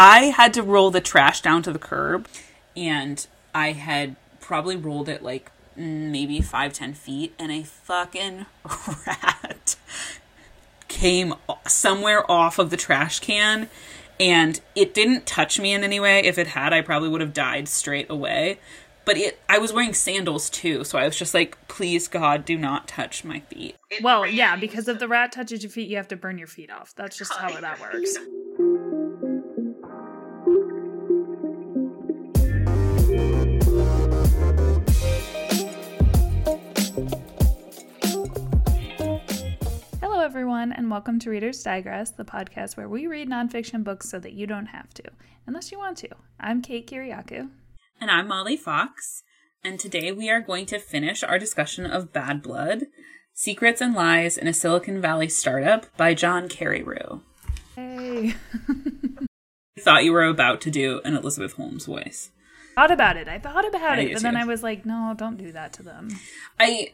I 0.00 0.26
had 0.26 0.54
to 0.54 0.62
roll 0.62 0.92
the 0.92 1.00
trash 1.00 1.40
down 1.40 1.62
to 1.64 1.72
the 1.72 1.78
curb, 1.78 2.28
and 2.76 3.26
I 3.52 3.72
had 3.72 4.14
probably 4.38 4.76
rolled 4.76 5.08
it 5.08 5.24
like 5.24 5.50
maybe 5.74 6.40
five, 6.40 6.72
ten 6.72 6.94
feet, 6.94 7.34
and 7.36 7.50
a 7.50 7.64
fucking 7.64 8.46
rat 9.06 9.74
came 10.86 11.34
somewhere 11.66 12.30
off 12.30 12.60
of 12.60 12.70
the 12.70 12.76
trash 12.76 13.18
can 13.18 13.68
and 14.20 14.60
it 14.74 14.94
didn't 14.94 15.26
touch 15.26 15.60
me 15.60 15.72
in 15.72 15.84
any 15.84 16.00
way. 16.00 16.20
If 16.20 16.38
it 16.38 16.48
had, 16.48 16.72
I 16.72 16.80
probably 16.80 17.08
would 17.08 17.20
have 17.20 17.32
died 17.32 17.68
straight 17.68 18.10
away. 18.10 18.58
But 19.04 19.16
it, 19.16 19.40
I 19.48 19.58
was 19.58 19.72
wearing 19.72 19.94
sandals 19.94 20.50
too, 20.50 20.84
so 20.84 20.98
I 20.98 21.06
was 21.06 21.16
just 21.16 21.32
like, 21.32 21.56
"Please, 21.66 22.08
God, 22.08 22.44
do 22.44 22.58
not 22.58 22.86
touch 22.86 23.24
my 23.24 23.40
feet." 23.40 23.74
Well, 24.02 24.26
yeah, 24.26 24.54
because 24.56 24.86
if 24.86 24.98
the 24.98 25.08
rat 25.08 25.32
touches 25.32 25.62
your 25.62 25.70
feet, 25.70 25.88
you 25.88 25.96
have 25.96 26.08
to 26.08 26.16
burn 26.16 26.36
your 26.36 26.46
feet 26.46 26.70
off. 26.70 26.94
That's 26.94 27.16
just 27.16 27.32
how 27.32 27.58
that 27.58 27.80
works. 27.92 28.18
Everyone, 40.38 40.70
and 40.70 40.88
welcome 40.88 41.18
to 41.18 41.30
Reader's 41.30 41.64
Digress, 41.64 42.12
the 42.12 42.24
podcast 42.24 42.76
where 42.76 42.88
we 42.88 43.08
read 43.08 43.28
nonfiction 43.28 43.82
books 43.82 44.08
so 44.08 44.20
that 44.20 44.34
you 44.34 44.46
don't 44.46 44.66
have 44.66 44.94
to, 44.94 45.02
unless 45.48 45.72
you 45.72 45.78
want 45.78 45.98
to. 45.98 46.08
I'm 46.38 46.62
Kate 46.62 46.88
Kiriakou. 46.88 47.50
And 48.00 48.08
I'm 48.08 48.28
Molly 48.28 48.56
Fox, 48.56 49.24
and 49.64 49.80
today 49.80 50.12
we 50.12 50.30
are 50.30 50.40
going 50.40 50.64
to 50.66 50.78
finish 50.78 51.24
our 51.24 51.40
discussion 51.40 51.86
of 51.86 52.12
Bad 52.12 52.40
Blood 52.40 52.84
Secrets 53.34 53.80
and 53.80 53.96
Lies 53.96 54.38
in 54.38 54.46
a 54.46 54.52
Silicon 54.52 55.00
Valley 55.00 55.28
Startup 55.28 55.86
by 55.96 56.14
John 56.14 56.48
Carreyrou. 56.48 57.20
Hey. 57.74 58.36
I 58.68 59.80
thought 59.80 60.04
you 60.04 60.12
were 60.12 60.22
about 60.22 60.60
to 60.60 60.70
do 60.70 61.00
an 61.04 61.16
Elizabeth 61.16 61.54
Holmes 61.54 61.86
voice. 61.86 62.30
thought 62.76 62.92
about 62.92 63.16
it. 63.16 63.26
I 63.26 63.40
thought 63.40 63.66
about 63.66 63.98
I 63.98 64.02
it, 64.02 64.12
And 64.12 64.20
then. 64.20 64.36
I 64.36 64.44
was 64.44 64.62
like, 64.62 64.86
no, 64.86 65.16
don't 65.18 65.36
do 65.36 65.50
that 65.50 65.72
to 65.72 65.82
them. 65.82 66.10
I 66.60 66.92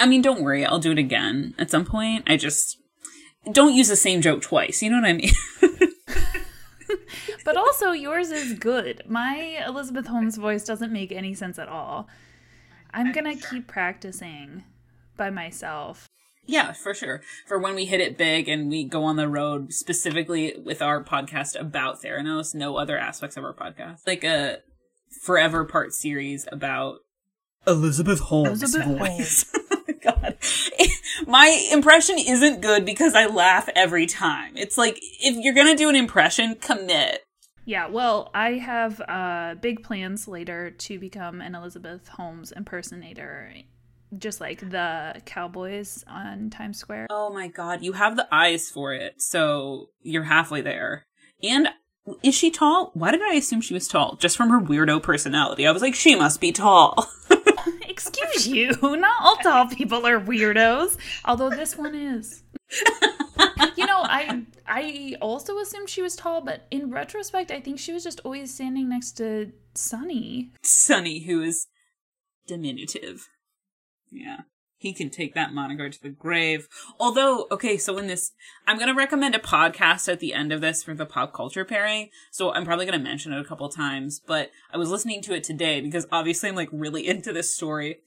I 0.00 0.06
mean, 0.06 0.22
don't 0.22 0.42
worry, 0.42 0.64
I'll 0.64 0.78
do 0.78 0.92
it 0.92 0.98
again 0.98 1.54
at 1.58 1.70
some 1.70 1.84
point. 1.84 2.24
I 2.26 2.36
just 2.36 2.78
don't 3.50 3.74
use 3.74 3.88
the 3.88 3.96
same 3.96 4.20
joke 4.20 4.42
twice. 4.42 4.82
You 4.82 4.90
know 4.90 5.00
what 5.00 5.08
I 5.08 5.12
mean? 5.12 5.30
But 7.44 7.56
also, 7.56 7.92
yours 7.92 8.30
is 8.30 8.58
good. 8.58 9.02
My 9.08 9.64
Elizabeth 9.66 10.06
Holmes 10.06 10.36
voice 10.36 10.64
doesn't 10.64 10.92
make 10.92 11.10
any 11.10 11.32
sense 11.32 11.58
at 11.58 11.66
all. 11.66 12.06
I'm 12.92 13.10
gonna 13.10 13.36
keep 13.36 13.66
practicing 13.66 14.64
by 15.16 15.30
myself. 15.30 16.08
yeah, 16.46 16.72
for 16.72 16.92
sure. 16.92 17.22
For 17.46 17.58
when 17.58 17.74
we 17.74 17.86
hit 17.86 18.00
it 18.00 18.18
big 18.18 18.48
and 18.50 18.68
we 18.68 18.84
go 18.84 19.02
on 19.04 19.16
the 19.16 19.28
road 19.28 19.72
specifically 19.72 20.56
with 20.62 20.82
our 20.82 21.02
podcast 21.02 21.58
about 21.58 22.02
Theranos, 22.02 22.54
no 22.54 22.76
other 22.76 22.98
aspects 22.98 23.38
of 23.38 23.44
our 23.44 23.54
podcast. 23.54 24.06
Like 24.06 24.24
a 24.24 24.58
forever 25.22 25.64
part 25.64 25.94
series 25.94 26.46
about 26.52 26.98
Elizabeth 27.66 28.20
Holmes 28.20 28.62
Elizabeth 28.62 28.98
voice. 28.98 29.44
God. 29.44 29.62
My 31.26 31.68
impression 31.72 32.16
isn't 32.18 32.60
good 32.60 32.84
because 32.84 33.14
I 33.14 33.26
laugh 33.26 33.68
every 33.74 34.06
time. 34.06 34.56
It's 34.56 34.78
like 34.78 34.98
if 35.20 35.36
you're 35.36 35.54
to 35.54 35.74
do 35.74 35.88
an 35.88 35.96
impression, 35.96 36.56
commit. 36.56 37.22
Yeah, 37.64 37.88
well, 37.88 38.30
I 38.32 38.52
have 38.52 39.00
uh, 39.00 39.56
big 39.60 39.82
plans 39.82 40.26
later 40.26 40.70
to 40.70 40.98
become 40.98 41.42
an 41.42 41.54
Elizabeth 41.54 42.08
Holmes 42.08 42.50
impersonator, 42.50 43.52
just 44.16 44.40
like 44.40 44.70
the 44.70 45.20
cowboys 45.26 46.02
on 46.08 46.48
Times 46.48 46.78
Square. 46.78 47.08
Oh 47.10 47.30
my 47.30 47.48
god, 47.48 47.82
you 47.82 47.92
have 47.92 48.16
the 48.16 48.26
eyes 48.32 48.70
for 48.70 48.94
it, 48.94 49.20
so 49.20 49.90
you're 50.00 50.24
halfway 50.24 50.62
there. 50.62 51.04
And 51.42 51.68
is 52.22 52.34
she 52.34 52.50
tall? 52.50 52.90
Why 52.94 53.10
did 53.10 53.20
I 53.20 53.34
assume 53.34 53.60
she 53.60 53.74
was 53.74 53.86
tall? 53.86 54.16
Just 54.16 54.38
from 54.38 54.48
her 54.48 54.60
weirdo 54.60 55.02
personality. 55.02 55.66
I 55.66 55.72
was 55.72 55.82
like, 55.82 55.94
she 55.94 56.14
must 56.14 56.40
be 56.40 56.52
tall. 56.52 57.06
Excuse 57.98 58.46
you, 58.46 58.76
not 58.82 59.22
all 59.22 59.36
tall 59.36 59.66
people 59.68 60.06
are 60.06 60.20
weirdos. 60.20 60.96
Although 61.24 61.50
this 61.50 61.76
one 61.76 61.94
is. 61.94 62.44
you 63.76 63.86
know, 63.86 64.02
I 64.02 64.44
I 64.66 65.16
also 65.20 65.58
assumed 65.58 65.88
she 65.88 66.02
was 66.02 66.14
tall, 66.14 66.40
but 66.40 66.66
in 66.70 66.90
retrospect, 66.90 67.50
I 67.50 67.60
think 67.60 67.78
she 67.78 67.92
was 67.92 68.04
just 68.04 68.20
always 68.24 68.54
standing 68.54 68.88
next 68.88 69.12
to 69.16 69.52
Sunny. 69.74 70.52
Sunny, 70.62 71.24
who 71.24 71.42
is 71.42 71.66
diminutive. 72.46 73.28
Yeah. 74.10 74.42
He 74.78 74.92
can 74.92 75.10
take 75.10 75.34
that 75.34 75.52
moniker 75.52 75.90
to 75.90 76.02
the 76.02 76.08
grave. 76.08 76.68
Although, 77.00 77.48
okay, 77.50 77.76
so 77.76 77.98
in 77.98 78.06
this, 78.06 78.30
I'm 78.66 78.76
going 78.76 78.88
to 78.88 78.94
recommend 78.94 79.34
a 79.34 79.40
podcast 79.40 80.10
at 80.10 80.20
the 80.20 80.32
end 80.32 80.52
of 80.52 80.60
this 80.60 80.84
for 80.84 80.94
the 80.94 81.04
pop 81.04 81.34
culture 81.34 81.64
pairing. 81.64 82.10
So 82.30 82.52
I'm 82.52 82.64
probably 82.64 82.86
going 82.86 82.98
to 82.98 83.04
mention 83.04 83.32
it 83.32 83.40
a 83.40 83.44
couple 83.44 83.68
times, 83.68 84.20
but 84.24 84.52
I 84.72 84.76
was 84.76 84.90
listening 84.90 85.20
to 85.22 85.34
it 85.34 85.42
today 85.42 85.80
because 85.80 86.06
obviously 86.12 86.48
I'm 86.48 86.54
like 86.54 86.68
really 86.72 87.06
into 87.08 87.32
this 87.32 87.54
story. 87.54 87.98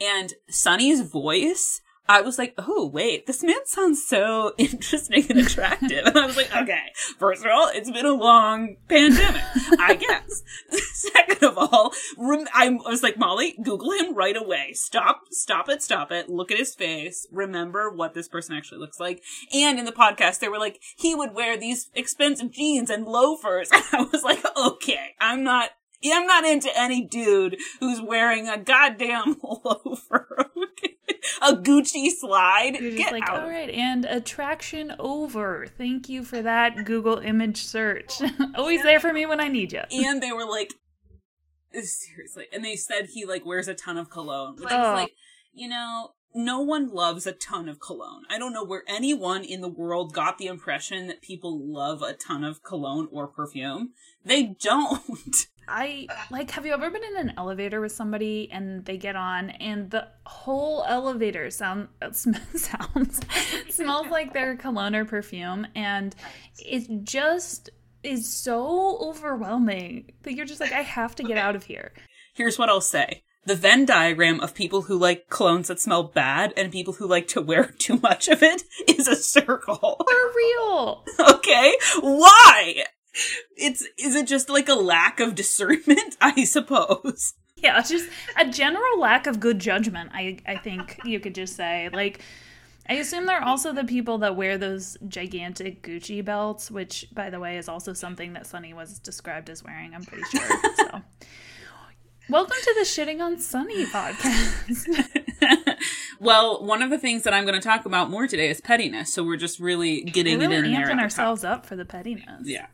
And 0.00 0.34
Sunny's 0.48 1.00
voice, 1.00 1.80
I 2.08 2.22
was 2.22 2.38
like, 2.38 2.54
oh, 2.56 2.86
wait, 2.86 3.26
this 3.26 3.42
man 3.42 3.66
sounds 3.66 4.04
so 4.06 4.54
interesting 4.58 5.26
and 5.28 5.40
attractive. 5.40 6.06
and 6.06 6.18
I 6.18 6.26
was 6.26 6.36
like, 6.36 6.54
okay, 6.54 6.84
first 7.18 7.44
of 7.44 7.50
all, 7.52 7.68
it's 7.72 7.90
been 7.90 8.06
a 8.06 8.14
long 8.14 8.76
pandemic, 8.88 9.42
I 9.78 9.94
guess. 10.00 10.42
Second 10.94 11.42
of 11.42 11.58
all, 11.58 11.92
rem- 12.16 12.46
I 12.54 12.70
was 12.70 13.02
like, 13.02 13.18
Molly, 13.18 13.56
Google 13.62 13.92
him 13.92 14.14
right 14.14 14.36
away. 14.36 14.72
Stop, 14.72 15.20
stop 15.30 15.68
it, 15.68 15.82
stop 15.82 16.10
it. 16.10 16.28
Look 16.28 16.50
at 16.50 16.58
his 16.58 16.74
face. 16.74 17.26
Remember 17.30 17.90
what 17.90 18.14
this 18.14 18.28
person 18.28 18.56
actually 18.56 18.78
looks 18.78 18.98
like. 18.98 19.22
And 19.52 19.78
in 19.78 19.84
the 19.84 19.92
podcast, 19.92 20.38
they 20.40 20.48
were 20.48 20.58
like, 20.58 20.80
he 20.96 21.14
would 21.14 21.34
wear 21.34 21.56
these 21.58 21.90
expensive 21.94 22.52
jeans 22.52 22.90
and 22.90 23.04
loafers. 23.04 23.68
And 23.72 23.84
I 23.92 24.02
was 24.10 24.22
like, 24.22 24.42
okay, 24.56 25.14
I'm 25.20 25.44
not, 25.44 25.70
I'm 26.04 26.26
not 26.26 26.44
into 26.44 26.70
any 26.76 27.04
dude 27.04 27.56
who's 27.80 28.00
wearing 28.00 28.48
a 28.48 28.58
goddamn 28.58 29.36
loafer. 29.42 30.50
a 31.42 31.54
Gucci 31.54 32.10
slide. 32.10 32.76
You're 32.80 32.90
just 32.92 32.96
Get 32.98 33.12
like, 33.12 33.28
out. 33.28 33.40
all 33.42 33.48
right, 33.48 33.70
and 33.70 34.04
attraction 34.04 34.94
over. 34.98 35.66
Thank 35.76 36.08
you 36.08 36.22
for 36.24 36.40
that 36.42 36.84
Google 36.84 37.18
image 37.18 37.62
search. 37.64 38.20
Always 38.54 38.82
there 38.82 39.00
for 39.00 39.12
me 39.12 39.26
when 39.26 39.40
I 39.40 39.48
need 39.48 39.72
you. 39.72 39.82
and 39.90 40.22
they 40.22 40.32
were 40.32 40.46
like 40.46 40.72
seriously 41.72 42.46
and 42.52 42.64
they 42.64 42.74
said 42.76 43.06
he 43.12 43.24
like 43.24 43.44
wears 43.44 43.68
a 43.68 43.74
ton 43.74 43.96
of 43.98 44.08
cologne 44.10 44.56
which 44.56 44.68
Oh. 44.72 44.94
is 44.94 45.00
like 45.00 45.12
you 45.52 45.68
know 45.68 46.12
no 46.34 46.60
one 46.60 46.88
loves 46.88 47.26
a 47.26 47.32
ton 47.32 47.68
of 47.68 47.78
cologne 47.78 48.22
i 48.30 48.38
don't 48.38 48.52
know 48.54 48.64
where 48.64 48.82
anyone 48.88 49.44
in 49.44 49.60
the 49.60 49.68
world 49.68 50.12
got 50.14 50.38
the 50.38 50.46
impression 50.46 51.06
that 51.08 51.20
people 51.22 51.60
love 51.60 52.00
a 52.02 52.14
ton 52.14 52.42
of 52.42 52.62
cologne 52.64 53.06
or 53.12 53.26
perfume 53.28 53.90
they 54.24 54.44
don't 54.60 55.46
I 55.68 56.06
like 56.30 56.50
have 56.52 56.64
you 56.66 56.72
ever 56.72 56.90
been 56.90 57.04
in 57.04 57.16
an 57.28 57.34
elevator 57.36 57.80
with 57.80 57.92
somebody 57.92 58.48
and 58.50 58.84
they 58.84 58.96
get 58.96 59.16
on 59.16 59.50
and 59.50 59.90
the 59.90 60.08
whole 60.26 60.84
elevator 60.88 61.50
sound 61.50 61.88
sm- 62.12 62.32
sounds 62.54 63.20
smells 63.70 64.08
like 64.08 64.32
their 64.32 64.56
cologne 64.56 64.94
or 64.94 65.04
perfume 65.04 65.66
and 65.74 66.14
it 66.58 67.04
just 67.04 67.70
is 68.02 68.32
so 68.32 68.98
overwhelming 69.00 70.10
that 70.22 70.34
you're 70.34 70.46
just 70.46 70.60
like 70.60 70.72
I 70.72 70.82
have 70.82 71.14
to 71.16 71.22
get 71.22 71.36
out 71.36 71.56
of 71.56 71.64
here. 71.64 71.92
here's 72.34 72.58
what 72.58 72.68
i'll 72.68 72.80
say. 72.80 73.22
The 73.44 73.54
venn 73.56 73.86
diagram 73.86 74.40
of 74.40 74.54
people 74.54 74.82
who 74.82 74.98
like 74.98 75.28
colognes 75.30 75.68
that 75.68 75.80
smell 75.80 76.02
bad 76.02 76.52
and 76.56 76.70
people 76.70 76.94
who 76.94 77.06
like 77.08 77.28
to 77.28 77.40
wear 77.40 77.64
too 77.78 77.98
much 78.02 78.28
of 78.28 78.42
it 78.42 78.62
is 78.86 79.08
a 79.08 79.16
circle. 79.16 79.96
For 80.06 80.32
real. 80.36 81.04
okay? 81.34 81.74
Why 82.00 82.84
it's 83.56 83.82
is 83.98 84.14
it 84.14 84.26
just 84.26 84.48
like 84.48 84.68
a 84.68 84.74
lack 84.74 85.20
of 85.20 85.34
discernment 85.34 86.16
i 86.20 86.44
suppose 86.44 87.34
Yeah, 87.60 87.80
it's 87.80 87.90
just 87.90 88.08
a 88.36 88.48
general 88.48 89.00
lack 89.00 89.26
of 89.26 89.40
good 89.40 89.58
judgment, 89.58 90.10
I, 90.14 90.38
I 90.46 90.56
think 90.58 90.96
you 91.04 91.18
could 91.18 91.34
just 91.34 91.56
say. 91.56 91.88
Like, 91.92 92.20
I 92.88 92.94
assume 92.94 93.26
they're 93.26 93.42
also 93.42 93.72
the 93.72 93.82
people 93.82 94.18
that 94.18 94.36
wear 94.36 94.56
those 94.58 94.96
gigantic 95.08 95.82
Gucci 95.82 96.24
belts, 96.24 96.70
which, 96.70 97.08
by 97.12 97.30
the 97.30 97.40
way, 97.40 97.58
is 97.58 97.68
also 97.68 97.92
something 97.94 98.34
that 98.34 98.46
Sunny 98.46 98.74
was 98.74 99.00
described 99.00 99.50
as 99.50 99.64
wearing, 99.64 99.92
I'm 99.92 100.04
pretty 100.04 100.22
sure. 100.30 100.48
So, 100.76 101.02
welcome 102.30 102.56
to 102.62 102.74
the 102.78 102.84
Shitting 102.84 103.20
on 103.20 103.38
Sunny 103.40 103.86
podcast. 103.86 105.76
well, 106.20 106.64
one 106.64 106.80
of 106.82 106.90
the 106.90 106.98
things 106.98 107.24
that 107.24 107.34
I'm 107.34 107.44
going 107.44 107.60
to 107.60 107.68
talk 107.68 107.86
about 107.86 108.08
more 108.08 108.28
today 108.28 108.50
is 108.50 108.60
pettiness. 108.60 109.12
So 109.12 109.24
we're 109.24 109.36
just 109.36 109.58
really 109.58 110.04
We're 110.04 110.12
getting 110.12 110.40
it 110.40 110.44
in 110.44 110.50
there. 110.50 110.62
amping 110.62 110.96
the 110.96 111.02
ourselves 111.02 111.42
up 111.42 111.66
for 111.66 111.74
the 111.74 111.84
pettiness. 111.84 112.42
Yeah. 112.44 112.66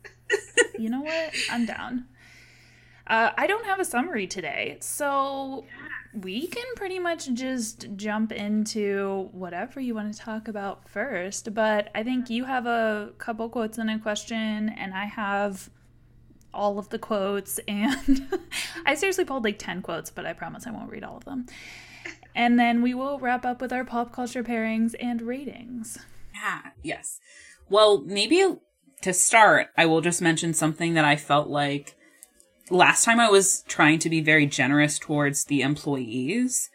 You 0.77 0.89
know 0.89 1.01
what? 1.01 1.33
I'm 1.49 1.65
down. 1.65 2.05
Uh, 3.07 3.31
I 3.37 3.47
don't 3.47 3.65
have 3.65 3.79
a 3.79 3.85
summary 3.85 4.27
today, 4.27 4.77
so 4.81 5.65
we 6.13 6.47
can 6.47 6.65
pretty 6.75 6.97
much 6.97 7.31
just 7.33 7.87
jump 7.95 8.31
into 8.31 9.29
whatever 9.31 9.79
you 9.79 9.93
want 9.93 10.13
to 10.13 10.19
talk 10.19 10.47
about 10.47 10.89
first. 10.89 11.53
But 11.53 11.89
I 11.93 12.03
think 12.03 12.29
you 12.29 12.45
have 12.45 12.65
a 12.65 13.11
couple 13.17 13.47
quotes 13.49 13.77
and 13.77 13.89
a 13.89 13.99
question, 13.99 14.69
and 14.69 14.93
I 14.93 15.05
have 15.05 15.69
all 16.53 16.79
of 16.79 16.89
the 16.89 16.99
quotes. 16.99 17.59
And 17.67 18.27
I 18.85 18.95
seriously 18.95 19.25
pulled 19.25 19.43
like 19.43 19.59
10 19.59 19.81
quotes, 19.81 20.09
but 20.09 20.25
I 20.25 20.33
promise 20.33 20.65
I 20.65 20.71
won't 20.71 20.89
read 20.89 21.03
all 21.03 21.17
of 21.17 21.25
them. 21.25 21.45
And 22.33 22.59
then 22.59 22.81
we 22.81 22.93
will 22.93 23.19
wrap 23.19 23.45
up 23.45 23.61
with 23.61 23.71
our 23.71 23.85
pop 23.85 24.13
culture 24.13 24.43
pairings 24.43 24.95
and 24.99 25.21
ratings. 25.21 25.97
Yeah. 26.33 26.71
Yes. 26.81 27.19
Well, 27.69 28.01
maybe 28.01 28.57
to 29.01 29.13
start, 29.13 29.67
I 29.77 29.85
will 29.85 30.01
just 30.01 30.21
mention 30.21 30.53
something 30.53 30.93
that 30.93 31.05
I 31.05 31.15
felt 31.15 31.47
like 31.47 31.95
last 32.69 33.05
time 33.05 33.19
I 33.19 33.29
was 33.29 33.63
trying 33.67 33.99
to 33.99 34.09
be 34.09 34.21
very 34.21 34.45
generous 34.45 34.97
towards 34.97 35.45
the 35.45 35.61
employees 35.61 36.69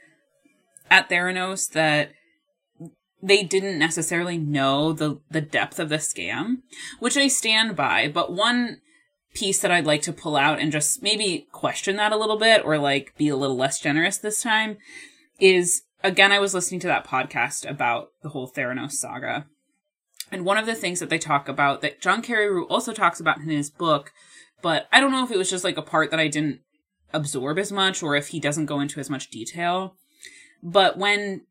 at 0.90 1.08
Theranos 1.08 1.70
that 1.72 2.12
they 3.22 3.42
didn't 3.42 3.78
necessarily 3.78 4.38
know 4.38 4.92
the 4.92 5.20
the 5.30 5.40
depth 5.40 5.78
of 5.78 5.88
the 5.88 5.96
scam, 5.96 6.58
which 6.98 7.16
I 7.16 7.28
stand 7.28 7.76
by. 7.76 8.08
But 8.08 8.32
one 8.32 8.80
piece 9.34 9.60
that 9.60 9.70
I'd 9.70 9.86
like 9.86 10.02
to 10.02 10.12
pull 10.12 10.36
out 10.36 10.58
and 10.58 10.72
just 10.72 11.02
maybe 11.02 11.46
question 11.52 11.96
that 11.96 12.12
a 12.12 12.16
little 12.16 12.38
bit 12.38 12.64
or 12.64 12.78
like 12.78 13.14
be 13.16 13.28
a 13.28 13.36
little 13.36 13.56
less 13.56 13.78
generous 13.78 14.18
this 14.18 14.42
time 14.42 14.76
is 15.38 15.82
again 16.02 16.32
I 16.32 16.40
was 16.40 16.54
listening 16.54 16.80
to 16.80 16.88
that 16.88 17.06
podcast 17.06 17.68
about 17.68 18.08
the 18.22 18.30
whole 18.30 18.50
Theranos 18.50 18.92
saga. 18.92 19.46
And 20.32 20.44
one 20.44 20.58
of 20.58 20.66
the 20.66 20.74
things 20.74 21.00
that 21.00 21.10
they 21.10 21.18
talk 21.18 21.48
about 21.48 21.80
that 21.82 22.00
John 22.00 22.22
Carreyrou 22.22 22.66
also 22.70 22.92
talks 22.92 23.20
about 23.20 23.38
in 23.38 23.48
his 23.48 23.70
book, 23.70 24.12
but 24.62 24.86
I 24.92 25.00
don't 25.00 25.10
know 25.10 25.24
if 25.24 25.30
it 25.30 25.38
was 25.38 25.50
just 25.50 25.64
like 25.64 25.76
a 25.76 25.82
part 25.82 26.10
that 26.10 26.20
I 26.20 26.28
didn't 26.28 26.60
absorb 27.12 27.58
as 27.58 27.72
much 27.72 28.02
or 28.02 28.14
if 28.14 28.28
he 28.28 28.40
doesn't 28.40 28.66
go 28.66 28.80
into 28.80 29.00
as 29.00 29.10
much 29.10 29.30
detail. 29.30 29.96
But 30.62 30.98
when 30.98 31.42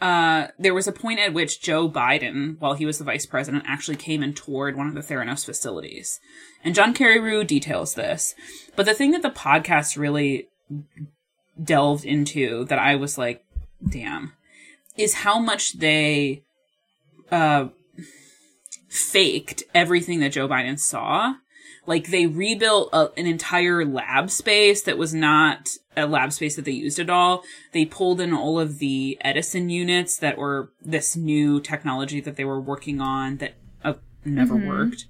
uh, 0.00 0.48
there 0.58 0.74
was 0.74 0.86
a 0.86 0.92
point 0.92 1.20
at 1.20 1.32
which 1.32 1.62
Joe 1.62 1.88
Biden, 1.88 2.58
while 2.58 2.74
he 2.74 2.84
was 2.84 2.98
the 2.98 3.04
vice 3.04 3.24
president, 3.24 3.64
actually 3.66 3.96
came 3.96 4.22
and 4.22 4.36
toured 4.36 4.76
one 4.76 4.88
of 4.88 4.94
the 4.94 5.00
Theranos 5.00 5.44
facilities. 5.44 6.20
And 6.62 6.74
John 6.74 6.92
Carreyrou 6.92 7.46
details 7.46 7.94
this. 7.94 8.34
But 8.74 8.84
the 8.84 8.94
thing 8.94 9.12
that 9.12 9.22
the 9.22 9.30
podcast 9.30 9.96
really 9.96 10.48
delved 11.62 12.04
into 12.04 12.66
that 12.66 12.78
I 12.78 12.96
was 12.96 13.16
like, 13.16 13.42
damn, 13.88 14.32
is 14.96 15.14
how 15.14 15.38
much 15.38 15.78
they 15.78 16.42
uh, 17.30 17.68
faked 18.96 19.62
everything 19.74 20.20
that 20.20 20.32
Joe 20.32 20.48
Biden 20.48 20.78
saw 20.78 21.34
like 21.86 22.08
they 22.08 22.26
rebuilt 22.26 22.90
a, 22.92 23.10
an 23.16 23.26
entire 23.26 23.84
lab 23.84 24.30
space 24.30 24.82
that 24.82 24.98
was 24.98 25.14
not 25.14 25.70
a 25.96 26.06
lab 26.06 26.32
space 26.32 26.56
that 26.56 26.64
they 26.64 26.72
used 26.72 26.98
at 26.98 27.08
all. 27.08 27.44
They 27.72 27.84
pulled 27.84 28.20
in 28.20 28.34
all 28.34 28.58
of 28.58 28.78
the 28.78 29.16
Edison 29.20 29.70
units 29.70 30.18
that 30.18 30.36
were 30.36 30.72
this 30.82 31.16
new 31.16 31.60
technology 31.60 32.20
that 32.20 32.36
they 32.36 32.44
were 32.44 32.60
working 32.60 33.00
on 33.00 33.38
that 33.38 33.54
uh, 33.84 33.94
never 34.24 34.56
mm-hmm. 34.56 34.68
worked. 34.68 35.06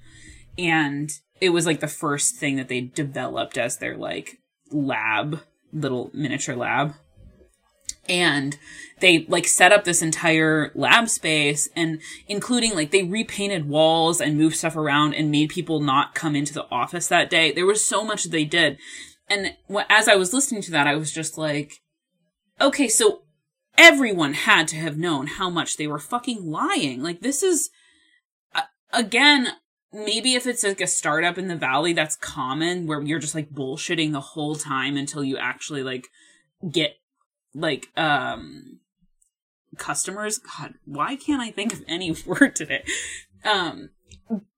And 0.58 1.10
it 1.40 1.50
was 1.50 1.66
like 1.66 1.80
the 1.80 1.88
first 1.88 2.36
thing 2.36 2.56
that 2.56 2.68
they 2.68 2.82
developed 2.82 3.58
as 3.58 3.78
their 3.78 3.96
like 3.96 4.38
lab, 4.70 5.40
little 5.72 6.10
miniature 6.12 6.56
lab 6.56 6.94
and 8.08 8.58
they 9.00 9.26
like 9.28 9.46
set 9.46 9.72
up 9.72 9.84
this 9.84 10.02
entire 10.02 10.72
lab 10.74 11.08
space 11.08 11.68
and 11.76 12.00
including 12.26 12.74
like 12.74 12.90
they 12.90 13.02
repainted 13.02 13.68
walls 13.68 14.20
and 14.20 14.38
moved 14.38 14.56
stuff 14.56 14.76
around 14.76 15.14
and 15.14 15.30
made 15.30 15.50
people 15.50 15.80
not 15.80 16.14
come 16.14 16.34
into 16.34 16.54
the 16.54 16.66
office 16.70 17.08
that 17.08 17.28
day. 17.28 17.52
There 17.52 17.66
was 17.66 17.84
so 17.84 18.04
much 18.04 18.24
they 18.24 18.44
did. 18.44 18.78
And 19.28 19.54
as 19.90 20.06
i 20.06 20.14
was 20.14 20.32
listening 20.32 20.62
to 20.62 20.70
that 20.70 20.86
i 20.86 20.94
was 20.94 21.10
just 21.10 21.36
like 21.36 21.72
okay 22.60 22.86
so 22.86 23.22
everyone 23.78 24.34
had 24.34 24.68
to 24.68 24.76
have 24.76 24.96
known 24.96 25.26
how 25.26 25.50
much 25.50 25.76
they 25.76 25.86
were 25.86 25.98
fucking 25.98 26.50
lying. 26.50 27.02
Like 27.02 27.20
this 27.20 27.42
is 27.42 27.70
again 28.92 29.48
maybe 29.92 30.34
if 30.34 30.46
it's 30.46 30.62
like 30.62 30.80
a 30.80 30.86
startup 30.86 31.38
in 31.38 31.48
the 31.48 31.56
valley 31.56 31.92
that's 31.92 32.16
common 32.16 32.86
where 32.86 33.02
you're 33.02 33.18
just 33.18 33.34
like 33.34 33.50
bullshitting 33.50 34.12
the 34.12 34.20
whole 34.20 34.54
time 34.54 34.96
until 34.96 35.24
you 35.24 35.36
actually 35.36 35.82
like 35.82 36.08
get 36.70 36.96
like 37.56 37.88
um 37.96 38.80
customers? 39.76 40.38
God 40.38 40.74
why 40.84 41.16
can't 41.16 41.42
i 41.42 41.50
think 41.50 41.72
of 41.72 41.82
any 41.88 42.14
word 42.26 42.54
today? 42.56 42.84
Um 43.44 43.90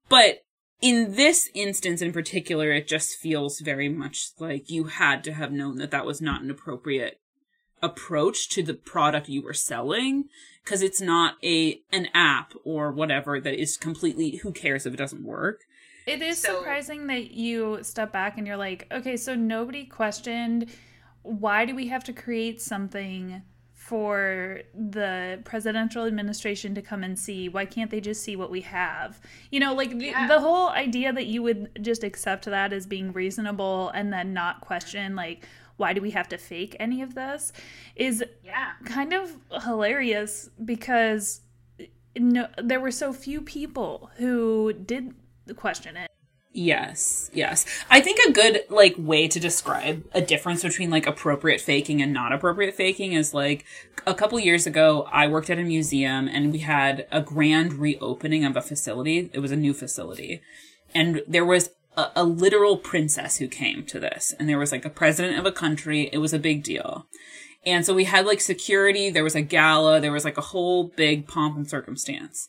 but 0.09 0.45
in 0.81 1.15
this 1.17 1.51
instance 1.55 2.03
in 2.03 2.13
particular 2.13 2.73
it 2.73 2.87
just 2.87 3.17
feels 3.17 3.61
very 3.61 3.89
much 3.89 4.31
like 4.39 4.71
you 4.71 4.85
had 4.85 5.25
to 5.25 5.33
have 5.33 5.53
known 5.53 5.77
that 5.77 5.91
that 5.91 6.07
was 6.07 6.21
not 6.21 6.43
an 6.43 6.51
appropriate 6.51 7.21
approach 7.83 8.49
to 8.49 8.63
the 8.63 8.75
product 8.75 9.29
you 9.29 9.43
were 9.43 9.55
selling 9.55 10.25
because 10.65 10.83
it's 10.83 11.01
not 11.01 11.37
a 11.45 11.81
an 11.93 12.09
app 12.15 12.53
or 12.65 12.91
whatever 12.91 13.41
that 13.41 13.55
is 13.55 13.77
completely 13.77 14.37
who 14.43 14.53
cares 14.53 14.87
if 14.87 14.95
it 14.95 14.99
doesn't 14.99 15.25
work? 15.25 15.61
It 16.07 16.23
is 16.23 16.39
so, 16.41 16.59
surprising 16.59 17.07
that 17.09 17.33
you 17.33 17.79
step 17.83 18.13
back 18.13 18.39
and 18.39 18.47
you're 18.47 18.57
like 18.57 18.87
okay 18.91 19.17
so 19.17 19.35
nobody 19.35 19.85
questioned 19.85 20.67
why 21.23 21.65
do 21.65 21.75
we 21.75 21.89
have 21.89 22.05
to 22.05 22.13
create 22.13 22.61
something 22.61 23.43
for 23.89 24.61
the 24.75 25.41
presidential 25.45 26.05
administration 26.05 26.75
to 26.75 26.83
come 26.83 27.03
and 27.03 27.19
see 27.19 27.49
why 27.49 27.65
can't 27.65 27.91
they 27.91 28.01
just 28.01 28.23
see 28.23 28.37
what 28.37 28.51
we 28.51 28.61
have 28.61 29.21
you 29.51 29.59
know 29.59 29.73
like 29.73 29.93
yeah. 29.95 30.27
the, 30.27 30.35
the, 30.35 30.41
whole 30.41 30.69
idea 30.71 31.11
that 31.13 31.27
you 31.27 31.43
would 31.43 31.71
just 31.81 32.05
accept 32.05 32.45
that 32.45 32.73
as 32.73 32.87
being 32.87 33.13
reasonable 33.13 33.89
and 33.91 34.13
then 34.13 34.35
not 34.35 34.61
question 34.61 35.17
like 35.17 35.47
why 35.79 35.93
do 35.93 36.03
we 36.03 36.11
have 36.11 36.29
to 36.29 36.37
fake 36.37 36.77
any 36.79 37.01
of 37.01 37.15
this 37.15 37.53
is 37.97 38.23
yeah. 38.45 38.73
kind 38.85 39.15
of 39.15 39.39
hilarious 39.63 40.51
because 40.65 41.41
no 42.19 42.47
there 42.63 42.81
were 42.81 42.91
so 42.91 43.13
few 43.13 43.41
people 43.41 44.11
who 44.17 44.73
did 44.73 45.15
question 45.57 45.97
it 45.97 46.11
Yes, 46.53 47.31
yes. 47.35 47.67
I 47.91 48.01
think 48.01 48.19
a 48.19 48.33
good 48.33 48.65
like 48.71 48.95
way 48.97 49.29
to 49.29 49.39
describe 49.39 50.05
a 50.13 50.21
difference 50.21 50.63
between 50.63 50.91
like 50.91 51.07
appropriate 51.07 51.61
faking 51.61 52.01
and 52.01 52.13
not 52.13 52.33
appropriate 52.33 52.75
faking 52.75 53.13
is 53.13 53.35
like 53.35 53.65
a 54.07 54.15
couple 54.15 54.41
years 54.41 54.67
ago 54.67 55.07
I 55.13 55.29
worked 55.29 55.51
at 55.51 55.59
a 55.59 55.63
museum 55.63 56.27
and 56.27 56.51
we 56.51 56.61
had 56.61 57.07
a 57.13 57.21
grand 57.21 57.75
reopening 57.75 58.45
of 58.45 58.57
a 58.57 58.63
facility. 58.63 59.31
It 59.33 59.41
was 59.41 59.53
a 59.53 59.57
new 59.57 59.75
facility. 59.75 60.41
And 60.95 61.23
there 61.29 61.45
was 61.45 61.71
a, 61.97 62.07
a 62.17 62.25
literal 62.25 62.79
princess 62.79 63.37
who 63.37 63.47
came 63.47 63.85
to 63.85 64.01
this 64.01 64.35
and 64.39 64.49
there 64.49 64.59
was 64.59 64.73
like 64.73 64.87
a 64.87 64.91
president 64.91 65.39
of 65.39 65.45
a 65.45 65.53
country. 65.53 66.09
It 66.13 66.19
was 66.19 66.33
a 66.33 66.39
big 66.39 66.63
deal. 66.63 67.07
And 67.67 67.85
so 67.85 67.93
we 67.93 68.05
had 68.05 68.25
like 68.25 68.41
security, 68.41 69.11
there 69.11 69.25
was 69.25 69.35
a 69.35 69.43
gala, 69.43 70.01
there 70.01 70.13
was 70.13 70.25
like 70.25 70.39
a 70.39 70.43
whole 70.43 70.85
big 70.97 71.29
pomp 71.29 71.57
and 71.57 71.69
circumstance. 71.69 72.49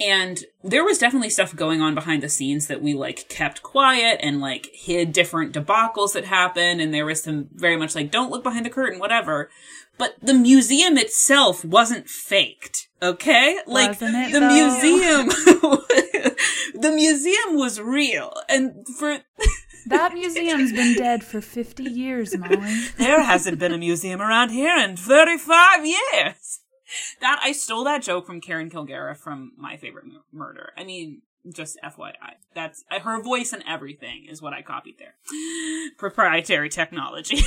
And 0.00 0.44
there 0.62 0.84
was 0.84 0.98
definitely 0.98 1.30
stuff 1.30 1.54
going 1.54 1.80
on 1.80 1.94
behind 1.94 2.22
the 2.22 2.28
scenes 2.28 2.66
that 2.66 2.82
we 2.82 2.94
like 2.94 3.28
kept 3.28 3.62
quiet 3.62 4.18
and 4.22 4.40
like 4.40 4.68
hid 4.72 5.12
different 5.12 5.54
debacles 5.54 6.14
that 6.14 6.24
happened. 6.24 6.80
And 6.80 6.92
there 6.92 7.06
was 7.06 7.22
some 7.22 7.48
very 7.52 7.76
much 7.76 7.94
like, 7.94 8.10
don't 8.10 8.30
look 8.30 8.42
behind 8.42 8.66
the 8.66 8.70
curtain, 8.70 8.98
whatever. 8.98 9.50
But 9.96 10.16
the 10.20 10.34
museum 10.34 10.98
itself 10.98 11.64
wasn't 11.64 12.08
faked. 12.08 12.88
Okay? 13.00 13.58
Like 13.66 13.98
the 14.00 14.06
though? 14.06 14.48
museum, 14.48 15.28
the 16.80 16.92
museum 16.92 17.56
was 17.56 17.80
real. 17.80 18.32
And 18.48 18.84
for, 18.98 19.18
that 19.86 20.12
museum's 20.12 20.72
been 20.72 20.96
dead 20.96 21.22
for 21.22 21.40
50 21.40 21.84
years, 21.84 22.36
Molly. 22.36 22.88
There 22.98 23.22
hasn't 23.22 23.60
been 23.60 23.72
a 23.72 23.78
museum 23.78 24.20
around 24.20 24.50
here 24.50 24.76
in 24.76 24.96
35 24.96 25.86
years 25.86 26.60
that 27.20 27.40
I 27.42 27.52
stole 27.52 27.84
that 27.84 28.02
joke 28.02 28.26
from 28.26 28.40
Karen 28.40 28.70
Kilgariff 28.70 29.18
from 29.18 29.52
My 29.56 29.76
Favorite 29.76 30.06
Murder. 30.32 30.72
I 30.76 30.84
mean, 30.84 31.22
just 31.52 31.76
FYI, 31.84 32.14
that's 32.54 32.84
uh, 32.90 33.00
her 33.00 33.22
voice 33.22 33.52
and 33.52 33.62
everything 33.68 34.26
is 34.28 34.40
what 34.40 34.52
I 34.52 34.62
copied 34.62 34.98
there. 34.98 35.14
Proprietary 35.98 36.68
technology. 36.68 37.38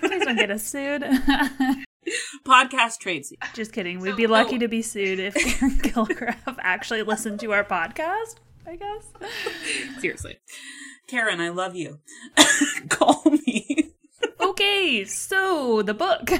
Please 0.00 0.24
don't 0.24 0.36
get 0.36 0.50
us 0.52 0.64
sued. 0.64 1.02
podcast 2.44 2.98
trade 2.98 3.26
secret. 3.26 3.50
Just 3.54 3.72
kidding. 3.72 4.00
We'd 4.00 4.16
be 4.16 4.26
lucky 4.26 4.56
oh. 4.56 4.60
to 4.60 4.68
be 4.68 4.82
sued 4.82 5.20
if 5.20 5.34
Karen 5.34 5.78
Kilgariff 5.78 6.56
actually 6.60 7.02
listened 7.02 7.40
to 7.40 7.52
our 7.52 7.64
podcast. 7.64 8.36
I 8.68 8.74
guess. 8.74 9.12
Seriously, 10.00 10.38
Karen, 11.06 11.40
I 11.40 11.50
love 11.50 11.76
you. 11.76 12.00
Call 12.88 13.22
me. 13.26 13.92
okay, 14.40 15.04
so 15.04 15.82
the 15.82 15.94
book. 15.94 16.30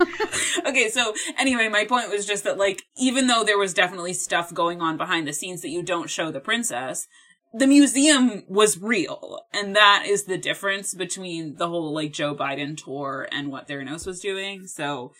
okay, 0.66 0.88
so 0.88 1.14
anyway, 1.38 1.68
my 1.68 1.84
point 1.84 2.10
was 2.10 2.26
just 2.26 2.44
that, 2.44 2.58
like, 2.58 2.82
even 2.96 3.26
though 3.26 3.44
there 3.44 3.58
was 3.58 3.74
definitely 3.74 4.12
stuff 4.12 4.52
going 4.52 4.80
on 4.80 4.96
behind 4.96 5.26
the 5.26 5.32
scenes 5.32 5.62
that 5.62 5.70
you 5.70 5.82
don't 5.82 6.10
show 6.10 6.30
the 6.30 6.40
princess, 6.40 7.06
the 7.52 7.66
museum 7.66 8.44
was 8.48 8.80
real. 8.80 9.40
And 9.52 9.74
that 9.74 10.04
is 10.06 10.24
the 10.24 10.38
difference 10.38 10.94
between 10.94 11.56
the 11.56 11.68
whole, 11.68 11.92
like, 11.92 12.12
Joe 12.12 12.34
Biden 12.34 12.76
tour 12.76 13.28
and 13.32 13.50
what 13.50 13.68
Theranos 13.68 14.06
was 14.06 14.20
doing. 14.20 14.66
So, 14.66 15.12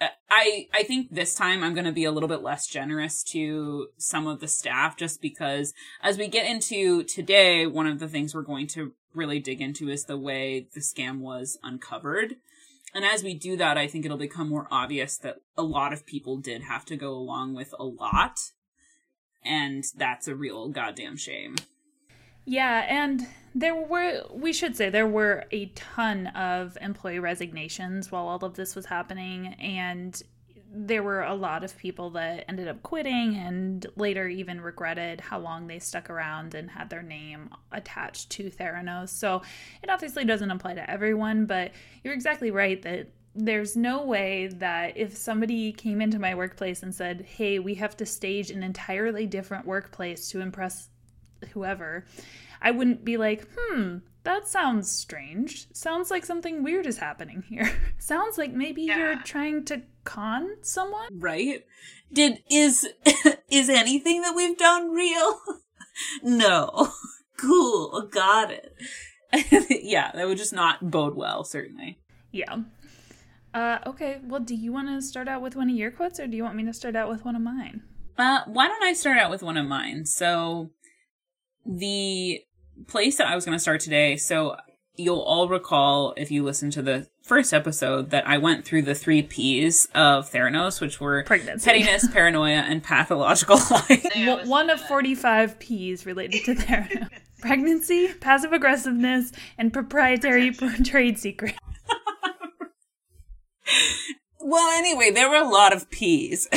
uh, 0.00 0.08
I 0.30 0.66
I 0.72 0.82
think 0.82 1.08
this 1.10 1.34
time 1.34 1.62
I'm 1.62 1.74
going 1.74 1.84
to 1.84 1.92
be 1.92 2.04
a 2.04 2.12
little 2.12 2.28
bit 2.28 2.42
less 2.42 2.66
generous 2.66 3.22
to 3.24 3.88
some 3.98 4.26
of 4.26 4.40
the 4.40 4.48
staff 4.48 4.96
just 4.96 5.20
because 5.20 5.74
as 6.02 6.16
we 6.16 6.26
get 6.26 6.46
into 6.46 7.02
today 7.04 7.66
one 7.66 7.86
of 7.86 7.98
the 7.98 8.08
things 8.08 8.34
we're 8.34 8.42
going 8.42 8.66
to 8.68 8.92
really 9.14 9.40
dig 9.40 9.60
into 9.60 9.90
is 9.90 10.04
the 10.04 10.16
way 10.16 10.68
the 10.74 10.80
scam 10.80 11.18
was 11.18 11.58
uncovered 11.62 12.36
and 12.94 13.04
as 13.04 13.22
we 13.22 13.34
do 13.34 13.56
that, 13.56 13.78
I 13.78 13.86
think 13.86 14.04
it'll 14.04 14.16
become 14.16 14.48
more 14.48 14.66
obvious 14.70 15.16
that 15.18 15.36
a 15.56 15.62
lot 15.62 15.92
of 15.92 16.06
people 16.06 16.36
did 16.36 16.62
have 16.62 16.84
to 16.86 16.96
go 16.96 17.12
along 17.12 17.54
with 17.54 17.74
a 17.78 17.84
lot. 17.84 18.38
And 19.44 19.84
that's 19.96 20.28
a 20.28 20.34
real 20.34 20.68
goddamn 20.68 21.16
shame. 21.16 21.56
Yeah, 22.44 22.84
and 22.88 23.26
there 23.54 23.74
were, 23.74 24.24
we 24.32 24.52
should 24.52 24.76
say, 24.76 24.90
there 24.90 25.06
were 25.06 25.44
a 25.50 25.66
ton 25.66 26.28
of 26.28 26.76
employee 26.80 27.20
resignations 27.20 28.10
while 28.10 28.26
all 28.26 28.44
of 28.44 28.54
this 28.54 28.74
was 28.74 28.86
happening. 28.86 29.54
And 29.54 30.20
there 30.72 31.02
were 31.02 31.22
a 31.22 31.34
lot 31.34 31.64
of 31.64 31.76
people 31.76 32.10
that 32.10 32.44
ended 32.48 32.68
up 32.68 32.82
quitting 32.82 33.34
and 33.36 33.86
later 33.96 34.28
even 34.28 34.60
regretted 34.60 35.20
how 35.20 35.38
long 35.38 35.66
they 35.66 35.80
stuck 35.80 36.08
around 36.08 36.54
and 36.54 36.70
had 36.70 36.88
their 36.90 37.02
name 37.02 37.50
attached 37.72 38.30
to 38.30 38.50
Theranos. 38.50 39.08
So 39.08 39.42
it 39.82 39.90
obviously 39.90 40.24
doesn't 40.24 40.50
apply 40.50 40.74
to 40.74 40.88
everyone, 40.88 41.46
but 41.46 41.72
you're 42.04 42.14
exactly 42.14 42.52
right 42.52 42.80
that 42.82 43.08
there's 43.34 43.76
no 43.76 44.04
way 44.04 44.48
that 44.58 44.96
if 44.96 45.16
somebody 45.16 45.72
came 45.72 46.00
into 46.00 46.18
my 46.20 46.34
workplace 46.34 46.82
and 46.82 46.94
said, 46.94 47.22
Hey, 47.22 47.58
we 47.58 47.74
have 47.74 47.96
to 47.96 48.06
stage 48.06 48.50
an 48.50 48.62
entirely 48.62 49.26
different 49.26 49.66
workplace 49.66 50.30
to 50.30 50.40
impress 50.40 50.88
whoever, 51.52 52.04
I 52.62 52.70
wouldn't 52.70 53.04
be 53.04 53.16
like, 53.16 53.48
hmm, 53.56 53.98
that 54.24 54.46
sounds 54.46 54.90
strange. 54.90 55.66
Sounds 55.72 56.10
like 56.10 56.24
something 56.24 56.62
weird 56.62 56.86
is 56.86 56.98
happening 56.98 57.42
here. 57.48 57.70
sounds 57.98 58.36
like 58.36 58.52
maybe 58.52 58.82
yeah. 58.82 58.98
you're 58.98 59.22
trying 59.22 59.64
to 59.66 59.82
con 60.04 60.56
someone. 60.62 61.08
Right? 61.12 61.64
Did 62.12 62.42
is 62.50 62.86
is 63.50 63.68
anything 63.68 64.22
that 64.22 64.36
we've 64.36 64.58
done 64.58 64.90
real? 64.90 65.40
no. 66.22 66.92
cool. 67.36 68.08
Got 68.10 68.50
it. 68.50 68.74
yeah, 69.82 70.10
that 70.12 70.26
would 70.26 70.38
just 70.38 70.52
not 70.52 70.90
bode 70.90 71.14
well, 71.14 71.44
certainly. 71.44 71.98
Yeah. 72.32 72.58
Uh, 73.52 73.78
okay, 73.86 74.20
well, 74.22 74.40
do 74.40 74.54
you 74.54 74.72
want 74.72 74.88
to 74.88 75.02
start 75.02 75.28
out 75.28 75.42
with 75.42 75.56
one 75.56 75.68
of 75.68 75.76
your 75.76 75.90
quotes 75.90 76.20
or 76.20 76.26
do 76.26 76.36
you 76.36 76.44
want 76.44 76.56
me 76.56 76.64
to 76.64 76.72
start 76.72 76.94
out 76.94 77.08
with 77.08 77.24
one 77.24 77.34
of 77.34 77.42
mine? 77.42 77.82
Uh, 78.16 78.40
why 78.46 78.68
don't 78.68 78.82
I 78.82 78.92
start 78.92 79.18
out 79.18 79.30
with 79.30 79.42
one 79.42 79.56
of 79.56 79.66
mine? 79.66 80.04
So, 80.04 80.70
the 81.64 82.40
place 82.86 83.16
that 83.18 83.26
I 83.28 83.34
was 83.34 83.44
going 83.44 83.56
to 83.56 83.60
start 83.60 83.80
today, 83.80 84.16
so 84.16 84.56
you'll 84.96 85.20
all 85.20 85.48
recall 85.48 86.12
if 86.16 86.30
you 86.30 86.42
listen 86.42 86.70
to 86.72 86.82
the 86.82 87.08
first 87.22 87.54
episode 87.54 88.10
that 88.10 88.26
I 88.26 88.38
went 88.38 88.64
through 88.64 88.82
the 88.82 88.94
three 88.94 89.22
P's 89.22 89.86
of 89.94 90.30
Theranos, 90.30 90.80
which 90.80 91.00
were 91.00 91.22
pregnancy, 91.24 91.64
pettiness, 91.64 92.08
paranoia, 92.12 92.58
and 92.58 92.82
pathological 92.82 93.58
lying. 94.16 94.48
One 94.48 94.68
of 94.70 94.80
45 94.80 95.58
P's 95.58 96.06
related 96.06 96.44
to 96.44 96.54
Theranos. 96.56 97.08
Pregnancy, 97.40 98.12
passive 98.14 98.52
aggressiveness, 98.52 99.32
and 99.56 99.72
proprietary 99.72 100.50
trade 100.50 101.18
secret. 101.18 101.54
well, 104.40 104.70
anyway, 104.76 105.10
there 105.10 105.30
were 105.30 105.36
a 105.36 105.48
lot 105.48 105.72
of 105.72 105.90
P's. 105.90 106.48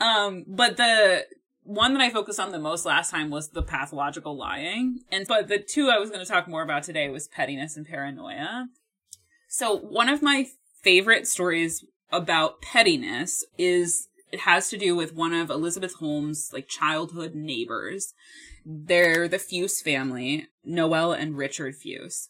um, 0.00 0.44
but 0.46 0.76
the 0.76 1.24
one 1.68 1.92
that 1.92 2.00
I 2.00 2.08
focused 2.08 2.40
on 2.40 2.50
the 2.50 2.58
most 2.58 2.86
last 2.86 3.10
time 3.10 3.28
was 3.28 3.50
the 3.50 3.62
pathological 3.62 4.34
lying. 4.34 5.00
And 5.12 5.26
but 5.26 5.48
the 5.48 5.58
two 5.58 5.90
I 5.90 5.98
was 5.98 6.08
going 6.08 6.24
to 6.24 6.30
talk 6.30 6.48
more 6.48 6.62
about 6.62 6.82
today 6.82 7.10
was 7.10 7.28
pettiness 7.28 7.76
and 7.76 7.86
paranoia. 7.86 8.68
So 9.50 9.76
one 9.76 10.08
of 10.08 10.22
my 10.22 10.46
favorite 10.82 11.26
stories 11.28 11.84
about 12.10 12.62
pettiness 12.62 13.44
is 13.58 14.08
it 14.32 14.40
has 14.40 14.70
to 14.70 14.78
do 14.78 14.96
with 14.96 15.14
one 15.14 15.34
of 15.34 15.50
Elizabeth 15.50 15.96
Holmes' 15.96 16.50
like 16.54 16.68
childhood 16.68 17.34
neighbors. 17.34 18.14
They're 18.64 19.28
the 19.28 19.36
Fuisz 19.36 19.82
family, 19.82 20.48
Noel 20.64 21.12
and 21.12 21.36
Richard 21.36 21.74
Fuisz. 21.74 22.28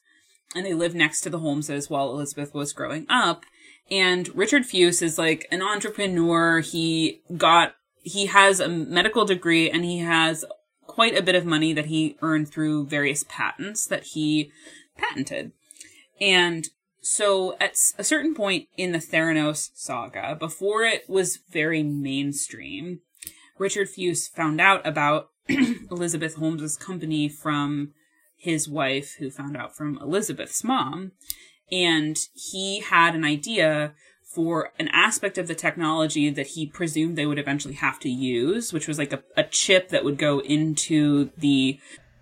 And 0.57 0.67
they 0.67 0.75
live 0.75 0.97
next 0.97 1.21
to 1.21 1.31
the 1.31 1.39
Holmeses 1.39 1.89
while 1.89 2.11
Elizabeth 2.11 2.55
was 2.55 2.73
growing 2.73 3.07
up. 3.09 3.45
And 3.89 4.35
Richard 4.35 4.65
Fuisz 4.65 5.01
is 5.01 5.17
like 5.17 5.47
an 5.53 5.63
entrepreneur. 5.63 6.59
He 6.59 7.21
got 7.37 7.77
he 8.03 8.27
has 8.27 8.61
a 8.61 8.69
medical 8.69 9.25
degree 9.25 9.71
and 9.71 9.85
he 9.85 9.99
has 9.99 10.45
quite 10.87 11.17
a 11.17 11.23
bit 11.23 11.35
of 11.35 11.45
money 11.45 11.73
that 11.73 11.87
he 11.87 12.17
earned 12.23 12.49
through 12.49 12.87
various 12.87 13.25
patents 13.29 13.87
that 13.87 14.05
he 14.05 14.51
patented. 14.97 15.53
And 16.21 16.69
so 17.01 17.57
at 17.61 17.75
a 17.97 18.05
certain 18.05 18.35
point 18.35 18.69
in 18.77 18.93
the 18.93 18.99
Theranos 18.99 19.71
saga, 19.75 20.37
before 20.39 20.83
it 20.83 21.09
was 21.09 21.39
very 21.51 21.83
mainstream, 21.83 23.01
Richard 23.59 23.89
Fuisz 23.89 24.29
found 24.29 24.61
out 24.61 24.87
about 24.87 25.31
Elizabeth 25.49 26.37
Holmes's 26.37 26.77
company 26.77 27.29
from 27.29 27.93
his 28.37 28.69
wife, 28.69 29.17
who 29.19 29.31
found 29.31 29.57
out 29.57 29.77
from 29.77 29.99
Elizabeth's 29.99 30.63
mom. 30.63 31.13
And 31.71 32.17
he 32.35 32.81
had 32.81 33.15
an 33.15 33.25
idea 33.25 33.95
for 34.39 34.71
an 34.79 34.87
aspect 34.93 35.37
of 35.37 35.49
the 35.49 35.55
technology 35.57 36.31
that 36.31 36.47
he 36.47 36.65
presumed 36.65 37.19
they 37.19 37.27
would 37.27 37.41
eventually 37.41 37.75
have 37.75 37.99
to 37.99 38.09
use, 38.09 38.73
which 38.73 38.87
was 38.87 38.97
like 38.97 39.13
a, 39.13 39.21
a 39.37 39.43
chip 39.43 39.89
that 39.89 40.05
would 40.05 40.17
go 40.17 40.39
into 40.39 41.31
the. 41.37 41.81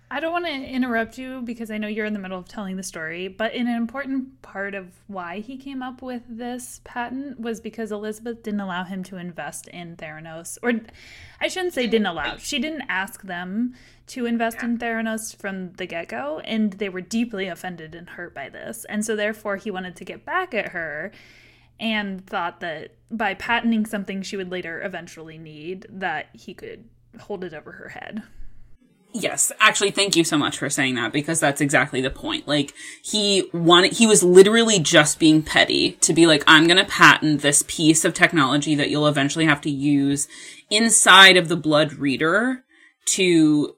I 0.09 0.19
don't 0.19 0.31
want 0.31 0.47
to 0.47 0.51
interrupt 0.51 1.19
you 1.19 1.41
because 1.43 1.69
I 1.69 1.77
know 1.77 1.87
you're 1.87 2.07
in 2.07 2.13
the 2.13 2.19
middle 2.19 2.39
of 2.39 2.47
telling 2.47 2.75
the 2.75 2.81
story, 2.81 3.27
but 3.27 3.53
an 3.53 3.67
important 3.67 4.41
part 4.41 4.73
of 4.73 4.87
why 5.05 5.41
he 5.41 5.57
came 5.57 5.83
up 5.83 6.01
with 6.01 6.23
this 6.27 6.81
patent 6.83 7.39
was 7.39 7.61
because 7.61 7.91
Elizabeth 7.91 8.41
didn't 8.41 8.61
allow 8.61 8.83
him 8.83 9.03
to 9.03 9.17
invest 9.17 9.67
in 9.67 9.95
Theranos. 9.95 10.57
Or 10.63 10.73
I 11.39 11.49
shouldn't 11.49 11.75
say 11.75 11.85
didn't 11.85 12.07
allow, 12.07 12.37
she 12.37 12.57
didn't 12.57 12.85
ask 12.89 13.21
them 13.21 13.75
to 14.07 14.25
invest 14.25 14.63
in 14.63 14.79
Theranos 14.79 15.35
from 15.35 15.73
the 15.73 15.85
get 15.85 16.07
go, 16.07 16.41
and 16.45 16.73
they 16.73 16.89
were 16.89 17.01
deeply 17.01 17.47
offended 17.47 17.93
and 17.93 18.09
hurt 18.09 18.33
by 18.33 18.49
this. 18.49 18.87
And 18.89 19.05
so, 19.05 19.15
therefore, 19.15 19.57
he 19.57 19.69
wanted 19.69 19.95
to 19.97 20.03
get 20.03 20.25
back 20.25 20.55
at 20.55 20.69
her 20.69 21.11
and 21.79 22.25
thought 22.25 22.59
that 22.59 22.91
by 23.09 23.33
patenting 23.33 23.85
something 23.85 24.21
she 24.21 24.37
would 24.37 24.51
later 24.51 24.81
eventually 24.83 25.37
need 25.37 25.85
that 25.89 26.27
he 26.33 26.53
could 26.53 26.85
hold 27.21 27.43
it 27.43 27.53
over 27.53 27.73
her 27.73 27.89
head. 27.89 28.23
Yes. 29.13 29.51
Actually 29.59 29.91
thank 29.91 30.15
you 30.15 30.23
so 30.23 30.37
much 30.37 30.57
for 30.57 30.69
saying 30.69 30.95
that 30.95 31.13
because 31.13 31.39
that's 31.39 31.61
exactly 31.61 32.01
the 32.01 32.09
point. 32.09 32.47
Like 32.47 32.73
he 33.01 33.49
wanted 33.53 33.93
he 33.93 34.05
was 34.05 34.21
literally 34.21 34.79
just 34.79 35.17
being 35.17 35.41
petty 35.41 35.91
to 36.01 36.13
be 36.13 36.27
like 36.27 36.43
i'm 36.45 36.67
going 36.67 36.77
to 36.77 36.85
patent 36.85 37.41
this 37.41 37.63
piece 37.67 38.05
of 38.05 38.13
technology 38.13 38.75
that 38.75 38.89
you'll 38.89 39.07
eventually 39.07 39.45
have 39.45 39.61
to 39.61 39.69
use 39.69 40.27
inside 40.69 41.37
of 41.37 41.47
the 41.47 41.55
blood 41.55 41.93
reader 41.93 42.63
to 43.05 43.75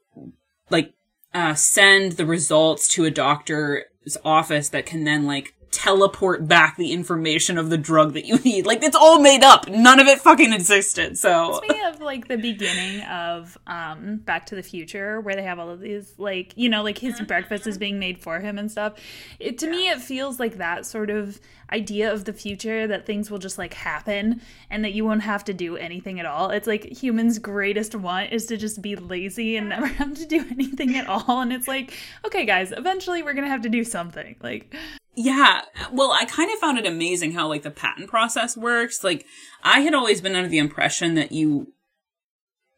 like 0.70 0.94
uh, 1.34 1.54
send 1.54 2.14
the 2.14 2.26
results 2.26 2.88
to 2.88 3.06
a 3.06 3.12
doctor's 3.12 3.86
office 4.26 4.70
that 4.70 4.86
can 4.86 5.04
then 5.04 5.26
like 5.26 5.54
teleport 5.82 6.46
back 6.46 6.76
the 6.76 6.92
information 6.92 7.58
of 7.58 7.70
the 7.70 7.78
drug 7.78 8.14
that 8.14 8.26
you 8.26 8.38
need. 8.44 8.66
Like 8.66 8.84
it's 8.84 8.96
all 8.96 9.20
made 9.20 9.44
up. 9.44 9.68
None 9.70 10.00
of 10.00 10.08
it 10.08 10.20
fucking 10.20 10.52
existed. 10.52 11.18
So 11.18 11.58
it's 11.64 11.74
me 11.74 11.82
of 11.86 12.02
like 12.02 12.28
the 12.28 12.38
beginning 12.38 13.02
of 13.04 13.58
um 13.66 14.18
Back 14.18 14.46
to 14.48 14.56
the 14.56 14.64
Future 14.64 15.22
where 15.22 15.36
they 15.36 15.44
have 15.44 15.58
all 15.60 15.70
of 15.70 15.80
these 15.80 16.14
like 16.18 16.54
you 16.56 16.68
know 16.68 16.84
like 16.84 16.98
his 16.98 17.16
mm-hmm. 17.16 17.26
breakfast 17.26 17.66
is 17.66 17.78
being 17.78 17.98
made 17.98 18.20
for 18.20 18.40
him 18.40 18.58
and 18.58 18.70
stuff. 18.70 18.94
It 19.40 19.58
to 19.60 19.68
yeah. 19.68 19.72
me 19.72 19.90
it 19.90 20.02
feels 20.02 20.40
like 20.40 20.58
that 20.58 20.86
sort 20.86 21.10
of 21.10 21.40
idea 21.72 22.12
of 22.12 22.26
the 22.26 22.34
future 22.34 22.88
that 22.88 23.06
things 23.06 23.30
will 23.30 23.38
just 23.38 23.58
like 23.58 23.74
happen 23.74 24.42
and 24.70 24.84
that 24.84 24.94
you 24.94 25.06
won't 25.06 25.22
have 25.22 25.44
to 25.46 25.54
do 25.54 25.78
anything 25.78 26.20
at 26.20 26.26
all. 26.26 26.50
It's 26.50 26.68
like 26.68 26.86
humans' 26.86 27.40
greatest 27.40 27.96
want 27.96 28.34
is 28.34 28.48
to 28.48 28.58
just 28.58 28.82
be 28.82 28.96
lazy 28.96 29.56
and 29.56 29.70
never 29.70 29.86
have 30.00 30.16
to 30.16 30.26
do 30.26 30.46
anything 30.52 30.98
at 30.98 31.08
all. 31.08 31.42
And 31.42 31.54
it's 31.54 31.68
like, 31.68 31.94
okay, 32.26 32.46
guys, 32.46 32.74
eventually 32.76 33.24
we're 33.24 33.34
gonna 33.34 33.48
have 33.48 33.62
to 33.62 33.70
do 33.70 33.84
something. 33.84 34.36
Like 34.42 34.76
yeah. 35.22 35.64
Well, 35.92 36.14
I 36.14 36.24
kind 36.24 36.50
of 36.50 36.60
found 36.60 36.78
it 36.78 36.88
amazing 36.88 37.34
how 37.34 37.50
like 37.50 37.64
the 37.64 37.72
patent 37.72 38.10
process 38.10 38.56
works. 38.56 39.04
Like 39.04 39.26
I 39.62 39.82
had 39.82 39.94
always 39.94 40.22
been 40.22 40.34
under 40.34 40.48
the 40.48 40.60
impression 40.60 41.16
that 41.16 41.34
you 41.34 41.74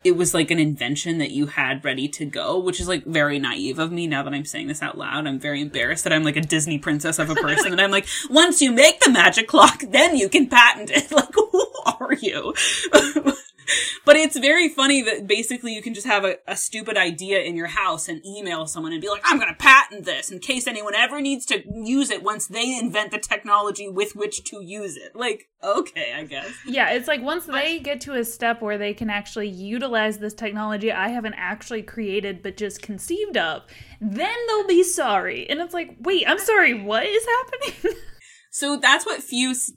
it 0.04 0.16
was 0.16 0.34
like 0.34 0.50
an 0.50 0.58
invention 0.58 1.20
that 1.20 1.30
you 1.30 1.46
had 1.46 1.86
ready 1.86 2.08
to 2.08 2.26
go, 2.26 2.58
which 2.58 2.80
is 2.80 2.88
like 2.88 3.06
very 3.06 3.38
naive 3.38 3.78
of 3.78 3.92
me 3.92 4.08
now 4.08 4.24
that 4.24 4.34
I'm 4.34 4.46
saying 4.46 4.66
this 4.66 4.82
out 4.82 4.98
loud. 4.98 5.28
I'm 5.28 5.40
very 5.40 5.62
embarrassed 5.62 6.04
that 6.06 6.14
I'm 6.14 6.24
like 6.24 6.36
a 6.36 6.42
Disney 6.42 6.80
princess 6.80 7.20
of 7.20 7.30
a 7.30 7.36
person. 7.36 7.74
and 7.74 7.80
I'm 7.80 7.92
like, 7.92 8.08
once 8.32 8.60
you 8.60 8.72
make 8.72 9.00
the 9.02 9.12
magic 9.12 9.48
clock, 9.48 9.84
then 9.88 10.18
you 10.18 10.28
can 10.28 10.50
patent 10.50 10.90
it. 10.90 11.12
Like, 11.22 11.36
who 11.36 11.72
are 11.86 12.14
you? 12.14 12.56
but 14.06 14.16
it's 14.16 14.38
very 14.38 14.70
funny 14.70 15.02
that 15.02 15.28
basically 15.28 15.74
you 15.74 15.82
can 15.82 15.94
just 15.94 16.08
have 16.08 16.24
a, 16.24 16.38
a, 16.48 16.56
stupid 16.56 16.98
idea 16.98 17.40
in 17.40 17.56
your 17.56 17.68
house 17.68 18.08
and 18.08 18.26
email 18.26 18.66
someone 18.68 18.92
and 18.92 19.02
be 19.02 19.10
like, 19.10 19.22
I'm 19.26 19.38
going 19.38 19.50
to 19.50 19.58
patent 19.58 20.06
this 20.06 20.32
in 20.32 20.40
case 20.40 20.68
anyone 20.68 20.96
ever 20.96 21.22
needs 21.22 21.46
to 21.48 21.64
use 21.84 22.10
it 22.12 22.24
once 22.24 22.48
they 22.48 22.78
invent 22.78 23.12
the 23.12 23.20
technology 23.20 23.88
with 23.88 24.16
which 24.16 24.44
to 24.46 24.64
use 24.64 24.96
it. 24.96 25.16
Like, 25.16 25.50
okay, 25.64 26.14
I 26.16 26.24
guess. 26.24 26.52
Yeah, 26.66 26.92
it's 26.92 27.08
like 27.08 27.22
once 27.22 27.46
they 27.46 27.80
get 27.80 28.02
to 28.02 28.14
a 28.14 28.24
step 28.24 28.62
where 28.62 28.78
they 28.78 28.94
can 28.94 29.10
actually 29.10 29.50
utilize 29.50 30.20
this 30.20 30.34
technology 30.34 30.92
I 30.92 31.10
haven't 31.10 31.36
actually 31.36 31.84
created 31.84 32.42
but 32.42 32.58
just 32.58 32.82
conceived 32.82 33.38
of, 33.38 33.64
then 34.00 34.36
they'll 34.48 34.68
be 34.68 34.84
sorry. 34.84 35.50
And 35.50 35.60
it's 35.60 35.74
like, 35.74 35.96
wait, 36.00 36.28
I'm 36.28 36.40
sorry, 36.40 36.74
what 36.74 37.06
is 37.06 37.26
happening? 37.26 37.98
so 38.52 38.78
that's 38.78 39.06
what 39.06 39.22
Fuisz 39.22 39.72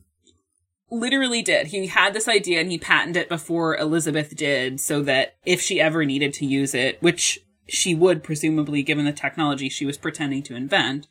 literally 0.98 1.42
did. 1.42 1.68
He 1.68 1.86
had 1.86 2.14
this 2.14 2.28
idea 2.28 2.60
and 2.60 2.70
he 2.70 2.78
patented 2.78 3.22
it 3.22 3.28
before 3.28 3.76
Elizabeth 3.76 4.34
did 4.34 4.80
so 4.80 5.02
that 5.02 5.36
if 5.44 5.60
she 5.60 5.80
ever 5.80 6.04
needed 6.04 6.32
to 6.34 6.46
use 6.46 6.74
it, 6.74 7.02
which 7.02 7.40
she 7.66 7.94
would 7.94 8.22
presumably 8.22 8.82
given 8.82 9.04
the 9.04 9.12
technology 9.12 9.68
she 9.68 9.86
was 9.86 9.98
pretending 9.98 10.42
to 10.44 10.54
invent, 10.54 11.06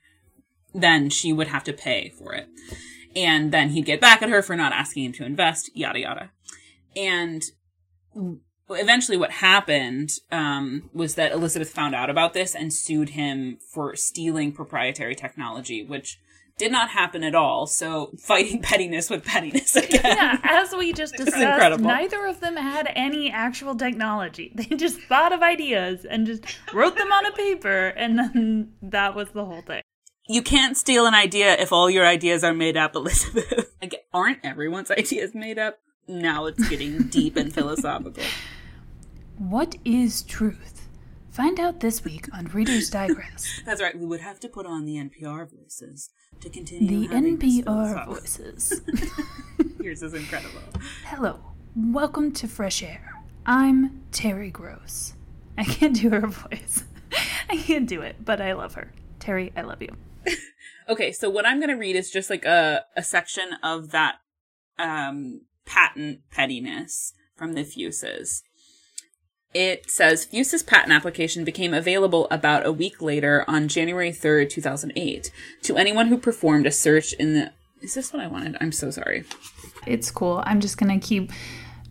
then 0.74 1.10
she 1.10 1.34
would 1.34 1.48
have 1.48 1.64
to 1.64 1.74
pay 1.74 2.10
for 2.10 2.34
it. 2.34 2.48
And 3.16 3.52
then 3.52 3.70
he'd 3.70 3.86
get 3.86 4.02
back 4.02 4.22
at 4.22 4.30
her 4.30 4.42
for 4.42 4.56
not 4.56 4.74
asking 4.74 5.06
him 5.06 5.14
to 5.14 5.26
invest, 5.26 5.70
yada 5.76 6.00
yada. 6.00 6.32
And 6.96 7.44
eventually 8.70 9.18
what 9.18 9.32
happened 9.32 10.12
um, 10.32 10.90
was 10.94 11.16
that 11.16 11.32
Elizabeth 11.32 11.70
found 11.70 11.94
out 11.96 12.10
about 12.10 12.34
this 12.34 12.56
and 12.56 12.74
sued 12.74 13.10
him 13.10 13.58
for 13.74 13.96
stealing 13.96 14.52
proprietary 14.52 15.16
technology, 15.16 15.84
which 15.84 16.20
did 16.58 16.72
not 16.72 16.90
happen 16.90 17.24
at 17.24 17.36
all. 17.36 17.68
So 17.68 18.12
fighting 18.18 18.62
pettiness 18.64 19.10
with 19.10 19.26
pettiness 19.26 19.76
again. 19.76 20.02
Yeah, 20.04 20.38
as 20.44 20.74
we 20.74 20.94
just 20.94 21.16
discussed, 21.18 21.82
neither 21.82 22.26
of 22.26 22.40
them 22.40 22.56
had 22.58 22.92
any 22.96 23.32
actual 23.32 23.76
technology. 23.76 24.52
They 24.64 24.76
just 24.76 25.00
thought 25.02 25.34
of 25.34 25.42
ideas 25.42 26.06
and 26.06 26.26
just 26.26 26.44
wrote 26.74 26.98
them 26.98 27.12
on 27.12 27.26
a 27.26 27.32
paper, 27.32 27.88
and 27.88 28.18
then 28.18 28.74
that 28.82 29.16
was 29.16 29.30
the 29.32 29.46
whole 29.46 29.62
thing. 29.62 29.82
You 30.28 30.42
can't 30.42 30.78
steal 30.78 31.06
an 31.06 31.14
idea 31.14 31.54
if 31.54 31.74
all 31.74 31.90
your 31.90 32.06
ideas 32.06 32.44
are 32.44 32.54
made 32.54 32.78
up, 32.78 32.96
Elizabeth. 32.96 33.74
Aren't 34.14 34.40
everyone's 34.44 34.90
ideas 34.92 35.36
made 35.36 35.60
up? 35.60 35.80
Now 36.08 36.46
it's 36.46 36.70
getting 36.70 37.04
deep 37.08 37.36
and 37.36 37.54
philosophical. 37.54 38.24
What 39.38 39.76
is 39.84 40.22
truth? 40.22 40.88
Find 41.32 41.60
out 41.60 41.80
this 41.80 42.04
week 42.04 42.28
on 42.34 42.46
Reader's 42.46 42.90
Digress. 42.90 43.62
That's 43.66 43.82
right. 43.82 43.98
We 43.98 44.06
would 44.06 44.22
have 44.22 44.40
to 44.42 44.48
put 44.48 44.66
on 44.66 44.86
the 44.86 44.96
NPR 44.96 45.50
voices 45.50 46.10
to 46.42 46.50
continue. 46.50 47.08
The 47.08 47.14
NPR 47.16 48.06
voices. 48.06 48.82
Yours 49.82 50.04
is 50.04 50.14
incredible. 50.14 50.62
Hello, 51.06 51.40
welcome 51.76 52.32
to 52.34 52.48
Fresh 52.48 52.84
Air. 52.84 53.24
I'm 53.46 54.02
Terry 54.12 54.50
Gross. 54.50 55.14
I 55.58 55.64
can't 55.64 55.96
do 55.96 56.10
her 56.10 56.28
voice. 56.28 56.84
I 57.50 57.58
can't 57.58 57.88
do 57.88 58.02
it, 58.02 58.18
but 58.24 58.42
I 58.42 58.54
love 58.54 58.74
her. 58.76 58.92
Terry, 59.20 59.52
I 59.56 59.62
love 59.62 59.82
you. 59.82 59.96
Okay, 60.90 61.14
so 61.14 61.30
what 61.30 61.46
I'm 61.46 61.60
going 61.60 61.70
to 61.70 61.78
read 61.78 61.96
is 61.96 62.12
just 62.12 62.30
like 62.30 62.44
a, 62.44 62.84
a 62.98 63.02
section 63.04 63.52
of 63.64 63.92
that 63.92 64.16
um, 64.78 65.44
patent 65.66 66.20
pettiness 66.30 67.14
from 67.38 67.54
the 67.54 67.62
Fuiszes. 67.62 68.42
It 69.54 69.92
says 69.92 70.26
Fuisz's 70.26 70.64
patent 70.64 70.92
application 70.92 71.44
became 71.44 71.74
available 71.74 72.28
about 72.32 72.66
a 72.66 72.72
week 72.72 73.02
later 73.02 73.46
on 73.48 73.68
January 73.68 74.12
3rd, 74.12 74.50
2008, 74.50 75.32
to 75.62 75.78
anyone 75.78 76.08
who 76.08 76.18
performed 76.18 76.66
a 76.66 76.72
search 76.72 77.14
in 77.14 77.34
the. 77.34 77.52
Is 77.82 77.94
this 77.94 78.12
what 78.12 78.22
I 78.22 78.28
wanted? 78.28 78.58
I'm 78.60 78.72
so 78.72 78.90
sorry. 78.90 79.26
It's 79.86 80.10
cool. 80.10 80.42
I'm 80.46 80.60
just 80.60 80.78
gonna 80.78 81.00
keep 81.00 81.32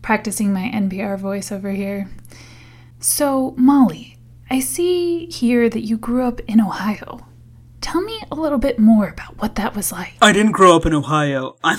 practicing 0.00 0.52
my 0.52 0.70
NPR 0.74 1.18
voice 1.18 1.52
over 1.52 1.70
here. 1.70 2.10
So, 2.98 3.54
Molly, 3.56 4.18
I 4.50 4.60
see 4.60 5.26
here 5.26 5.68
that 5.68 5.82
you 5.82 5.96
grew 5.96 6.24
up 6.24 6.40
in 6.40 6.60
Ohio. 6.60 7.26
Tell 7.80 8.00
me 8.00 8.20
a 8.30 8.34
little 8.34 8.58
bit 8.58 8.78
more 8.78 9.08
about 9.08 9.38
what 9.38 9.56
that 9.56 9.74
was 9.74 9.92
like. 9.92 10.14
I 10.22 10.32
didn't 10.32 10.52
grow 10.52 10.76
up 10.76 10.86
in 10.86 10.94
Ohio. 10.94 11.56
I'm. 11.64 11.78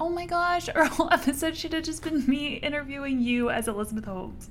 Oh 0.00 0.08
my 0.08 0.26
gosh, 0.26 0.68
our 0.74 0.84
whole 0.86 1.12
episode 1.12 1.56
should 1.56 1.72
have 1.72 1.84
just 1.84 2.02
been 2.02 2.26
me 2.26 2.54
interviewing 2.56 3.20
you 3.20 3.50
as 3.50 3.68
Elizabeth 3.68 4.04
Holmes. 4.06 4.50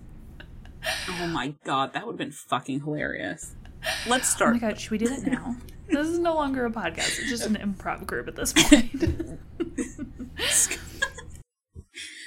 oh 1.10 1.28
my 1.28 1.54
god, 1.64 1.94
that 1.94 2.06
would 2.06 2.14
have 2.14 2.18
been 2.20 2.32
fucking 2.32 2.82
hilarious. 2.82 3.56
Let's 4.08 4.32
Oh 4.34 4.36
start. 4.36 4.54
my 4.54 4.60
god, 4.60 4.80
should 4.80 4.92
we 4.92 4.98
do 4.98 5.10
that 5.10 5.24
now? 5.26 5.56
this 5.90 6.08
is 6.08 6.20
no 6.20 6.34
longer 6.36 6.66
a 6.66 6.72
podcast, 6.72 7.20
it's 7.20 7.30
just 7.30 7.46
an 7.46 7.56
improv 7.56 8.06
group 8.06 8.28
at 8.28 8.36
this 8.36 8.54
point. 8.54 9.04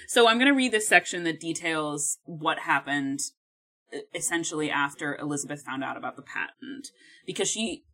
So 0.08 0.28
I'm 0.28 0.38
going 0.38 0.50
to 0.50 0.56
read 0.56 0.73
this 0.73 0.88
section 0.88 1.25
that 1.25 1.40
details 1.40 2.18
what 2.25 2.61
happened 2.61 3.20
essentially 4.14 4.70
after 4.70 5.14
Elizabeth 5.16 5.62
found 5.62 5.85
out 5.85 5.99
about 5.99 6.16
the 6.16 6.23
patent 6.23 6.88
because 7.26 7.50
she 7.50 7.85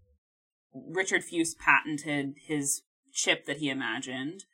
Richard 0.72 1.22
Fuisz 1.22 1.56
patented 1.58 2.34
his 2.46 2.82
chip 3.12 3.46
that 3.46 3.56
he 3.56 3.70
imagined 3.70 4.44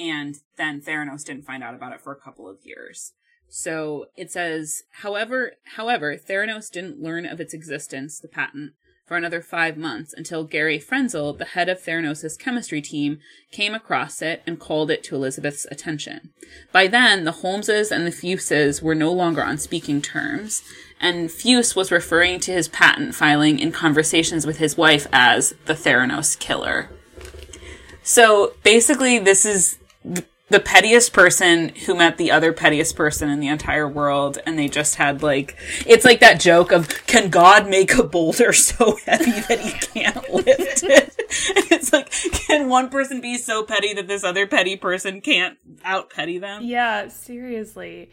and 0.00 0.36
then 0.56 0.80
Theranos 0.80 1.24
didn't 1.24 1.44
find 1.44 1.62
out 1.62 1.74
about 1.74 1.92
it 1.92 2.00
for 2.00 2.12
a 2.12 2.20
couple 2.20 2.48
of 2.48 2.56
years. 2.64 3.12
So 3.48 4.06
it 4.16 4.30
says, 4.30 4.84
however, 5.02 5.52
however, 5.76 6.16
Theranos 6.16 6.70
didn't 6.70 7.02
learn 7.02 7.26
of 7.26 7.40
its 7.40 7.52
existence, 7.52 8.18
the 8.18 8.28
patent, 8.28 8.72
for 9.04 9.16
another 9.16 9.42
five 9.42 9.76
months 9.76 10.14
until 10.16 10.44
Gary 10.44 10.78
Frenzel, 10.78 11.36
the 11.36 11.44
head 11.44 11.68
of 11.68 11.82
Theranos' 11.82 12.38
chemistry 12.38 12.80
team, 12.80 13.18
came 13.50 13.74
across 13.74 14.22
it 14.22 14.40
and 14.46 14.60
called 14.60 14.88
it 14.88 15.02
to 15.02 15.16
Elizabeth's 15.16 15.66
attention. 15.68 16.30
By 16.70 16.86
then, 16.86 17.24
the 17.24 17.32
Holmeses 17.32 17.90
and 17.90 18.06
the 18.06 18.12
Fuiszes 18.12 18.80
were 18.80 18.94
no 18.94 19.12
longer 19.12 19.42
on 19.42 19.58
speaking 19.58 20.00
terms, 20.00 20.62
and 21.00 21.28
Fuisz 21.28 21.74
was 21.74 21.90
referring 21.90 22.38
to 22.38 22.52
his 22.52 22.68
patent 22.68 23.16
filing 23.16 23.58
in 23.58 23.72
conversations 23.72 24.46
with 24.46 24.58
his 24.58 24.76
wife 24.76 25.08
as 25.12 25.54
the 25.66 25.74
Theranos 25.74 26.38
killer. 26.38 26.88
So 28.04 28.54
basically, 28.62 29.18
this 29.18 29.44
is 29.44 29.79
th- 30.04 30.26
the 30.50 30.60
pettiest 30.60 31.12
person 31.12 31.68
who 31.86 31.94
met 31.94 32.18
the 32.18 32.32
other 32.32 32.52
pettiest 32.52 32.96
person 32.96 33.30
in 33.30 33.38
the 33.38 33.46
entire 33.46 33.88
world, 33.88 34.38
and 34.44 34.58
they 34.58 34.68
just 34.68 34.96
had 34.96 35.22
like 35.22 35.56
it's 35.86 36.04
like 36.04 36.20
that 36.20 36.40
joke 36.40 36.72
of 36.72 36.88
can 37.06 37.30
God 37.30 37.68
make 37.68 37.94
a 37.94 38.02
boulder 38.02 38.52
so 38.54 38.96
heavy 39.06 39.40
that 39.42 39.60
he 39.60 40.02
can't 40.02 40.28
lift 40.32 40.82
it? 40.82 41.14
It's 41.70 41.92
like, 41.92 42.10
can 42.10 42.68
one 42.68 42.88
person 42.88 43.20
be 43.20 43.38
so 43.38 43.62
petty 43.62 43.94
that 43.94 44.08
this 44.08 44.24
other 44.24 44.46
petty 44.46 44.76
person 44.76 45.20
can't 45.20 45.56
out 45.84 46.10
petty 46.10 46.38
them? 46.38 46.62
yeah, 46.64 47.08
seriously. 47.08 48.10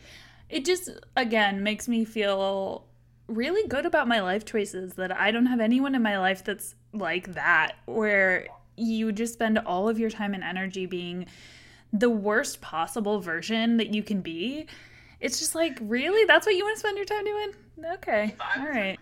It 0.50 0.64
just, 0.64 0.90
again, 1.16 1.62
makes 1.64 1.88
me 1.90 2.06
feel 2.06 2.86
really 3.28 3.68
good 3.68 3.86
about 3.86 4.08
my 4.08 4.22
life 4.22 4.46
choices 4.46 4.94
that 4.94 5.12
I 5.12 5.32
don't 5.32 5.48
have 5.48 5.60
anyone 5.60 5.94
in 5.96 6.02
my 6.02 6.18
life 6.20 6.44
that's 6.44 6.76
like 6.94 7.34
that, 7.34 7.74
where 7.86 8.48
you 8.78 9.12
just 9.12 9.34
spend 9.34 9.58
all 9.58 9.90
of 9.90 10.00
your 10.00 10.10
time 10.10 10.34
and 10.34 10.44
energy 10.44 10.86
being 10.86 11.26
the 12.00 12.10
worst 12.10 12.62
possible 12.62 13.20
version 13.20 13.78
that 13.78 13.94
you 13.94 14.04
can 14.04 14.22
be. 14.22 14.68
It's 15.20 15.40
just 15.40 15.56
like, 15.56 15.78
really? 15.82 16.26
That's 16.26 16.46
what 16.46 16.56
you 16.56 16.64
want 16.64 16.76
to 16.76 16.80
spend 16.80 16.98
your 16.98 17.06
time 17.06 17.26
doing? 17.26 17.52
Okay. 17.94 18.36
All 18.58 18.68
right. 18.68 19.00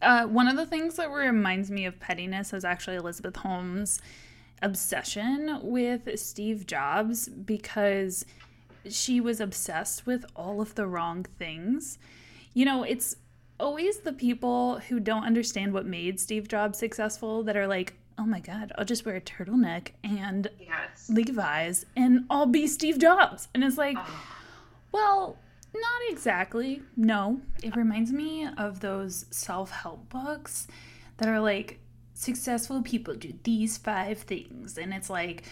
Uh, 0.00 0.26
one 0.26 0.48
of 0.48 0.56
the 0.56 0.66
things 0.66 0.96
that 0.96 1.10
reminds 1.10 1.70
me 1.70 1.84
of 1.84 2.00
pettiness 2.00 2.52
is 2.52 2.64
actually 2.64 2.96
Elizabeth 2.96 3.36
Holmes' 3.36 4.00
obsession 4.62 5.60
with 5.62 6.18
Steve 6.18 6.66
Jobs 6.66 7.28
because 7.28 8.24
she 8.88 9.20
was 9.20 9.40
obsessed 9.40 10.06
with 10.06 10.24
all 10.34 10.60
of 10.60 10.74
the 10.74 10.86
wrong 10.86 11.24
things. 11.38 11.98
You 12.54 12.64
know, 12.64 12.82
it's 12.82 13.16
always 13.60 14.00
the 14.00 14.12
people 14.12 14.78
who 14.88 15.00
don't 15.00 15.24
understand 15.24 15.72
what 15.72 15.86
made 15.86 16.20
Steve 16.20 16.48
Jobs 16.48 16.78
successful 16.78 17.42
that 17.44 17.56
are 17.56 17.66
like, 17.66 17.94
oh 18.18 18.24
my 18.26 18.40
God, 18.40 18.72
I'll 18.76 18.84
just 18.84 19.04
wear 19.04 19.16
a 19.16 19.20
turtleneck 19.20 19.88
and 20.02 20.48
Yes. 20.60 21.10
Levi's 21.10 21.84
and 21.96 22.24
I'll 22.30 22.46
be 22.46 22.66
Steve 22.66 22.98
Jobs. 22.98 23.48
And 23.54 23.62
it's 23.62 23.76
like, 23.78 23.96
well, 24.92 25.38
not 25.74 26.00
exactly. 26.10 26.82
No. 26.96 27.40
It 27.62 27.76
reminds 27.76 28.12
me 28.12 28.48
of 28.56 28.80
those 28.80 29.26
self 29.30 29.70
help 29.70 30.08
books 30.08 30.66
that 31.18 31.28
are 31.28 31.40
like, 31.40 31.80
successful 32.14 32.82
people 32.82 33.14
do 33.14 33.34
these 33.42 33.76
five 33.76 34.18
things. 34.18 34.78
And 34.78 34.94
it's 34.94 35.10
like, 35.10 35.44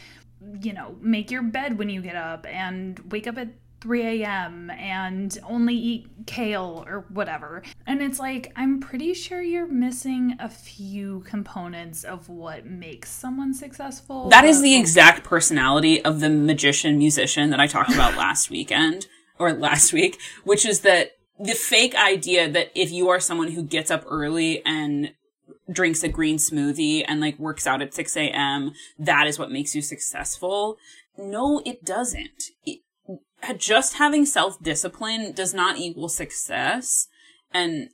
you 0.62 0.72
know, 0.72 0.96
make 1.00 1.30
your 1.30 1.42
bed 1.42 1.78
when 1.78 1.90
you 1.90 2.00
get 2.00 2.16
up 2.16 2.46
and 2.48 2.98
wake 3.10 3.26
up 3.26 3.36
at 3.38 3.48
3 3.84 4.22
a.m. 4.22 4.70
and 4.70 5.36
only 5.46 5.74
eat 5.74 6.06
kale 6.24 6.82
or 6.86 7.04
whatever. 7.10 7.62
And 7.86 8.00
it's 8.00 8.18
like, 8.18 8.50
I'm 8.56 8.80
pretty 8.80 9.12
sure 9.12 9.42
you're 9.42 9.66
missing 9.66 10.36
a 10.40 10.48
few 10.48 11.20
components 11.28 12.02
of 12.02 12.30
what 12.30 12.64
makes 12.64 13.10
someone 13.10 13.52
successful. 13.52 14.30
That 14.30 14.46
is 14.46 14.62
the 14.62 14.74
exact 14.74 15.22
personality 15.22 16.02
of 16.02 16.20
the 16.20 16.30
magician 16.30 16.96
musician 16.96 17.50
that 17.50 17.60
I 17.60 17.66
talked 17.66 17.92
about 17.92 18.14
last 18.16 18.48
weekend 18.48 19.06
or 19.38 19.52
last 19.52 19.92
week, 19.92 20.18
which 20.44 20.64
is 20.64 20.80
that 20.80 21.18
the 21.38 21.52
fake 21.52 21.94
idea 21.94 22.50
that 22.50 22.70
if 22.74 22.90
you 22.90 23.10
are 23.10 23.20
someone 23.20 23.48
who 23.48 23.62
gets 23.62 23.90
up 23.90 24.04
early 24.08 24.64
and 24.64 25.12
drinks 25.70 26.02
a 26.02 26.08
green 26.08 26.38
smoothie 26.38 27.04
and 27.06 27.20
like 27.20 27.38
works 27.38 27.66
out 27.66 27.82
at 27.82 27.92
6 27.92 28.16
a.m., 28.16 28.72
that 28.98 29.26
is 29.26 29.38
what 29.38 29.50
makes 29.50 29.74
you 29.74 29.82
successful. 29.82 30.78
No, 31.18 31.60
it 31.66 31.84
doesn't. 31.84 32.44
It, 32.64 32.80
just 33.56 33.94
having 33.94 34.26
self 34.26 34.62
discipline 34.62 35.32
does 35.32 35.54
not 35.54 35.78
equal 35.78 36.08
success. 36.08 37.08
And 37.52 37.90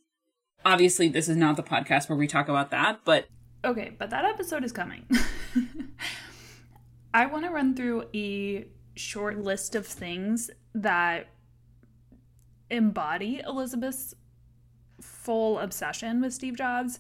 obviously, 0.65 1.09
this 1.09 1.29
is 1.29 1.37
not 1.37 1.57
the 1.57 1.63
podcast 1.63 2.09
where 2.09 2.17
we 2.17 2.27
talk 2.27 2.49
about 2.49 2.71
that, 2.71 3.01
but 3.05 3.27
Okay, 3.65 3.93
but 3.99 4.11
that 4.11 4.25
episode 4.25 4.65
is 4.65 4.73
coming. 4.73 5.07
I 7.15 7.27
want 7.27 7.45
to 7.45 7.51
run 7.51 7.75
through 7.75 8.05
a 8.15 8.67
short 8.95 9.39
list 9.39 9.75
of 9.75 9.87
things 9.87 10.51
that 10.75 11.27
embody 12.71 13.43
Elizabeth's 13.45 14.15
full 15.01 15.59
obsession 15.59 16.21
with 16.21 16.33
Steve 16.33 16.57
Jobs. 16.57 16.99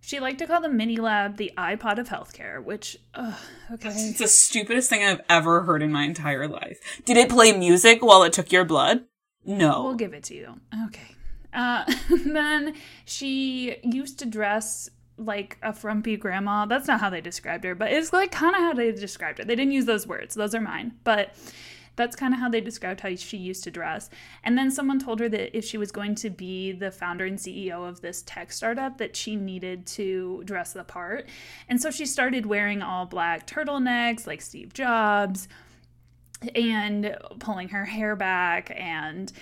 She 0.00 0.20
liked 0.20 0.38
to 0.38 0.46
call 0.46 0.60
the 0.60 0.68
mini 0.68 0.96
lab 0.96 1.36
the 1.36 1.52
iPod 1.58 1.98
of 1.98 2.08
healthcare, 2.08 2.62
which, 2.62 2.96
ugh, 3.14 3.34
okay. 3.72 3.88
It's 3.90 4.18
the 4.18 4.28
stupidest 4.28 4.88
thing 4.88 5.04
I've 5.04 5.20
ever 5.28 5.62
heard 5.62 5.82
in 5.82 5.92
my 5.92 6.04
entire 6.04 6.48
life. 6.48 6.78
Did 7.04 7.16
it 7.16 7.28
play 7.28 7.52
music 7.52 8.02
while 8.02 8.22
it 8.22 8.32
took 8.32 8.50
your 8.50 8.64
blood? 8.64 9.04
No. 9.44 9.82
We'll 9.82 9.94
give 9.94 10.14
it 10.14 10.24
to 10.24 10.34
you. 10.34 10.60
Okay. 10.86 11.14
Uh, 11.52 11.84
then 12.26 12.74
she 13.04 13.76
used 13.82 14.18
to 14.20 14.26
dress 14.26 14.88
like 15.18 15.58
a 15.62 15.72
frumpy 15.72 16.16
grandma. 16.16 16.64
That's 16.66 16.86
not 16.86 17.00
how 17.00 17.10
they 17.10 17.20
described 17.20 17.64
her, 17.64 17.74
but 17.74 17.92
it's 17.92 18.12
like 18.12 18.30
kind 18.30 18.54
of 18.54 18.60
how 18.62 18.72
they 18.74 18.92
described 18.92 19.38
her. 19.38 19.44
They 19.44 19.56
didn't 19.56 19.72
use 19.72 19.84
those 19.84 20.06
words. 20.06 20.34
Those 20.34 20.54
are 20.54 20.60
mine. 20.60 20.94
But 21.04 21.34
That's 21.98 22.16
kind 22.16 22.32
of 22.32 22.40
how 22.40 22.48
they 22.48 22.62
described 22.62 23.00
how 23.00 23.14
she 23.14 23.36
used 23.36 23.64
to 23.64 23.70
dress. 23.70 24.08
And 24.44 24.56
then 24.56 24.70
someone 24.70 24.98
told 24.98 25.20
her 25.20 25.28
that 25.28 25.56
if 25.56 25.64
she 25.64 25.76
was 25.76 25.92
going 25.92 26.14
to 26.16 26.30
be 26.30 26.72
the 26.72 26.90
founder 26.90 27.26
and 27.26 27.36
CEO 27.38 27.86
of 27.86 28.00
this 28.00 28.22
tech 28.22 28.52
startup, 28.52 28.96
that 28.96 29.14
she 29.14 29.36
needed 29.36 29.86
to 29.88 30.42
dress 30.46 30.72
the 30.72 30.84
part. 30.84 31.28
And 31.68 31.82
so 31.82 31.90
she 31.90 32.06
started 32.06 32.46
wearing 32.46 32.80
all 32.80 33.04
black 33.04 33.46
turtlenecks 33.46 34.26
like 34.26 34.40
Steve 34.40 34.72
Jobs 34.72 35.48
and 36.54 37.16
pulling 37.40 37.68
her 37.70 37.84
hair 37.84 38.16
back 38.16 38.72
and 38.74 39.32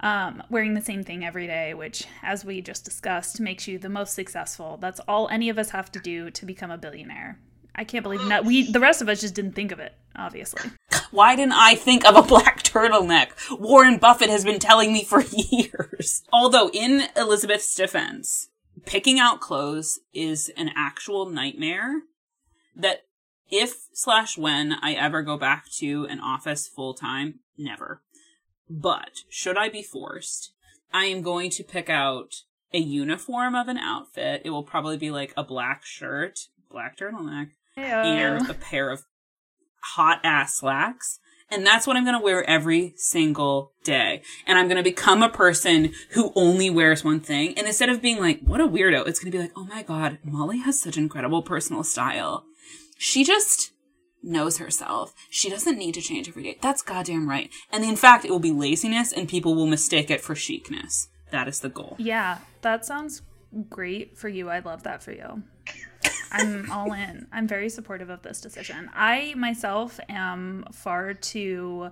um, 0.00 0.42
wearing 0.48 0.74
the 0.74 0.80
same 0.80 1.02
thing 1.02 1.24
every 1.24 1.46
day, 1.46 1.74
which, 1.74 2.06
as 2.22 2.44
we 2.44 2.60
just 2.60 2.84
discussed, 2.84 3.40
makes 3.40 3.66
you 3.66 3.78
the 3.78 3.88
most 3.88 4.14
successful. 4.14 4.78
That's 4.80 5.00
all 5.00 5.28
any 5.28 5.48
of 5.48 5.58
us 5.58 5.70
have 5.70 5.90
to 5.92 5.98
do 5.98 6.30
to 6.30 6.46
become 6.46 6.70
a 6.70 6.78
billionaire. 6.78 7.38
I 7.74 7.84
can't 7.84 8.02
believe 8.02 8.24
that 8.28 8.44
we, 8.44 8.70
the 8.70 8.80
rest 8.80 9.02
of 9.02 9.08
us, 9.08 9.20
just 9.20 9.34
didn't 9.34 9.52
think 9.52 9.72
of 9.72 9.78
it. 9.78 9.94
Obviously, 10.16 10.70
Why 11.10 11.36
didn't 11.36 11.52
I 11.52 11.74
think 11.74 12.06
of 12.06 12.16
a 12.16 12.22
black 12.22 12.62
turtleneck? 12.62 13.30
Warren 13.58 13.98
Buffett 13.98 14.30
has 14.30 14.44
been 14.44 14.58
telling 14.58 14.92
me 14.92 15.04
for 15.04 15.22
years. 15.32 16.22
Although, 16.32 16.70
in 16.70 17.08
Elizabeth's 17.16 17.74
defense, 17.74 18.48
picking 18.84 19.18
out 19.18 19.40
clothes 19.40 20.00
is 20.12 20.50
an 20.56 20.70
actual 20.76 21.28
nightmare 21.28 22.02
that 22.76 23.04
if 23.50 23.88
slash 23.92 24.36
when 24.36 24.74
I 24.82 24.92
ever 24.92 25.22
go 25.22 25.36
back 25.36 25.70
to 25.78 26.06
an 26.06 26.20
office 26.20 26.68
full 26.68 26.94
time, 26.94 27.40
never. 27.56 28.02
But 28.68 29.20
should 29.30 29.56
I 29.56 29.68
be 29.68 29.82
forced, 29.82 30.52
I 30.92 31.06
am 31.06 31.22
going 31.22 31.50
to 31.50 31.64
pick 31.64 31.88
out 31.88 32.42
a 32.72 32.78
uniform 32.78 33.54
of 33.54 33.68
an 33.68 33.78
outfit. 33.78 34.42
It 34.44 34.50
will 34.50 34.62
probably 34.62 34.98
be 34.98 35.10
like 35.10 35.32
a 35.36 35.42
black 35.44 35.84
shirt, 35.84 36.40
black 36.70 36.98
turtleneck, 36.98 37.50
and 38.04 38.50
a 38.50 38.54
pair 38.54 38.90
of 38.90 39.04
hot 39.96 40.20
ass 40.24 40.56
slacks. 40.56 41.20
And 41.50 41.66
that's 41.66 41.86
what 41.86 41.96
I'm 41.96 42.04
going 42.04 42.18
to 42.18 42.22
wear 42.22 42.44
every 42.44 42.92
single 42.96 43.72
day. 43.82 44.20
And 44.46 44.58
I'm 44.58 44.66
going 44.66 44.76
to 44.76 44.82
become 44.82 45.22
a 45.22 45.30
person 45.30 45.94
who 46.10 46.30
only 46.34 46.68
wears 46.68 47.02
one 47.02 47.20
thing. 47.20 47.56
And 47.56 47.66
instead 47.66 47.88
of 47.88 48.02
being 48.02 48.20
like, 48.20 48.40
what 48.40 48.60
a 48.60 48.68
weirdo, 48.68 49.06
it's 49.06 49.18
going 49.18 49.32
to 49.32 49.38
be 49.38 49.42
like, 49.42 49.52
oh 49.56 49.64
my 49.64 49.82
God, 49.82 50.18
Molly 50.22 50.58
has 50.58 50.78
such 50.78 50.98
incredible 50.98 51.42
personal 51.42 51.82
style. 51.84 52.44
She 52.98 53.24
just 53.24 53.72
knows 54.22 54.58
herself. 54.58 55.14
She 55.30 55.48
doesn't 55.48 55.78
need 55.78 55.94
to 55.94 56.02
change 56.02 56.28
every 56.28 56.42
day. 56.42 56.58
That's 56.60 56.82
goddamn 56.82 57.30
right. 57.30 57.50
And 57.72 57.82
in 57.82 57.96
fact, 57.96 58.26
it 58.26 58.30
will 58.30 58.40
be 58.40 58.52
laziness 58.52 59.10
and 59.10 59.26
people 59.26 59.54
will 59.54 59.66
mistake 59.66 60.10
it 60.10 60.20
for 60.20 60.34
chicness. 60.34 61.08
That 61.30 61.48
is 61.48 61.60
the 61.60 61.70
goal. 61.70 61.96
Yeah, 61.98 62.38
that 62.60 62.84
sounds 62.84 63.22
great 63.70 64.18
for 64.18 64.28
you. 64.28 64.50
I 64.50 64.58
love 64.58 64.82
that 64.82 65.02
for 65.02 65.12
you. 65.12 65.42
I'm 66.30 66.70
all 66.70 66.92
in. 66.92 67.26
I'm 67.32 67.48
very 67.48 67.68
supportive 67.68 68.10
of 68.10 68.22
this 68.22 68.40
decision. 68.40 68.90
I 68.94 69.34
myself 69.36 69.98
am 70.08 70.64
far 70.72 71.14
too 71.14 71.90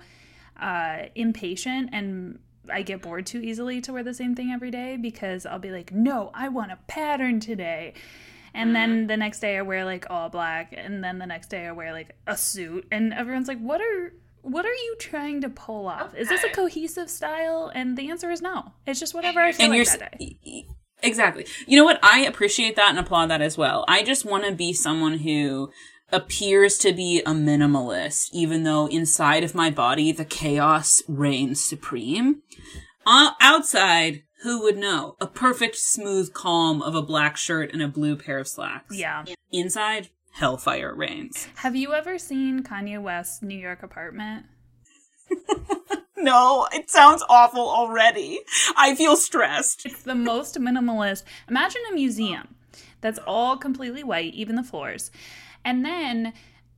uh, 0.60 1.02
impatient 1.14 1.90
and 1.92 2.38
I 2.70 2.82
get 2.82 3.02
bored 3.02 3.26
too 3.26 3.40
easily 3.40 3.80
to 3.82 3.92
wear 3.92 4.02
the 4.02 4.14
same 4.14 4.34
thing 4.34 4.50
every 4.50 4.70
day 4.70 4.96
because 4.96 5.46
I'll 5.46 5.58
be 5.58 5.70
like, 5.70 5.92
no, 5.92 6.30
I 6.34 6.48
want 6.48 6.72
a 6.72 6.78
pattern 6.88 7.40
today. 7.40 7.94
And 8.56 8.74
then 8.74 9.06
the 9.06 9.18
next 9.18 9.40
day 9.40 9.58
I 9.58 9.62
wear 9.62 9.84
like 9.84 10.06
all 10.08 10.30
black, 10.30 10.72
and 10.74 11.04
then 11.04 11.18
the 11.18 11.26
next 11.26 11.48
day 11.48 11.66
I 11.66 11.72
wear 11.72 11.92
like 11.92 12.16
a 12.26 12.38
suit, 12.38 12.86
and 12.90 13.12
everyone's 13.12 13.48
like, 13.48 13.60
"What 13.60 13.82
are 13.82 14.14
what 14.40 14.64
are 14.64 14.72
you 14.72 14.96
trying 14.98 15.42
to 15.42 15.50
pull 15.50 15.86
off? 15.86 16.14
Is 16.14 16.30
this 16.30 16.42
a 16.42 16.48
cohesive 16.48 17.10
style?" 17.10 17.70
And 17.74 17.98
the 17.98 18.08
answer 18.08 18.30
is 18.30 18.40
no. 18.40 18.72
It's 18.86 18.98
just 18.98 19.12
whatever 19.12 19.40
I 19.40 19.52
feel 19.52 19.70
and 19.70 19.78
like 19.78 19.98
that 19.98 20.18
day. 20.18 20.66
Exactly. 21.02 21.46
You 21.66 21.76
know 21.76 21.84
what? 21.84 21.98
I 22.02 22.20
appreciate 22.20 22.76
that 22.76 22.90
and 22.90 22.98
applaud 22.98 23.26
that 23.26 23.42
as 23.42 23.56
well. 23.58 23.84
I 23.88 24.02
just 24.02 24.24
want 24.24 24.44
to 24.44 24.52
be 24.52 24.72
someone 24.72 25.18
who 25.18 25.70
appears 26.12 26.78
to 26.78 26.92
be 26.92 27.20
a 27.20 27.30
minimalist, 27.32 28.28
even 28.32 28.62
though 28.62 28.86
inside 28.86 29.44
of 29.44 29.54
my 29.54 29.70
body 29.70 30.12
the 30.12 30.24
chaos 30.24 31.02
reigns 31.08 31.62
supreme. 31.62 32.42
Uh, 33.06 33.30
outside, 33.40 34.22
who 34.42 34.62
would 34.62 34.76
know? 34.76 35.16
A 35.20 35.26
perfect 35.26 35.76
smooth 35.76 36.32
calm 36.32 36.82
of 36.82 36.94
a 36.94 37.02
black 37.02 37.36
shirt 37.36 37.72
and 37.72 37.82
a 37.82 37.88
blue 37.88 38.16
pair 38.16 38.38
of 38.38 38.48
slacks. 38.48 38.96
Yeah. 38.96 39.24
Inside, 39.52 40.10
hellfire 40.32 40.94
reigns. 40.94 41.48
Have 41.56 41.76
you 41.76 41.94
ever 41.94 42.18
seen 42.18 42.62
Kanye 42.62 43.00
West's 43.00 43.42
New 43.42 43.58
York 43.58 43.82
apartment? 43.82 44.46
No, 46.16 46.66
it 46.72 46.90
sounds 46.90 47.22
awful 47.28 47.68
already. 47.68 48.40
I 48.76 48.94
feel 48.94 49.16
stressed. 49.16 49.84
It's 49.84 50.02
the 50.02 50.14
most 50.14 50.58
minimalist. 50.58 51.24
Imagine 51.48 51.82
a 51.90 51.94
museum 51.94 52.54
that's 53.00 53.18
all 53.26 53.56
completely 53.56 54.02
white, 54.02 54.34
even 54.34 54.56
the 54.56 54.62
floors. 54.62 55.10
And 55.64 55.84
then 55.84 56.32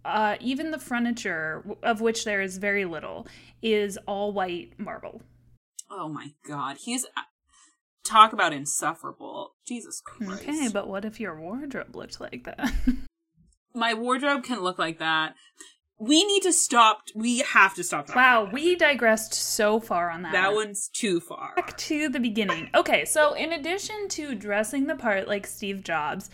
uh, 0.05 0.37
even 0.41 0.71
the 0.71 0.79
furniture, 0.79 1.65
of 1.83 2.01
which 2.01 2.25
there 2.25 2.41
is 2.41 2.59
very 2.59 2.85
little, 2.85 3.27
is 3.63 3.99
all 4.07 4.33
white 4.33 4.73
marble. 4.79 5.23
Oh 5.91 6.09
my 6.09 6.33
god, 6.47 6.77
he's 6.81 7.07
talk 8.05 8.33
about 8.33 8.53
insufferable. 8.53 9.55
Jesus 9.67 10.01
Christ. 10.05 10.43
Okay, 10.43 10.69
but 10.73 10.89
what 10.89 11.05
if 11.05 11.21
your 11.21 11.39
wardrobe 11.39 11.95
looked 11.95 12.21
like 12.21 12.45
that? 12.45 12.73
my 13.75 13.95
wardrobe 13.95 14.45
can 14.45 14.61
look 14.61 14.79
like 14.79 14.99
that. 14.99 15.35
We 15.99 16.25
need 16.25 16.45
to 16.45 16.53
stop. 16.53 17.03
We 17.15 17.39
have 17.41 17.75
to 17.75 17.83
stop. 17.83 18.07
talking 18.07 18.23
wow, 18.23 18.49
we 18.53 18.77
digressed 18.77 19.35
so 19.35 19.81
far 19.81 20.11
on 20.11 20.23
that. 20.23 20.33
that 20.33 20.55
one's 20.55 20.89
too 20.89 21.21
far. 21.21 21.55
Back 21.57 21.77
to 21.77 22.09
the 22.09 22.21
beginning. 22.21 22.71
Okay, 22.75 23.05
so 23.05 23.35
in 23.35 23.53
addition 23.53 24.09
to 24.11 24.35
dressing 24.35 24.87
the 24.87 24.95
part 24.95 25.27
like 25.27 25.47
Steve 25.47 25.83
Jobs, 25.83 26.31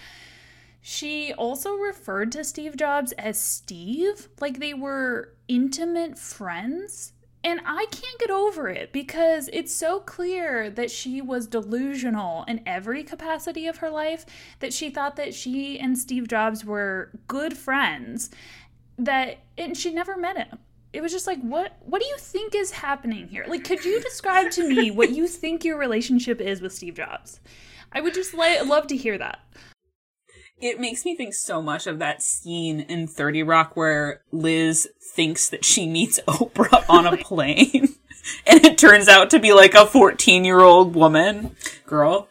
she 0.82 1.32
also 1.32 1.72
referred 1.72 2.30
to 2.32 2.44
Steve 2.44 2.76
Jobs 2.76 3.12
as 3.12 3.38
Steve, 3.38 4.28
like 4.38 4.58
they 4.58 4.74
were 4.74 5.32
intimate 5.48 6.18
friends. 6.18 7.12
And 7.42 7.60
I 7.66 7.84
can't 7.90 8.18
get 8.18 8.30
over 8.30 8.68
it 8.70 8.90
because 8.90 9.50
it's 9.52 9.72
so 9.72 10.00
clear 10.00 10.70
that 10.70 10.90
she 10.90 11.20
was 11.20 11.46
delusional 11.46 12.44
in 12.44 12.62
every 12.64 13.02
capacity 13.02 13.66
of 13.66 13.78
her 13.78 13.90
life, 13.90 14.24
that 14.60 14.72
she 14.72 14.88
thought 14.88 15.16
that 15.16 15.34
she 15.34 15.78
and 15.78 15.98
Steve 15.98 16.26
Jobs 16.26 16.64
were 16.64 17.10
good 17.28 17.54
friends, 17.54 18.30
that 18.98 19.38
and 19.58 19.76
she 19.76 19.92
never 19.92 20.16
met 20.16 20.36
him. 20.36 20.58
It 20.92 21.02
was 21.02 21.12
just 21.12 21.26
like, 21.26 21.40
what 21.40 21.76
what 21.84 22.00
do 22.00 22.06
you 22.06 22.16
think 22.18 22.54
is 22.54 22.70
happening 22.70 23.28
here? 23.28 23.44
Like, 23.48 23.64
could 23.64 23.84
you 23.84 24.00
describe 24.00 24.50
to 24.52 24.68
me 24.68 24.90
what 24.90 25.10
you 25.10 25.26
think 25.26 25.64
your 25.64 25.78
relationship 25.78 26.40
is 26.40 26.60
with 26.60 26.72
Steve 26.72 26.94
Jobs? 26.94 27.40
I 27.92 28.00
would 28.00 28.14
just 28.14 28.34
li- 28.34 28.60
love 28.60 28.86
to 28.88 28.96
hear 28.96 29.18
that. 29.18 29.40
It 30.60 30.80
makes 30.80 31.04
me 31.04 31.16
think 31.16 31.34
so 31.34 31.60
much 31.60 31.86
of 31.86 31.98
that 31.98 32.22
scene 32.22 32.80
in 32.80 33.08
30 33.08 33.42
Rock 33.42 33.76
where 33.76 34.22
Liz 34.30 34.88
thinks 35.14 35.48
that 35.50 35.64
she 35.64 35.86
meets 35.86 36.20
Oprah 36.28 36.88
on 36.88 37.06
a 37.06 37.16
plane. 37.24 37.96
and 38.46 38.64
it 38.64 38.78
turns 38.78 39.08
out 39.08 39.30
to 39.30 39.38
be 39.38 39.52
like 39.52 39.74
a 39.74 39.86
14 39.86 40.44
year 40.44 40.60
old 40.60 40.94
woman, 40.94 41.56
girl. 41.86 42.28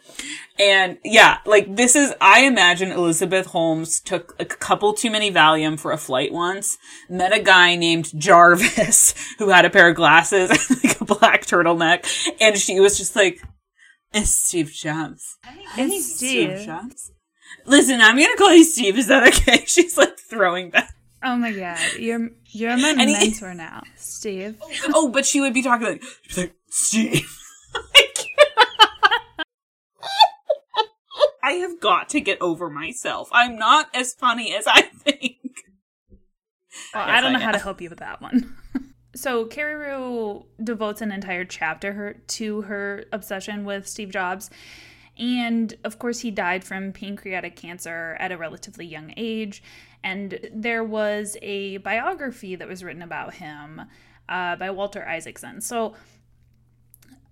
And 0.58 0.98
yeah, 1.04 1.38
like 1.46 1.74
this 1.74 1.96
is, 1.96 2.14
I 2.20 2.42
imagine 2.42 2.92
Elizabeth 2.92 3.46
Holmes 3.46 4.00
took 4.00 4.36
a 4.38 4.44
couple 4.44 4.94
too 4.94 5.10
many 5.10 5.32
Valium 5.32 5.78
for 5.78 5.90
a 5.90 5.98
flight 5.98 6.32
once, 6.32 6.78
met 7.08 7.36
a 7.36 7.42
guy 7.42 7.74
named 7.74 8.12
Jarvis 8.16 9.14
who 9.38 9.48
had 9.48 9.64
a 9.64 9.70
pair 9.70 9.88
of 9.88 9.96
glasses 9.96 10.50
and 10.70 10.84
like 10.84 11.00
a 11.00 11.04
black 11.04 11.42
turtleneck. 11.44 12.06
And 12.40 12.56
she 12.56 12.78
was 12.78 12.96
just 12.96 13.16
like, 13.16 13.40
it's 14.12 14.30
Steve 14.30 14.70
Jobs. 14.70 15.38
It's 15.76 16.16
Steve. 16.16 16.60
Jobs. 16.64 17.10
Listen, 17.66 18.00
I'm 18.00 18.16
gonna 18.16 18.36
call 18.36 18.52
you 18.54 18.62
Steve. 18.62 18.96
Is 18.96 19.08
that 19.08 19.26
okay? 19.26 19.64
She's 19.66 19.96
like 19.98 20.16
throwing 20.30 20.70
back. 20.70 20.94
Oh 21.24 21.34
my 21.36 21.50
god, 21.52 21.78
you're 21.98 22.30
you're 22.52 22.76
my 22.76 22.90
And 22.90 23.10
he- 23.10 23.12
mentor 23.30 23.54
now, 23.54 23.82
Steve. 23.96 24.56
Oh, 24.94 25.08
but 25.08 25.26
she 25.26 25.40
would 25.40 25.54
be 25.54 25.62
talking 25.62 25.86
like, 25.88 26.02
she'd 26.28 26.34
be 26.36 26.40
like 26.42 26.54
Steve. 26.68 27.38
I 31.42 31.52
have 31.52 31.73
got 31.84 32.08
to 32.08 32.18
get 32.18 32.40
over 32.40 32.70
myself. 32.70 33.28
I'm 33.30 33.56
not 33.58 33.88
as 33.94 34.14
funny 34.14 34.54
as 34.56 34.66
I 34.66 34.80
think. 35.04 35.36
Well, 36.94 37.06
Yes, 37.06 37.18
I 37.18 37.20
don't 37.20 37.34
know 37.34 37.38
I 37.38 37.42
how 37.42 37.52
to 37.52 37.58
help 37.58 37.82
you 37.82 37.90
with 37.90 37.98
that 37.98 38.22
one. 38.22 38.56
so 39.14 39.44
Carreyrou 39.44 40.46
devotes 40.64 41.02
an 41.02 41.12
entire 41.12 41.44
chapter 41.44 41.92
her 41.92 42.14
to 42.38 42.62
her 42.62 43.04
obsession 43.12 43.66
with 43.66 43.86
Steve 43.86 44.10
Jobs. 44.10 44.48
And 45.18 45.74
of 45.84 45.98
course, 45.98 46.20
he 46.20 46.30
died 46.30 46.64
from 46.64 46.92
pancreatic 46.92 47.54
cancer 47.54 48.16
at 48.18 48.32
a 48.32 48.38
relatively 48.38 48.86
young 48.86 49.12
age. 49.18 49.62
And 50.02 50.40
there 50.54 50.82
was 50.82 51.36
a 51.42 51.76
biography 51.78 52.56
that 52.56 52.66
was 52.66 52.82
written 52.82 53.02
about 53.02 53.34
him 53.34 53.82
uh, 54.26 54.56
by 54.56 54.70
Walter 54.70 55.06
Isaacson. 55.06 55.60
So 55.60 55.94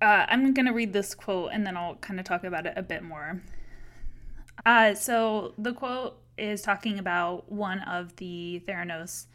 uh, 0.03 0.27
I'm 0.29 0.53
going 0.53 0.67
to 0.67 0.73
read 0.73 0.93
this 0.93 1.15
quote 1.15 1.53
and 1.55 1.67
then 1.67 1.79
I'll 1.79 1.97
kind 1.97 2.21
of 2.21 2.27
talk 2.27 2.45
about 2.45 2.67
it 2.67 2.75
a 2.77 2.83
bit 2.83 3.03
more. 3.03 3.41
Uh, 4.64 4.94
so 4.94 5.55
the 5.59 5.72
quote 5.72 6.18
is 6.38 6.62
talking 6.62 6.98
about 6.98 7.51
one 7.51 7.81
of 7.81 8.16
the 8.16 8.62
Theranos 8.66 9.27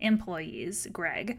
employees, 0.00 0.86
Greg. 0.92 1.38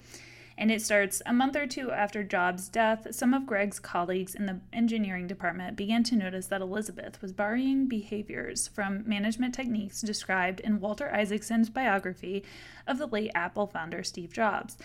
And 0.57 0.71
it 0.71 0.81
starts 0.81 1.21
a 1.25 1.33
month 1.33 1.57
or 1.57 1.67
two 1.67 1.91
after 1.91 2.23
Jobs' 2.23 2.69
death, 2.69 3.07
some 3.13 3.33
of 3.33 3.45
Greg's 3.45 3.77
colleagues 3.77 4.33
in 4.33 4.45
the 4.45 4.61
engineering 4.71 5.27
department 5.27 5.75
began 5.75 6.01
to 6.03 6.15
notice 6.15 6.47
that 6.47 6.61
Elizabeth 6.61 7.21
was 7.21 7.33
borrowing 7.33 7.87
behaviors 7.87 8.69
from 8.69 9.03
management 9.05 9.53
techniques 9.53 10.01
described 10.01 10.61
in 10.61 10.79
Walter 10.79 11.13
Isaacson's 11.13 11.69
biography 11.69 12.41
of 12.87 12.99
the 12.99 13.07
late 13.07 13.31
Apple 13.35 13.67
founder 13.67 14.01
Steve 14.01 14.31
Jobs. 14.31 14.77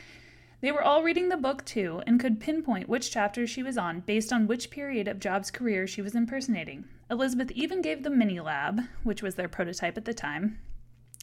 They 0.60 0.72
were 0.72 0.82
all 0.82 1.04
reading 1.04 1.28
the 1.28 1.36
book 1.36 1.64
too 1.64 2.02
and 2.04 2.18
could 2.18 2.40
pinpoint 2.40 2.88
which 2.88 3.12
chapter 3.12 3.46
she 3.46 3.62
was 3.62 3.78
on 3.78 4.00
based 4.00 4.32
on 4.32 4.48
which 4.48 4.70
period 4.70 5.06
of 5.06 5.20
Jobs' 5.20 5.52
career 5.52 5.86
she 5.86 6.02
was 6.02 6.16
impersonating. 6.16 6.84
Elizabeth 7.10 7.50
even 7.52 7.82
gave 7.82 8.02
the 8.02 8.10
Mini 8.10 8.38
Lab, 8.38 8.82
which 9.02 9.22
was 9.22 9.34
their 9.34 9.48
prototype 9.48 9.96
at 9.96 10.04
the 10.04 10.14
time, 10.14 10.58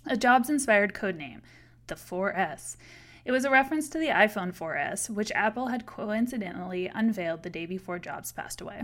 a 0.06 0.18
Jobs 0.18 0.50
inspired 0.50 0.94
code 0.94 1.16
name, 1.16 1.42
the 1.88 1.96
4S. 1.96 2.76
It 3.24 3.32
was 3.32 3.46
a 3.46 3.50
reference 3.50 3.90
to 3.90 3.98
the 3.98 4.08
iPhone 4.08 4.56
4S, 4.56 5.10
which 5.10 5.32
Apple 5.34 5.68
had 5.68 5.86
coincidentally 5.86 6.88
unveiled 6.94 7.44
the 7.44 7.50
day 7.50 7.66
before 7.66 8.00
Jobs 8.00 8.32
passed 8.32 8.62
away. 8.62 8.84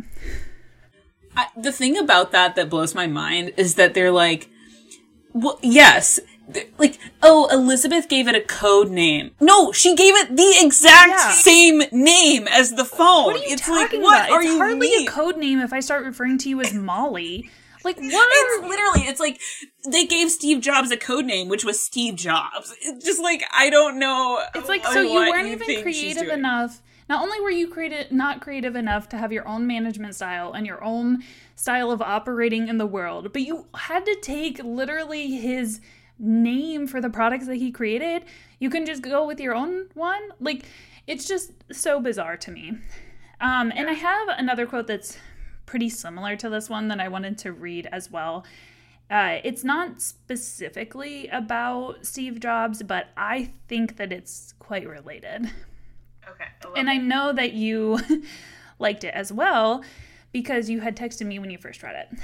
I, 1.36 1.48
the 1.58 1.72
thing 1.72 1.98
about 1.98 2.32
that 2.32 2.56
that 2.56 2.70
blows 2.70 2.94
my 2.94 3.08
mind 3.08 3.54
is 3.58 3.76
that 3.76 3.94
they're 3.94 4.12
like, 4.12 4.50
well, 5.34 5.60
yes, 5.62 6.20
like, 6.78 7.00
oh, 7.22 7.48
Elizabeth 7.52 8.10
gave 8.10 8.28
it 8.28 8.36
a 8.36 8.42
code 8.42 8.90
name. 8.90 9.32
No, 9.40 9.72
she 9.72 9.96
gave 9.96 10.16
it 10.16 10.36
the 10.36 10.56
exact 10.62 11.10
Yeah. 11.10 11.32
same 11.32 11.84
name 11.92 12.48
as 12.48 12.74
the 12.74 12.86
phone. 12.86 13.26
What 13.26 13.36
are 13.38 13.40
you 13.40 13.46
it's 13.54 13.68
like, 13.68 13.88
talking 13.90 14.02
what 14.02 14.18
about? 14.26 14.32
are 14.32 14.42
it's 14.42 14.52
you 14.52 14.58
hardly 14.58 14.80
mean? 14.90 15.08
a 15.08 15.12
code 15.12 15.38
name 15.38 15.60
if 15.60 15.72
I 15.74 15.80
start 15.80 16.06
referring 16.06 16.38
to 16.40 16.50
you 16.50 16.62
as 16.62 16.74
Molly. 16.74 17.50
Like 17.84 17.98
what 17.98 18.06
It's 18.32 18.66
literally, 18.68 19.10
it's 19.10 19.20
like 19.20 19.42
they 19.90 20.06
gave 20.06 20.32
Steve 20.32 20.62
Jobs 20.62 20.90
a 20.92 20.98
code 20.98 21.26
name, 21.26 21.50
which 21.50 21.66
was 21.66 21.84
Steve 21.84 22.16
Jobs. 22.16 22.74
It's 22.82 23.06
just 23.06 23.22
like 23.22 23.44
I 23.54 23.70
don't 23.70 24.00
know. 24.00 24.42
It's 24.56 24.70
like 24.70 24.86
so 24.86 25.02
you 25.02 25.16
weren't 25.16 25.48
you 25.48 25.54
even 25.56 25.82
creative 25.82 26.30
enough. 26.30 26.82
Not 27.10 27.22
only 27.22 27.42
were 27.42 27.50
you 27.52 27.68
creative, 27.68 28.10
not 28.12 28.40
creative 28.40 28.78
enough 28.78 29.10
to 29.10 29.18
have 29.18 29.34
your 29.34 29.46
own 29.46 29.68
management 29.68 30.16
style 30.16 30.54
and 30.54 30.66
your 30.66 30.82
own 30.82 31.24
style 31.56 31.92
of 31.92 32.02
operating 32.02 32.70
in 32.70 32.78
the 32.78 32.86
world, 32.86 33.34
but 33.34 33.42
you 33.42 33.68
had 33.76 34.06
to 34.06 34.16
take 34.22 34.64
literally 34.64 35.36
his 35.36 35.82
name 36.20 36.88
for 36.88 37.02
the 37.02 37.10
products 37.10 37.48
that 37.48 37.56
he 37.56 37.72
created. 37.72 38.26
You 38.60 38.70
can 38.70 38.86
just 38.86 39.02
go 39.02 39.26
with 39.26 39.40
your 39.40 39.56
own 39.56 39.88
one. 39.94 40.22
Like 40.40 40.66
it's 41.08 41.28
just 41.28 41.52
so 41.72 42.00
bizarre 42.00 42.38
to 42.38 42.52
me. 42.52 42.78
Um, 43.42 43.72
and 43.76 43.90
I 43.90 43.94
have 43.94 44.28
another 44.30 44.66
quote 44.66 44.88
that's 44.88 45.18
pretty 45.66 45.90
similar 45.90 46.36
to 46.38 46.50
this 46.50 46.70
one 46.70 46.88
that 46.90 47.00
I 47.00 47.08
wanted 47.08 47.38
to 47.40 47.52
read 47.52 47.88
as 47.92 48.10
well. 48.12 48.46
Uh, 49.10 49.40
it's 49.44 49.64
not 49.64 50.02
specifically 50.02 51.28
about 51.28 52.06
Steve 52.06 52.40
Jobs, 52.40 52.82
but 52.84 53.08
I 53.18 53.52
think 53.68 53.98
that 53.98 54.12
it's 54.12 54.54
quite 54.60 54.88
related. 54.88 55.52
Okay, 56.30 56.46
I 56.64 56.68
And 56.76 56.90
I 56.90 56.98
know 56.98 57.34
that 57.34 57.54
you 57.54 58.00
liked 58.80 59.04
it 59.04 59.14
as 59.14 59.32
well 59.32 59.84
because 60.32 60.70
you 60.70 60.80
had 60.80 60.96
texted 60.96 61.28
me 61.28 61.38
when 61.38 61.50
you 61.50 61.58
first 61.58 61.84
read 61.84 61.96
it. 61.96 62.20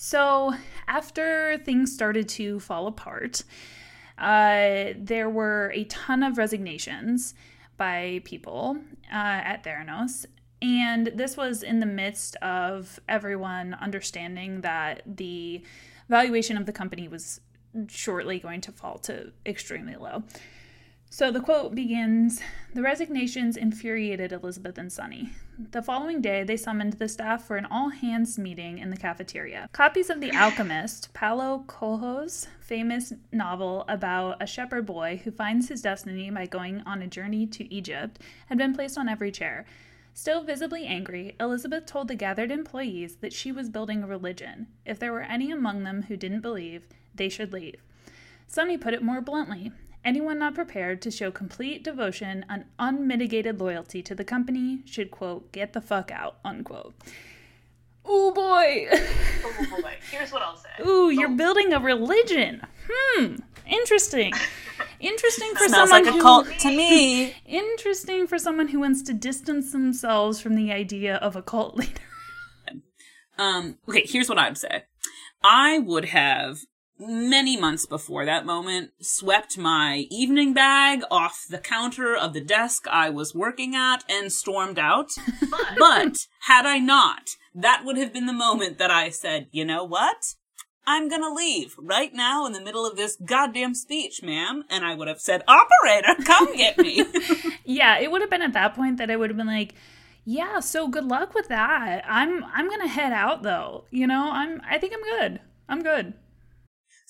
So, 0.00 0.54
after 0.86 1.58
things 1.58 1.92
started 1.92 2.28
to 2.30 2.60
fall 2.60 2.86
apart, 2.86 3.42
uh, 4.16 4.92
there 4.96 5.28
were 5.28 5.72
a 5.74 5.84
ton 5.84 6.22
of 6.22 6.38
resignations 6.38 7.34
by 7.76 8.20
people 8.22 8.76
uh, 9.12 9.42
at 9.42 9.64
Theranos. 9.64 10.24
And 10.62 11.08
this 11.16 11.36
was 11.36 11.64
in 11.64 11.80
the 11.80 11.86
midst 11.86 12.36
of 12.36 13.00
everyone 13.08 13.74
understanding 13.74 14.60
that 14.60 15.02
the 15.04 15.64
valuation 16.08 16.56
of 16.56 16.66
the 16.66 16.72
company 16.72 17.08
was 17.08 17.40
shortly 17.88 18.38
going 18.38 18.60
to 18.62 18.72
fall 18.72 18.98
to 18.98 19.32
extremely 19.44 19.96
low. 19.96 20.22
So 21.10 21.30
the 21.30 21.40
quote 21.40 21.74
begins 21.74 22.42
The 22.74 22.82
resignations 22.82 23.56
infuriated 23.56 24.30
Elizabeth 24.30 24.76
and 24.76 24.92
Sunny. 24.92 25.30
The 25.58 25.80
following 25.80 26.20
day, 26.20 26.44
they 26.44 26.58
summoned 26.58 26.92
the 26.94 27.08
staff 27.08 27.46
for 27.46 27.56
an 27.56 27.64
all 27.64 27.88
hands 27.88 28.38
meeting 28.38 28.78
in 28.78 28.90
the 28.90 28.96
cafeteria. 28.96 29.70
Copies 29.72 30.10
of 30.10 30.20
The 30.20 30.32
Alchemist, 30.32 31.14
Paulo 31.14 31.64
Coelho's 31.66 32.46
famous 32.60 33.14
novel 33.32 33.86
about 33.88 34.40
a 34.42 34.46
shepherd 34.46 34.84
boy 34.84 35.22
who 35.24 35.30
finds 35.30 35.68
his 35.68 35.80
destiny 35.80 36.30
by 36.30 36.44
going 36.44 36.82
on 36.82 37.00
a 37.00 37.06
journey 37.06 37.46
to 37.46 37.72
Egypt, 37.74 38.20
had 38.46 38.58
been 38.58 38.74
placed 38.74 38.98
on 38.98 39.08
every 39.08 39.32
chair. 39.32 39.64
Still 40.12 40.44
visibly 40.44 40.84
angry, 40.84 41.34
Elizabeth 41.40 41.86
told 41.86 42.08
the 42.08 42.16
gathered 42.16 42.50
employees 42.50 43.16
that 43.16 43.32
she 43.32 43.50
was 43.50 43.70
building 43.70 44.02
a 44.02 44.06
religion. 44.06 44.66
If 44.84 44.98
there 44.98 45.12
were 45.12 45.22
any 45.22 45.50
among 45.50 45.84
them 45.84 46.02
who 46.02 46.18
didn't 46.18 46.42
believe, 46.42 46.86
they 47.14 47.30
should 47.30 47.52
leave. 47.52 47.76
Sunny 48.46 48.76
put 48.76 48.94
it 48.94 49.02
more 49.02 49.22
bluntly. 49.22 49.72
Anyone 50.04 50.38
not 50.38 50.54
prepared 50.54 51.02
to 51.02 51.10
show 51.10 51.30
complete 51.30 51.82
devotion 51.82 52.44
and 52.48 52.64
unmitigated 52.78 53.60
loyalty 53.60 54.02
to 54.02 54.14
the 54.14 54.24
company 54.24 54.82
should, 54.84 55.10
quote, 55.10 55.52
get 55.52 55.72
the 55.72 55.80
fuck 55.80 56.10
out, 56.10 56.36
unquote. 56.44 56.94
Oh 58.04 58.32
boy. 58.32 58.88
Oh 58.90 59.80
boy, 59.82 59.94
here's 60.10 60.32
what 60.32 60.42
I'll 60.42 60.56
say. 60.56 60.68
Ooh, 60.86 61.10
you're 61.10 61.36
building 61.36 61.72
a 61.72 61.80
religion. 61.80 62.62
Hmm. 62.90 63.36
Interesting. 63.66 64.32
Interesting 64.98 65.50
for 65.52 65.68
Smells 65.68 65.90
someone 65.90 66.04
like 66.04 66.06
a 66.06 66.16
who, 66.16 66.22
cult 66.22 66.48
to 66.60 66.68
me. 66.68 67.34
Interesting 67.46 68.26
for 68.26 68.38
someone 68.38 68.68
who 68.68 68.80
wants 68.80 69.02
to 69.02 69.12
distance 69.12 69.72
themselves 69.72 70.40
from 70.40 70.54
the 70.54 70.72
idea 70.72 71.16
of 71.16 71.36
a 71.36 71.42
cult 71.42 71.76
leader. 71.76 71.92
Um, 73.40 73.78
okay, 73.88 74.02
here's 74.04 74.28
what 74.28 74.36
I'd 74.36 74.58
say. 74.58 74.82
I 75.44 75.78
would 75.78 76.06
have 76.06 76.58
many 76.98 77.56
months 77.56 77.86
before 77.86 78.24
that 78.24 78.44
moment 78.44 78.90
swept 79.00 79.56
my 79.56 80.06
evening 80.10 80.52
bag 80.52 81.02
off 81.10 81.44
the 81.48 81.58
counter 81.58 82.16
of 82.16 82.32
the 82.32 82.40
desk 82.40 82.86
I 82.88 83.10
was 83.10 83.34
working 83.34 83.74
at 83.74 84.04
and 84.08 84.32
stormed 84.32 84.78
out. 84.78 85.10
but 85.78 86.16
had 86.42 86.66
I 86.66 86.78
not, 86.78 87.28
that 87.54 87.82
would 87.84 87.96
have 87.96 88.12
been 88.12 88.26
the 88.26 88.32
moment 88.32 88.78
that 88.78 88.90
I 88.90 89.10
said, 89.10 89.46
you 89.52 89.64
know 89.64 89.84
what? 89.84 90.34
I'm 90.86 91.08
gonna 91.08 91.32
leave 91.32 91.74
right 91.78 92.14
now 92.14 92.46
in 92.46 92.52
the 92.52 92.62
middle 92.62 92.86
of 92.86 92.96
this 92.96 93.18
goddamn 93.22 93.74
speech, 93.74 94.22
ma'am. 94.22 94.64
And 94.70 94.84
I 94.84 94.94
would 94.94 95.06
have 95.06 95.20
said, 95.20 95.44
operator, 95.46 96.14
come 96.24 96.56
get 96.56 96.78
me. 96.78 97.04
Yeah, 97.64 97.98
it 97.98 98.10
would 98.10 98.22
have 98.22 98.30
been 98.30 98.40
at 98.40 98.54
that 98.54 98.74
point 98.74 98.96
that 98.96 99.10
I 99.10 99.16
would 99.16 99.28
have 99.28 99.36
been 99.36 99.46
like, 99.46 99.74
yeah, 100.24 100.60
so 100.60 100.88
good 100.88 101.04
luck 101.04 101.34
with 101.34 101.48
that. 101.48 102.02
I'm 102.08 102.42
I'm 102.44 102.66
going 102.66 102.80
to 102.80 102.88
head 102.88 103.12
out 103.12 103.42
though. 103.42 103.84
You 103.90 104.06
know, 104.06 104.30
I'm 104.32 104.62
I 104.68 104.78
think 104.78 104.94
I'm 104.94 105.02
good. 105.02 105.40
I'm 105.68 105.82
good. 105.82 106.14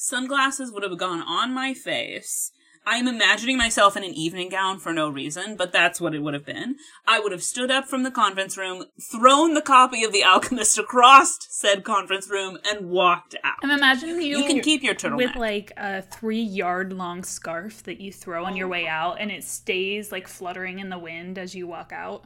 Sunglasses 0.01 0.71
would 0.71 0.85
have 0.85 0.97
gone 0.97 1.21
on 1.23 1.53
my 1.53 1.75
face. 1.75 2.53
I'm 2.87 3.09
imagining 3.09 3.59
myself 3.59 3.97
in 3.97 4.05
an 4.05 4.15
evening 4.15 4.49
gown 4.49 4.79
for 4.79 4.93
no 4.93 5.09
reason, 5.11 5.57
but 5.57 5.73
that's 5.73 6.01
what 6.01 6.15
it 6.15 6.21
would 6.21 6.35
have 6.35 6.47
been. 6.47 6.77
I 7.05 7.19
would 7.19 7.33
have 7.33 7.43
stood 7.43 7.73
up 7.73 7.89
from 7.89 8.05
the 8.05 8.13
conference 8.13 8.57
room, 8.57 8.85
thrown 9.11 9.55
the 9.55 9.61
copy 9.61 10.05
of 10.05 10.13
The 10.13 10.23
Alchemist 10.23 10.79
across 10.79 11.37
said 11.51 11.83
conference 11.83 12.31
room, 12.31 12.59
and 12.65 12.89
walked 12.89 13.35
out. 13.43 13.57
I'm 13.65 13.73
imagining 13.73 14.23
you 14.23 14.39
You 14.39 14.47
can 14.47 14.61
keep 14.61 14.85
your 14.85 14.95
turtleneck. 14.95 15.17
with 15.17 15.35
like 15.37 15.73
a 15.77 16.03
3 16.03 16.41
yard 16.41 16.93
long 16.93 17.25
scarf 17.25 17.83
that 17.83 18.01
you 18.01 18.13
throw 18.13 18.45
on 18.45 18.55
your 18.55 18.69
way 18.69 18.87
out 18.87 19.17
and 19.19 19.33
it 19.33 19.43
stays 19.43 20.13
like 20.13 20.29
fluttering 20.29 20.79
in 20.79 20.91
the 20.91 20.99
wind 20.99 21.39
as 21.39 21.57
you 21.57 21.67
walk 21.67 21.91
out. 21.93 22.25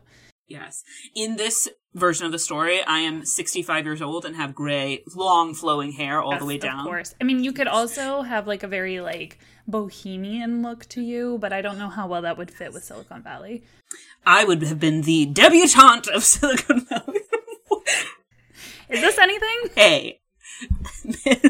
Yes. 0.53 0.85
In 1.15 1.37
this 1.37 1.69
version 1.95 2.27
of 2.27 2.33
the 2.33 2.39
story, 2.39 2.83
I 2.83 2.99
am 2.99 3.25
65 3.25 3.87
years 3.87 4.03
old 4.03 4.27
and 4.27 4.37
have 4.37 4.55
gray, 4.55 5.03
long 5.15 5.55
flowing 5.55 5.93
hair 5.93 6.21
all 6.21 6.39
the 6.39 6.45
way 6.45 6.59
down. 6.59 6.81
Of 6.81 6.87
course. 6.87 7.15
I 7.21 7.25
mean, 7.25 7.43
you 7.43 7.53
could 7.53 7.69
also 7.69 8.21
have 8.21 8.47
like 8.47 8.63
a 8.63 8.69
very 8.69 9.01
like 9.01 9.39
bohemian 9.67 10.63
look 10.63 10.87
to 10.91 11.01
you, 11.01 11.39
but 11.41 11.55
I 11.55 11.63
don't 11.63 11.79
know 11.79 11.89
how 11.89 12.07
well 12.07 12.23
that 12.23 12.37
would 12.37 12.51
fit 12.51 12.75
with 12.75 12.85
Silicon 12.85 13.23
Valley. 13.23 13.65
I 14.27 14.45
would 14.45 14.63
have 14.63 14.79
been 14.79 15.03
the 15.03 15.25
debutante 15.27 16.09
of 16.09 16.23
Silicon 16.33 16.87
Valley. 16.87 17.21
Is 18.91 19.01
this 19.01 19.19
anything? 19.19 19.71
hey. 19.75 20.21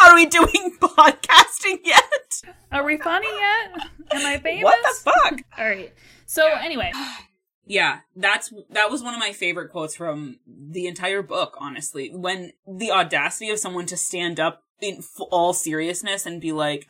Are 0.00 0.14
we 0.14 0.26
doing 0.26 0.76
podcasting 0.80 1.80
yet? 1.84 2.42
Are 2.70 2.84
we 2.84 2.96
funny 2.96 3.26
yet? 3.26 3.88
Am 4.12 4.24
I 4.24 4.38
famous? 4.38 4.62
What 4.62 4.78
the 4.82 5.10
fuck? 5.10 5.40
All 5.58 5.66
right. 5.66 5.92
So 6.26 6.46
anyway, 6.46 6.92
Yeah, 7.66 8.00
that's 8.14 8.52
that 8.70 8.90
was 8.90 9.02
one 9.02 9.14
of 9.14 9.20
my 9.20 9.32
favorite 9.32 9.70
quotes 9.70 9.96
from 9.96 10.38
the 10.46 10.86
entire 10.86 11.22
book. 11.22 11.56
Honestly, 11.58 12.10
when 12.12 12.52
the 12.66 12.90
audacity 12.90 13.50
of 13.50 13.58
someone 13.58 13.86
to 13.86 13.96
stand 13.96 14.38
up 14.38 14.62
in 14.80 15.02
all 15.30 15.54
seriousness 15.54 16.26
and 16.26 16.40
be 16.40 16.52
like, 16.52 16.86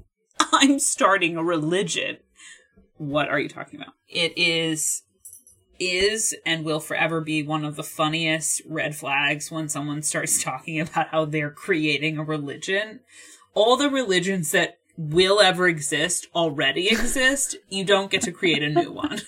"I'm 0.52 0.78
starting 0.78 1.36
a 1.36 1.44
religion." 1.44 2.18
What 2.98 3.28
are 3.28 3.38
you 3.38 3.48
talking 3.48 3.80
about? 3.80 3.94
It 4.08 4.36
is 4.36 5.02
is 5.78 6.34
and 6.44 6.64
will 6.64 6.80
forever 6.80 7.20
be 7.20 7.42
one 7.42 7.64
of 7.64 7.76
the 7.76 7.82
funniest 7.82 8.60
red 8.66 8.96
flags 8.96 9.50
when 9.50 9.68
someone 9.68 10.02
starts 10.02 10.42
talking 10.44 10.80
about 10.80 11.08
how 11.08 11.24
they're 11.24 11.50
creating 11.50 12.18
a 12.18 12.24
religion. 12.24 13.00
All 13.54 13.76
the 13.76 13.90
religions 13.90 14.50
that 14.52 14.78
will 14.96 15.40
ever 15.40 15.68
exist 15.68 16.26
already 16.34 16.88
exist. 16.90 17.56
You 17.68 17.84
don't 17.84 18.10
get 18.10 18.22
to 18.22 18.32
create 18.32 18.62
a 18.62 18.68
new 18.68 18.92
one. 18.92 19.20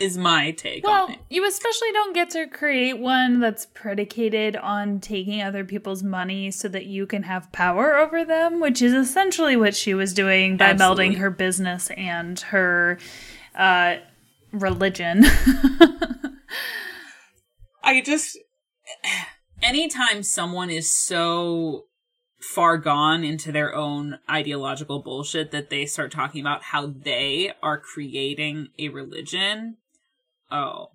Is 0.00 0.18
my 0.18 0.50
take 0.52 0.84
well, 0.84 1.04
on 1.04 1.12
it. 1.12 1.18
you 1.30 1.46
especially 1.46 1.92
don't 1.92 2.14
get 2.14 2.30
to 2.30 2.46
create 2.46 2.98
one 2.98 3.40
that's 3.40 3.66
predicated 3.66 4.56
on 4.56 5.00
taking 5.00 5.42
other 5.42 5.64
people's 5.64 6.02
money 6.02 6.50
so 6.50 6.68
that 6.68 6.86
you 6.86 7.06
can 7.06 7.22
have 7.24 7.50
power 7.52 7.96
over 7.96 8.24
them, 8.24 8.60
which 8.60 8.82
is 8.82 8.92
essentially 8.92 9.56
what 9.56 9.74
she 9.74 9.94
was 9.94 10.12
doing 10.12 10.56
by 10.56 10.70
Absolutely. 10.70 11.10
melding 11.10 11.18
her 11.18 11.30
business 11.30 11.90
and 11.96 12.40
her 12.40 12.98
uh, 13.54 13.96
religion. 14.52 15.24
I 17.82 18.00
just 18.02 18.38
anytime 19.62 20.22
someone 20.22 20.70
is 20.70 20.92
so 20.92 21.84
far 22.40 22.78
gone 22.78 23.24
into 23.24 23.50
their 23.50 23.74
own 23.74 24.18
ideological 24.30 25.02
bullshit 25.02 25.50
that 25.50 25.70
they 25.70 25.86
start 25.86 26.12
talking 26.12 26.40
about 26.40 26.62
how 26.64 26.86
they 26.86 27.52
are 27.62 27.78
creating 27.78 28.68
a 28.78 28.88
religion, 28.88 29.76
oh, 30.50 30.88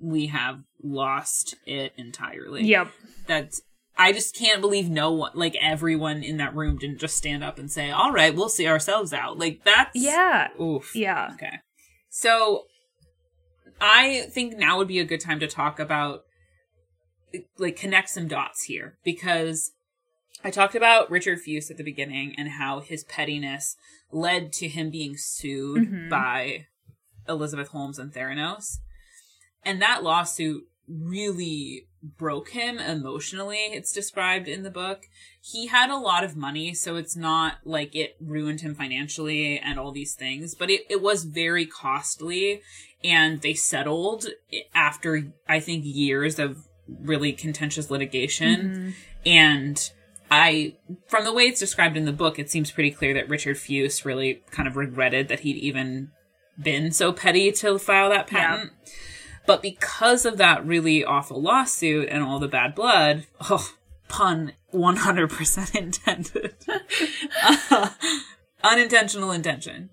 we 0.00 0.26
have 0.28 0.60
lost 0.82 1.56
it 1.66 1.92
entirely. 1.96 2.64
Yep. 2.64 2.88
That's 3.26 3.62
I 4.00 4.12
just 4.12 4.36
can't 4.36 4.60
believe 4.60 4.88
no 4.88 5.10
one 5.10 5.32
like 5.34 5.56
everyone 5.60 6.22
in 6.22 6.36
that 6.36 6.54
room 6.54 6.78
didn't 6.78 6.98
just 7.00 7.16
stand 7.16 7.42
up 7.42 7.58
and 7.58 7.70
say, 7.70 7.90
"All 7.90 8.12
right, 8.12 8.34
we'll 8.34 8.48
see 8.48 8.68
ourselves 8.68 9.12
out." 9.12 9.38
Like 9.38 9.64
that's 9.64 9.90
Yeah. 9.94 10.48
Oof. 10.60 10.94
Yeah. 10.94 11.30
Okay. 11.34 11.58
So 12.10 12.66
I 13.80 14.26
think 14.30 14.56
now 14.56 14.78
would 14.78 14.88
be 14.88 14.98
a 15.00 15.04
good 15.04 15.20
time 15.20 15.40
to 15.40 15.46
talk 15.48 15.78
about 15.80 16.20
like 17.58 17.76
connect 17.76 18.08
some 18.10 18.28
dots 18.28 18.64
here 18.64 18.98
because 19.04 19.72
I 20.44 20.50
talked 20.50 20.74
about 20.76 21.10
Richard 21.10 21.40
Fuisz 21.44 21.70
at 21.70 21.76
the 21.76 21.82
beginning 21.84 22.34
and 22.38 22.48
how 22.50 22.80
his 22.80 23.02
pettiness 23.04 23.76
led 24.12 24.52
to 24.54 24.68
him 24.68 24.90
being 24.90 25.16
sued 25.16 25.88
Mhm. 25.90 26.08
by 26.08 26.66
Elizabeth 27.28 27.68
Holmes 27.68 27.98
and 27.98 28.12
Theranos. 28.12 28.78
And 29.64 29.82
that 29.82 30.02
lawsuit 30.02 30.64
really 30.88 31.84
broke 32.02 32.50
him 32.50 32.78
emotionally, 32.78 33.56
it's 33.72 33.92
described 33.92 34.46
in 34.46 34.62
the 34.62 34.70
book. 34.70 35.06
He 35.40 35.66
had 35.66 35.90
a 35.90 35.96
lot 35.96 36.22
of 36.22 36.36
money, 36.36 36.72
so 36.72 36.96
it's 36.96 37.16
not 37.16 37.58
like 37.64 37.94
it 37.96 38.16
ruined 38.20 38.60
him 38.60 38.74
financially 38.74 39.58
and 39.58 39.78
all 39.78 39.90
these 39.90 40.14
things, 40.14 40.54
but 40.54 40.70
it, 40.70 40.82
it 40.88 41.02
was 41.02 41.24
very 41.24 41.66
costly. 41.66 42.62
And 43.02 43.42
they 43.42 43.54
settled 43.54 44.26
after, 44.74 45.32
I 45.48 45.60
think, 45.60 45.84
years 45.84 46.38
of 46.38 46.68
really 46.88 47.32
contentious 47.32 47.90
litigation. 47.90 48.60
Mhm. 48.60 48.94
And 49.26 49.90
I, 50.30 50.76
from 51.08 51.24
the 51.24 51.32
way 51.32 51.44
it's 51.44 51.60
described 51.60 51.96
in 51.96 52.04
the 52.04 52.12
book, 52.12 52.38
it 52.38 52.50
seems 52.50 52.70
pretty 52.70 52.90
clear 52.90 53.14
that 53.14 53.28
Richard 53.28 53.56
Fuisz 53.56 54.04
really 54.04 54.42
kind 54.50 54.68
of 54.68 54.76
regretted 54.76 55.28
that 55.28 55.40
he'd 55.40 55.56
even 55.56 56.10
been 56.60 56.90
so 56.92 57.12
petty 57.12 57.50
to 57.52 57.78
file 57.78 58.10
that 58.10 58.30
Yeah. 58.32 58.64
But 59.48 59.62
because 59.62 60.26
of 60.26 60.36
that 60.36 60.66
really 60.66 61.02
awful 61.02 61.40
lawsuit 61.40 62.10
and 62.10 62.22
all 62.22 62.38
the 62.38 62.48
bad 62.48 62.74
blood, 62.74 63.26
oh, 63.48 63.72
pun 64.06 64.52
100% 64.74 65.74
intended, 65.74 66.54
Uh, 67.70 67.88
unintentional 68.62 69.32
intention. 69.32 69.88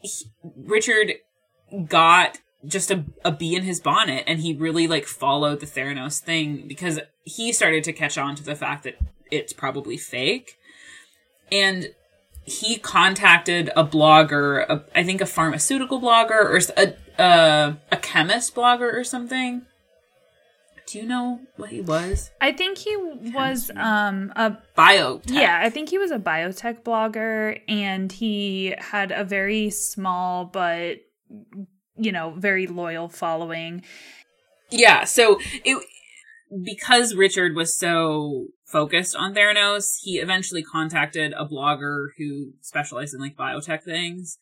He- 0.00 0.26
Richard 0.56 1.14
got 1.88 2.38
just 2.64 2.92
a, 2.92 3.04
a 3.24 3.32
bee 3.32 3.56
in 3.56 3.64
his 3.64 3.80
bonnet 3.80 4.22
and 4.28 4.38
he 4.38 4.54
really 4.54 4.86
like 4.86 5.06
followed 5.06 5.58
the 5.58 5.66
Theranos 5.66 6.20
thing 6.20 6.68
because 6.68 7.00
he 7.24 7.52
started 7.52 7.82
to 7.84 7.92
catch 7.92 8.16
on 8.16 8.36
to 8.36 8.44
the 8.44 8.54
fact 8.54 8.84
that 8.84 8.96
it's 9.28 9.52
probably 9.52 9.96
fake. 9.96 10.56
And 11.50 11.88
he 12.44 12.78
contacted 12.78 13.70
a 13.74 13.82
blogger, 13.82 14.64
a, 14.68 14.84
I 14.94 15.02
think 15.02 15.20
a 15.20 15.26
pharmaceutical 15.26 16.00
blogger 16.00 16.30
or 16.44 16.60
a, 16.76 16.94
a, 17.18 17.76
a 17.90 17.96
chemist 17.96 18.54
blogger 18.54 18.92
or 18.92 19.04
something. 19.04 19.62
Do 20.86 20.98
you 20.98 21.06
know 21.06 21.40
what 21.56 21.70
he 21.70 21.80
was? 21.80 22.30
I 22.40 22.52
think 22.52 22.78
he 22.78 22.94
was 22.96 23.70
um 23.74 24.32
a 24.36 24.58
Biotech. 24.76 25.30
yeah, 25.30 25.60
I 25.62 25.70
think 25.70 25.88
he 25.88 25.98
was 25.98 26.10
a 26.10 26.18
biotech 26.18 26.82
blogger 26.82 27.58
and 27.66 28.12
he 28.12 28.74
had 28.78 29.10
a 29.10 29.24
very 29.24 29.70
small 29.70 30.44
but 30.44 30.98
you 31.96 32.12
know, 32.12 32.34
very 32.36 32.66
loyal 32.66 33.08
following. 33.08 33.82
Yeah, 34.70 35.04
so 35.04 35.38
it 35.64 35.82
because 36.64 37.14
Richard 37.14 37.54
was 37.54 37.76
so 37.76 38.48
focused 38.66 39.16
on 39.16 39.34
Theranos, 39.34 39.96
he 40.02 40.18
eventually 40.18 40.62
contacted 40.62 41.32
a 41.32 41.46
blogger 41.46 42.08
who 42.18 42.52
specialized 42.60 43.14
in 43.14 43.20
like 43.20 43.36
biotech 43.36 43.84
things, 43.84 44.38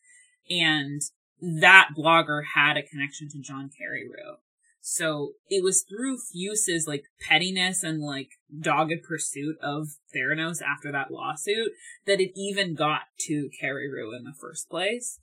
and 0.49 1.01
that 1.43 1.89
blogger 1.97 2.43
had 2.55 2.77
a 2.77 2.83
connection 2.83 3.27
to 3.29 3.39
John 3.39 3.69
Carreyrou. 3.69 4.37
So 4.79 5.33
it 5.49 5.63
was 5.63 5.83
through 5.83 6.17
Fuisz's 6.19 6.87
like 6.87 7.03
pettiness 7.21 7.83
and 7.83 8.01
like 8.01 8.29
dogged 8.61 9.03
pursuit 9.07 9.57
of 9.61 9.89
Theranos 10.15 10.61
after 10.61 10.91
that 10.91 11.11
lawsuit 11.11 11.71
that 12.05 12.19
it 12.19 12.31
even 12.35 12.75
got 12.75 13.01
to 13.21 13.49
Carreyrou 13.61 14.15
in 14.17 14.23
the 14.23 14.35
first 14.39 14.69
place. 14.69 15.19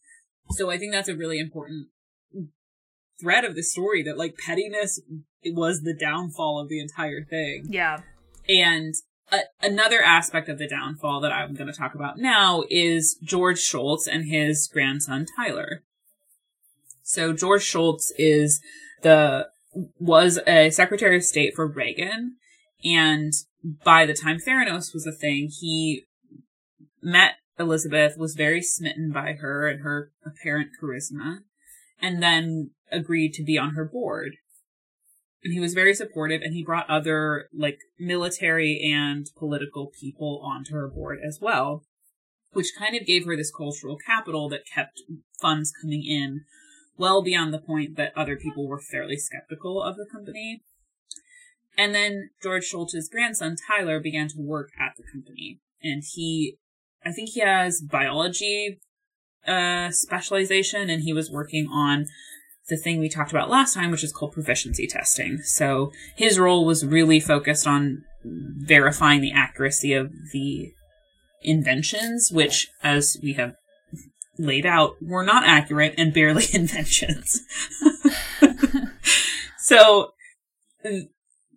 So 0.50 0.70
I 0.70 0.78
think 0.78 0.92
that's 0.92 1.09
a 1.09 1.16
really 1.16 1.38
important 1.38 1.88
thread 3.20 3.44
of 3.44 3.54
the 3.54 3.62
story 3.62 4.02
that 4.02 4.18
like 4.18 4.37
pettiness 4.38 5.00
was 5.44 5.83
the 5.83 5.94
downfall 5.94 6.59
of 6.59 6.68
the 6.68 6.80
entire 6.80 7.22
thing. 7.22 7.66
Yeah. 7.68 8.00
And 8.48 8.94
a- 9.30 9.44
another 9.62 10.02
aspect 10.02 10.48
of 10.48 10.59
the 10.59 10.68
downfall 10.68 11.20
that 11.20 11.33
I'm 11.33 11.54
going 11.54 11.70
to 11.70 11.78
talk 11.78 11.94
about 11.94 12.18
now 12.18 12.64
is 12.70 13.18
George 13.22 13.61
Shultz 13.61 14.06
and 14.06 14.24
his 14.24 14.68
grandson 14.72 15.26
Tyler. 15.37 15.83
So 17.11 17.33
George 17.33 17.64
Shultz 17.64 18.12
is 18.18 18.61
the 19.03 19.49
was 19.99 20.38
a 20.46 20.70
Secretary 20.70 21.16
of 21.16 21.25
State 21.25 21.55
for 21.57 21.66
Reagan, 21.66 22.37
and 22.85 23.33
by 23.85 24.07
the 24.07 24.14
time 24.14 24.38
Theranos 24.38 24.94
was 24.94 25.09
a 25.09 25.12
thing, 25.12 25.51
he 25.51 26.05
met 27.03 27.33
Elizabeth, 27.59 28.16
was 28.16 28.37
very 28.37 28.62
smitten 28.62 29.11
by 29.11 29.33
her 29.33 29.66
and 29.66 29.83
her 29.83 30.12
apparent 30.25 30.70
charisma, 30.81 31.38
and 32.01 32.23
then 32.23 32.70
agreed 32.92 33.35
to 33.35 33.42
be 33.42 33.59
on 33.59 33.75
her 33.75 33.85
board. 33.85 34.37
And 35.42 35.53
he 35.53 35.59
was 35.59 35.75
very 35.75 35.94
supportive, 35.94 36.42
and 36.42 36.55
he 36.55 36.62
brought 36.62 36.88
other 36.88 37.49
like 37.53 37.79
military 37.99 38.88
and 38.88 39.27
political 39.37 39.90
people 40.01 40.40
onto 40.44 40.75
her 40.75 40.87
board 40.87 41.18
as 41.27 41.40
well, 41.42 41.83
which 42.53 42.79
kind 42.79 42.94
of 42.94 43.05
gave 43.05 43.27
her 43.27 43.37
this 43.37 43.51
cultural 43.51 43.96
capital 43.96 44.49
that 44.51 44.62
kept 44.73 45.01
funds 45.40 45.73
coming 45.83 46.05
in 46.05 46.42
well 47.01 47.23
beyond 47.23 47.53
the 47.53 47.59
point 47.59 47.97
that 47.97 48.13
other 48.15 48.37
people 48.37 48.69
were 48.69 48.81
fairly 48.81 49.17
skeptical 49.17 49.83
of 49.83 49.97
the 49.97 50.07
company. 50.13 50.63
And 51.77 51.95
then 51.95 52.31
George 52.43 52.71
Shultz's 52.71 53.09
grandson, 53.09 53.57
Tyler, 53.67 53.99
began 54.01 54.29
to 54.29 54.39
work 54.39 54.69
at 54.79 54.93
the 54.97 55.03
company. 55.11 55.61
And 55.83 56.03
he, 56.07 56.59
I 57.05 57.11
think 57.11 57.31
he 57.31 57.41
has 57.41 57.81
biology 57.81 58.79
uh, 59.47 59.91
specialization, 59.91 60.91
and 60.91 61.03
he 61.03 61.13
was 61.13 61.31
working 61.31 61.67
on 61.73 62.07
the 62.69 62.77
thing 62.77 63.01
we 63.01 63.09
talked 63.09 63.31
about 63.31 63.49
last 63.49 63.75
time, 63.75 63.91
which 63.91 64.05
is 64.05 64.13
called 64.13 64.33
proficiency 64.33 64.87
testing. 64.87 65.39
So 65.39 65.91
his 66.17 66.39
role 66.39 66.67
was 66.67 66.85
really 66.85 67.19
focused 67.19 67.67
on 67.67 68.05
verifying 68.23 69.23
the 69.23 69.33
accuracy 69.33 69.95
of 69.95 70.13
the 70.33 70.73
inventions, 71.43 72.31
which, 72.31 72.69
as 72.83 73.17
we 73.23 73.33
have 73.35 73.55
laid 74.40 74.66
out, 74.66 74.96
were 75.00 75.24
not 75.24 75.46
accurate 75.46 75.94
and 75.98 76.12
barely 76.12 76.46
inventions. 76.53 77.40
so 79.59 80.12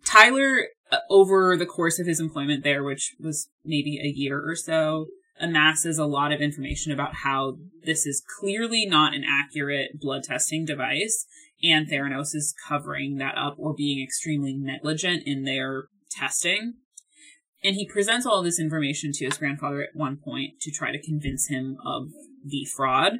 Tyler, 0.04 0.68
uh, 0.92 0.98
over 1.10 1.56
the 1.56 1.66
course 1.66 1.98
of 1.98 2.06
his 2.06 2.20
employment 2.20 2.62
there, 2.62 2.84
which 2.84 3.14
was 3.18 3.48
maybe 3.64 3.98
a 4.02 4.08
year 4.08 4.42
or 4.46 4.54
so, 4.54 5.06
amasses 5.40 5.98
a 5.98 6.06
lot 6.06 6.32
of 6.32 6.40
information 6.40 6.92
about 6.92 7.16
how 7.24 7.56
this 7.84 8.06
is 8.06 8.22
clearly 8.38 8.86
not 8.86 9.14
an 9.14 9.24
accurate 9.24 10.00
blood 10.00 10.22
testing 10.22 10.64
device, 10.64 11.26
and 11.62 11.88
Theranos 11.88 12.34
is 12.34 12.54
covering 12.68 13.16
that 13.16 13.36
up 13.36 13.56
or 13.58 13.74
being 13.74 14.02
extremely 14.02 14.54
negligent 14.54 15.22
in 15.26 15.44
their 15.44 15.84
testing. 16.10 16.74
And 17.64 17.74
he 17.76 17.88
presents 17.88 18.26
all 18.26 18.42
this 18.42 18.60
information 18.60 19.12
to 19.14 19.24
his 19.24 19.38
grandfather 19.38 19.82
at 19.82 19.88
one 19.94 20.18
point 20.22 20.60
to 20.60 20.70
try 20.70 20.92
to 20.92 21.02
convince 21.02 21.48
him 21.48 21.78
of 21.84 22.08
the 22.44 22.66
fraud. 22.76 23.14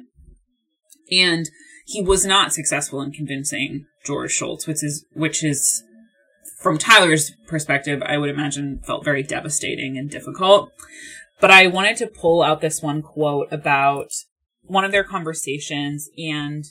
And 1.11 1.49
he 1.85 2.01
was 2.01 2.25
not 2.25 2.53
successful 2.53 3.01
in 3.01 3.11
convincing 3.11 3.85
George 4.05 4.31
Shultz, 4.31 4.67
which 4.67 4.83
is, 4.83 5.05
which 5.13 5.43
is, 5.43 5.83
from 6.59 6.77
Tyler's 6.77 7.31
perspective, 7.47 8.01
I 8.03 8.17
would 8.17 8.29
imagine 8.29 8.81
felt 8.85 9.05
very 9.05 9.21
devastating 9.21 9.97
and 9.97 10.09
difficult. 10.09 10.71
But 11.39 11.51
I 11.51 11.67
wanted 11.67 11.97
to 11.97 12.07
pull 12.07 12.41
out 12.41 12.61
this 12.61 12.81
one 12.81 13.01
quote 13.01 13.51
about 13.51 14.11
one 14.63 14.83
of 14.83 14.91
their 14.91 15.03
conversations, 15.03 16.09
and 16.17 16.65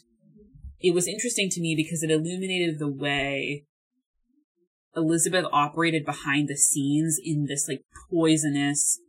it 0.81 0.95
was 0.95 1.07
interesting 1.07 1.49
to 1.51 1.61
me 1.61 1.75
because 1.77 2.03
it 2.03 2.11
illuminated 2.11 2.79
the 2.79 2.89
way 2.89 3.65
Elizabeth 4.97 5.47
operated 5.53 6.05
behind 6.05 6.49
the 6.49 6.57
scenes 6.57 7.19
in 7.23 7.47
this 7.47 7.69
like 7.69 7.83
poisonous, 8.11 9.01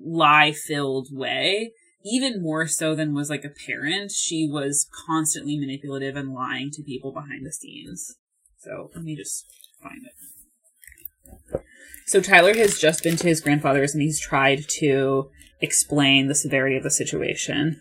lie 0.00 0.52
filled 0.52 1.08
way. 1.10 1.72
Even 2.08 2.40
more 2.40 2.68
so 2.68 2.94
than 2.94 3.14
was 3.14 3.28
like 3.28 3.44
apparent, 3.44 4.12
she 4.12 4.48
was 4.48 4.88
constantly 5.06 5.58
manipulative 5.58 6.14
and 6.14 6.32
lying 6.32 6.70
to 6.72 6.82
people 6.82 7.12
behind 7.12 7.44
the 7.44 7.52
scenes. 7.52 8.14
So 8.58 8.90
let 8.94 9.02
me 9.02 9.16
just 9.16 9.44
find 9.82 10.02
it. 10.04 11.62
So 12.06 12.20
Tyler 12.20 12.54
has 12.54 12.78
just 12.78 13.02
been 13.02 13.16
to 13.16 13.26
his 13.26 13.40
grandfather's 13.40 13.92
and 13.92 14.02
he's 14.02 14.20
tried 14.20 14.68
to 14.78 15.30
explain 15.60 16.28
the 16.28 16.36
severity 16.36 16.76
of 16.76 16.84
the 16.84 16.90
situation. 16.90 17.80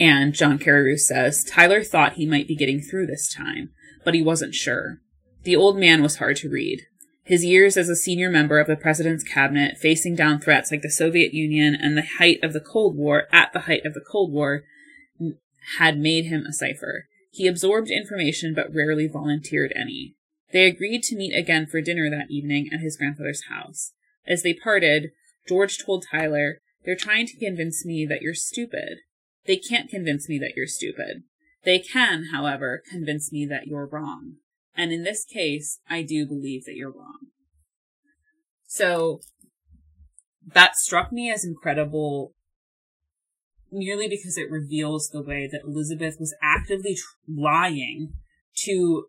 And 0.00 0.34
John 0.34 0.58
Carreyrou 0.58 0.98
says 0.98 1.44
Tyler 1.44 1.84
thought 1.84 2.14
he 2.14 2.26
might 2.26 2.48
be 2.48 2.56
getting 2.56 2.80
through 2.80 3.06
this 3.06 3.32
time, 3.32 3.70
but 4.04 4.14
he 4.14 4.22
wasn't 4.22 4.54
sure. 4.54 4.98
The 5.44 5.54
old 5.54 5.78
man 5.78 6.02
was 6.02 6.16
hard 6.16 6.36
to 6.38 6.50
read. 6.50 6.82
His 7.26 7.44
years 7.44 7.76
as 7.76 7.88
a 7.88 7.96
senior 7.96 8.30
member 8.30 8.60
of 8.60 8.68
the 8.68 8.76
president's 8.76 9.24
cabinet, 9.24 9.78
facing 9.78 10.14
down 10.14 10.40
threats 10.40 10.70
like 10.70 10.82
the 10.82 10.90
Soviet 10.90 11.34
Union 11.34 11.74
and 11.74 11.96
the 11.98 12.06
height 12.18 12.38
of 12.40 12.52
the 12.52 12.60
Cold 12.60 12.96
War, 12.96 13.24
at 13.32 13.52
the 13.52 13.62
height 13.62 13.84
of 13.84 13.94
the 13.94 14.00
Cold 14.00 14.32
War, 14.32 14.62
had 15.78 15.98
made 15.98 16.26
him 16.26 16.46
a 16.46 16.52
cipher. 16.52 17.08
He 17.32 17.48
absorbed 17.48 17.90
information 17.90 18.54
but 18.54 18.72
rarely 18.72 19.08
volunteered 19.08 19.72
any. 19.74 20.14
They 20.52 20.66
agreed 20.66 21.02
to 21.02 21.16
meet 21.16 21.34
again 21.34 21.66
for 21.66 21.80
dinner 21.80 22.08
that 22.08 22.30
evening 22.30 22.70
at 22.72 22.78
his 22.78 22.96
grandfather's 22.96 23.46
house. 23.50 23.92
As 24.24 24.44
they 24.44 24.54
parted, 24.54 25.10
George 25.48 25.84
told 25.84 26.06
Tyler, 26.08 26.60
They're 26.84 26.94
trying 26.94 27.26
to 27.26 27.36
convince 27.36 27.84
me 27.84 28.06
that 28.06 28.22
you're 28.22 28.34
stupid. 28.34 28.98
They 29.46 29.56
can't 29.56 29.90
convince 29.90 30.28
me 30.28 30.38
that 30.38 30.52
you're 30.54 30.68
stupid. 30.68 31.24
They 31.64 31.80
can, 31.80 32.26
however, 32.32 32.84
convince 32.88 33.32
me 33.32 33.46
that 33.46 33.66
you're 33.66 33.86
wrong. 33.86 34.36
And 34.76 34.92
in 34.92 35.04
this 35.04 35.24
case, 35.24 35.80
I 35.88 36.02
do 36.02 36.26
believe 36.26 36.64
that 36.64 36.74
you're 36.74 36.92
wrong. 36.92 37.28
So 38.66 39.20
that 40.46 40.76
struck 40.76 41.12
me 41.12 41.30
as 41.30 41.44
incredible 41.44 42.34
merely 43.72 44.08
because 44.08 44.38
it 44.38 44.50
reveals 44.50 45.08
the 45.08 45.22
way 45.22 45.48
that 45.50 45.62
Elizabeth 45.64 46.16
was 46.20 46.34
actively 46.42 46.96
lying 47.28 48.12
to 48.64 49.06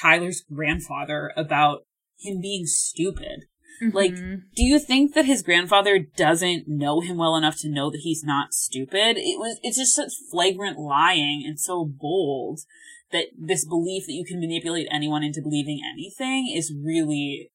Tyler's 0.00 0.42
grandfather 0.52 1.32
about 1.36 1.86
him 2.18 2.40
being 2.40 2.66
stupid. 2.66 3.44
Mm-hmm. 3.82 3.96
Like, 3.96 4.14
do 4.14 4.62
you 4.62 4.78
think 4.78 5.14
that 5.14 5.24
his 5.24 5.42
grandfather 5.42 5.98
doesn't 5.98 6.68
know 6.68 7.00
him 7.00 7.16
well 7.16 7.36
enough 7.36 7.58
to 7.60 7.68
know 7.68 7.90
that 7.90 8.00
he's 8.02 8.22
not 8.22 8.54
stupid? 8.54 9.16
It 9.18 9.38
was, 9.38 9.58
it's 9.62 9.78
just 9.78 9.94
such 9.94 10.12
flagrant 10.30 10.78
lying 10.78 11.44
and 11.46 11.58
so 11.58 11.84
bold 11.84 12.60
that 13.10 13.26
this 13.38 13.66
belief 13.66 14.06
that 14.06 14.12
you 14.12 14.24
can 14.24 14.40
manipulate 14.40 14.88
anyone 14.90 15.22
into 15.22 15.42
believing 15.42 15.80
anything 15.92 16.50
is 16.54 16.72
really 16.72 17.50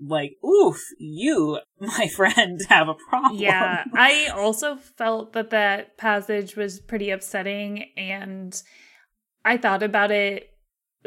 like, 0.00 0.36
oof, 0.44 0.80
you, 0.98 1.58
my 1.80 2.08
friend, 2.08 2.60
have 2.68 2.88
a 2.88 2.94
problem. 2.94 3.40
Yeah, 3.40 3.84
I 3.94 4.28
also 4.34 4.76
felt 4.76 5.32
that 5.32 5.50
that 5.50 5.96
passage 5.98 6.56
was 6.56 6.80
pretty 6.80 7.10
upsetting, 7.10 7.90
and 7.96 8.60
I 9.44 9.56
thought 9.56 9.82
about 9.82 10.10
it 10.10 10.48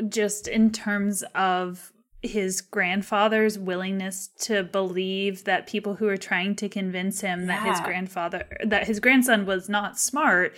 just 0.09 0.47
in 0.47 0.71
terms 0.71 1.23
of 1.33 1.91
his 2.28 2.61
grandfather's 2.61 3.57
willingness 3.57 4.30
to 4.39 4.63
believe 4.63 5.43
that 5.43 5.67
people 5.67 5.95
who 5.95 6.07
are 6.07 6.17
trying 6.17 6.55
to 6.55 6.69
convince 6.69 7.21
him 7.21 7.41
yeah. 7.41 7.47
that 7.47 7.69
his 7.69 7.80
grandfather 7.82 8.45
that 8.63 8.88
his 8.88 8.99
grandson 8.99 9.45
was 9.45 9.69
not 9.69 9.99
smart 9.99 10.55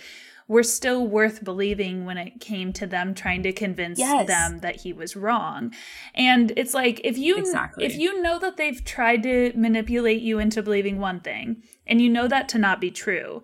were 0.48 0.62
still 0.62 1.06
worth 1.06 1.44
believing 1.44 2.06
when 2.06 2.16
it 2.16 2.40
came 2.40 2.72
to 2.72 2.86
them 2.86 3.14
trying 3.14 3.42
to 3.42 3.52
convince 3.52 3.98
yes. 3.98 4.26
them 4.26 4.60
that 4.60 4.76
he 4.76 4.94
was 4.94 5.14
wrong. 5.14 5.72
And 6.14 6.52
it's 6.56 6.72
like 6.72 7.02
if 7.04 7.18
you 7.18 7.36
exactly. 7.36 7.84
if 7.84 7.94
you 7.94 8.22
know 8.22 8.38
that 8.38 8.56
they've 8.56 8.82
tried 8.82 9.22
to 9.24 9.52
manipulate 9.54 10.22
you 10.22 10.38
into 10.38 10.62
believing 10.62 10.98
one 10.98 11.20
thing 11.20 11.62
and 11.86 12.00
you 12.00 12.08
know 12.08 12.26
that 12.26 12.48
to 12.50 12.58
not 12.58 12.80
be 12.80 12.90
true, 12.90 13.42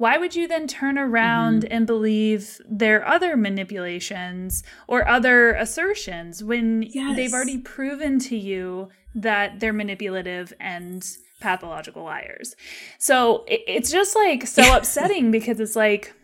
why 0.00 0.16
would 0.16 0.34
you 0.34 0.48
then 0.48 0.66
turn 0.66 0.96
around 0.96 1.62
mm-hmm. 1.62 1.74
and 1.74 1.86
believe 1.86 2.58
their 2.66 3.06
other 3.06 3.36
manipulations 3.36 4.62
or 4.88 5.06
other 5.06 5.52
assertions 5.52 6.42
when 6.42 6.80
yes. 6.88 7.16
they've 7.16 7.34
already 7.34 7.58
proven 7.58 8.18
to 8.18 8.34
you 8.34 8.88
that 9.14 9.60
they're 9.60 9.74
manipulative 9.74 10.54
and 10.58 11.06
pathological 11.38 12.02
liars? 12.02 12.56
So 12.98 13.44
it's 13.46 13.90
just 13.90 14.16
like 14.16 14.46
so 14.46 14.74
upsetting 14.76 15.30
because 15.30 15.60
it's 15.60 15.76
like 15.76 16.14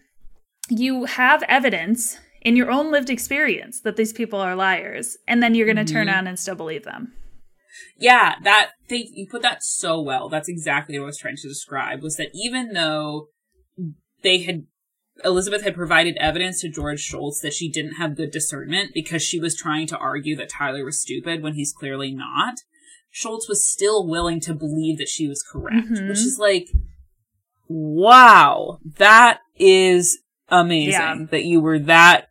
you 0.71 1.05
have 1.05 1.43
evidence 1.43 2.19
in 2.41 2.57
your 2.57 2.71
own 2.71 2.91
lived 2.91 3.11
experience 3.11 3.81
that 3.81 3.97
these 3.97 4.15
people 4.15 4.41
are 4.41 4.57
liars, 4.57 5.19
and 5.29 5.43
then 5.43 5.55
you're 5.55 5.67
going 5.67 5.77
to 5.77 5.85
mm-hmm. 5.85 5.93
turn 5.93 6.09
on 6.09 6.27
and 6.27 6.41
still 6.41 6.55
believe 6.55 6.85
them. 6.85 7.13
Yeah, 7.99 8.37
that 8.43 8.71
they 8.89 9.07
you 9.13 9.27
put 9.31 9.43
that 9.43 9.63
so 9.63 10.01
well. 10.01 10.31
That's 10.31 10.49
exactly 10.49 10.99
what 10.99 11.05
I 11.05 11.09
was 11.09 11.19
trying 11.19 11.37
to 11.37 11.49
describe. 11.49 12.03
Was 12.03 12.17
that 12.17 12.31
even 12.33 12.73
though 12.73 13.29
they 14.23 14.43
had 14.43 14.67
Elizabeth 15.25 15.63
had 15.63 15.75
provided 15.75 16.17
evidence 16.19 16.61
to 16.61 16.69
George 16.69 17.01
Shultz 17.01 17.41
that 17.41 17.55
she 17.55 17.71
didn't 17.71 17.95
have 17.95 18.17
good 18.17 18.31
discernment 18.31 18.93
because 18.93 19.23
she 19.23 19.41
was 19.41 19.57
trying 19.57 19.87
to 19.89 19.97
argue 19.97 20.37
that 20.37 20.51
Tyler 20.51 20.85
was 20.85 21.01
stupid 21.01 21.43
when 21.43 21.55
he's 21.55 21.73
clearly 21.73 22.13
not. 22.13 22.59
Shultz 23.11 23.49
was 23.49 23.67
still 23.67 24.07
willing 24.07 24.41
to 24.41 24.55
believe 24.55 24.99
that 24.99 25.09
she 25.09 25.27
was 25.27 25.43
correct, 25.43 25.89
mm-hmm. 25.89 26.09
which 26.09 26.19
is 26.19 26.39
like, 26.39 26.69
wow, 27.67 28.79
that 28.99 29.41
is 29.57 30.19
amazing 30.49 30.93
yeah. 30.93 31.17
that 31.31 31.45
you 31.45 31.61
were 31.61 31.79
that 31.79 32.29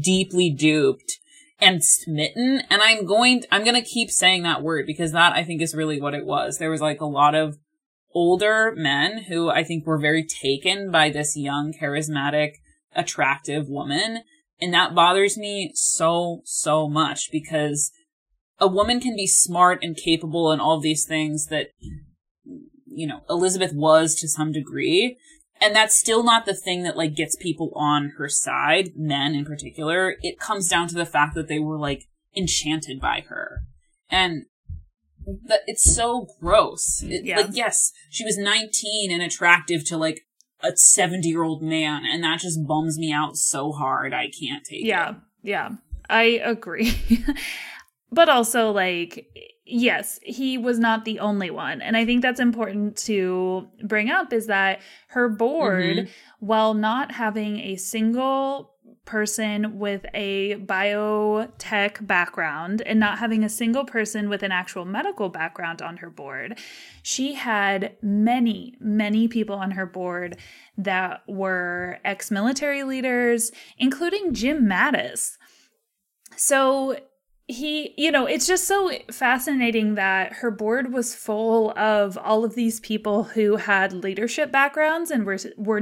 deeply 0.00 0.48
duped 0.48 1.18
and 1.60 1.84
smitten. 1.84 2.62
And 2.70 2.80
I'm 2.80 3.04
going, 3.04 3.42
to, 3.42 3.54
I'm 3.54 3.62
going 3.62 3.80
to 3.80 3.88
keep 3.88 4.10
saying 4.10 4.42
that 4.44 4.62
word 4.62 4.86
because 4.86 5.12
that 5.12 5.34
I 5.34 5.44
think 5.44 5.60
is 5.60 5.74
really 5.74 6.00
what 6.00 6.14
it 6.14 6.24
was. 6.24 6.56
There 6.56 6.70
was 6.70 6.80
like 6.80 7.02
a 7.02 7.06
lot 7.06 7.34
of 7.34 7.58
older 8.14 8.72
men 8.76 9.24
who 9.24 9.48
I 9.50 9.64
think 9.64 9.86
were 9.86 9.98
very 9.98 10.24
taken 10.24 10.90
by 10.90 11.10
this 11.10 11.36
young, 11.36 11.72
charismatic, 11.72 12.54
attractive 12.94 13.68
woman. 13.68 14.22
And 14.60 14.72
that 14.74 14.94
bothers 14.94 15.36
me 15.36 15.72
so, 15.74 16.42
so 16.44 16.88
much 16.88 17.30
because 17.32 17.90
a 18.58 18.68
woman 18.68 19.00
can 19.00 19.16
be 19.16 19.26
smart 19.26 19.80
and 19.82 19.96
capable 19.96 20.52
and 20.52 20.60
all 20.60 20.80
these 20.80 21.04
things 21.04 21.46
that, 21.46 21.68
you 22.86 23.06
know, 23.06 23.22
Elizabeth 23.28 23.72
was 23.72 24.14
to 24.16 24.28
some 24.28 24.52
degree 24.52 25.18
and 25.62 25.76
that's 25.76 25.96
still 25.96 26.24
not 26.24 26.44
the 26.44 26.54
thing 26.54 26.82
that 26.82 26.96
like 26.96 27.14
gets 27.14 27.36
people 27.36 27.72
on 27.76 28.14
her 28.18 28.28
side, 28.28 28.90
men 28.96 29.34
in 29.34 29.44
particular. 29.44 30.16
It 30.20 30.40
comes 30.40 30.68
down 30.68 30.88
to 30.88 30.96
the 30.96 31.06
fact 31.06 31.36
that 31.36 31.46
they 31.46 31.60
were 31.60 31.78
like 31.78 32.08
enchanted 32.36 33.00
by 33.00 33.24
her. 33.28 33.62
And 34.10 34.46
that 35.44 35.60
it's 35.66 35.94
so 35.94 36.28
gross. 36.40 37.02
It, 37.02 37.24
yeah. 37.24 37.38
Like 37.38 37.50
yes, 37.52 37.92
she 38.10 38.24
was 38.24 38.36
19 38.38 39.10
and 39.10 39.22
attractive 39.22 39.84
to 39.86 39.96
like 39.96 40.26
a 40.60 40.76
70 40.76 41.28
year 41.28 41.42
old 41.42 41.62
man 41.62 42.02
and 42.04 42.22
that 42.22 42.40
just 42.40 42.66
bums 42.66 42.98
me 42.98 43.12
out 43.12 43.36
so 43.36 43.72
hard. 43.72 44.12
I 44.12 44.30
can't 44.30 44.64
take 44.64 44.84
yeah, 44.84 45.10
it. 45.10 45.16
Yeah. 45.42 45.68
Yeah. 45.68 45.70
I 46.08 46.22
agree. 46.44 46.94
but 48.12 48.28
also 48.28 48.70
like 48.70 49.28
yes, 49.64 50.18
he 50.22 50.58
was 50.58 50.78
not 50.78 51.04
the 51.04 51.20
only 51.20 51.50
one. 51.50 51.80
And 51.80 51.96
I 51.96 52.04
think 52.04 52.22
that's 52.22 52.40
important 52.40 52.96
to 52.98 53.68
bring 53.84 54.10
up 54.10 54.32
is 54.32 54.46
that 54.46 54.80
her 55.08 55.28
board, 55.28 55.96
mm-hmm. 55.96 56.10
while 56.40 56.74
not 56.74 57.12
having 57.12 57.58
a 57.60 57.76
single 57.76 58.71
person 59.04 59.78
with 59.78 60.06
a 60.14 60.56
biotech 60.56 62.06
background 62.06 62.82
and 62.82 63.00
not 63.00 63.18
having 63.18 63.42
a 63.42 63.48
single 63.48 63.84
person 63.84 64.28
with 64.28 64.42
an 64.42 64.52
actual 64.52 64.84
medical 64.84 65.28
background 65.28 65.82
on 65.82 65.98
her 65.98 66.10
board, 66.10 66.58
she 67.02 67.34
had 67.34 67.96
many, 68.00 68.76
many 68.80 69.28
people 69.28 69.56
on 69.56 69.72
her 69.72 69.86
board 69.86 70.36
that 70.78 71.22
were 71.26 71.98
ex 72.04 72.30
military 72.30 72.84
leaders, 72.84 73.50
including 73.78 74.32
Jim 74.34 74.66
Mattis. 74.66 75.36
So 76.36 76.96
he 77.48 77.92
you 77.98 78.10
know 78.10 78.24
it's 78.24 78.46
just 78.46 78.66
so 78.66 78.90
fascinating 79.10 79.96
that 79.96 80.32
her 80.34 80.50
board 80.50 80.92
was 80.92 81.14
full 81.14 81.76
of 81.76 82.16
all 82.18 82.44
of 82.44 82.54
these 82.54 82.78
people 82.80 83.24
who 83.24 83.56
had 83.56 83.92
leadership 83.92 84.52
backgrounds 84.52 85.10
and 85.10 85.26
were 85.26 85.38
were 85.56 85.80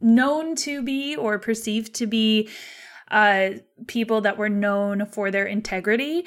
known 0.00 0.54
to 0.54 0.82
be 0.82 1.16
or 1.16 1.38
perceived 1.38 1.94
to 1.94 2.06
be 2.06 2.48
uh, 3.10 3.50
people 3.86 4.20
that 4.20 4.36
were 4.36 4.50
known 4.50 5.06
for 5.06 5.30
their 5.30 5.46
integrity. 5.46 6.26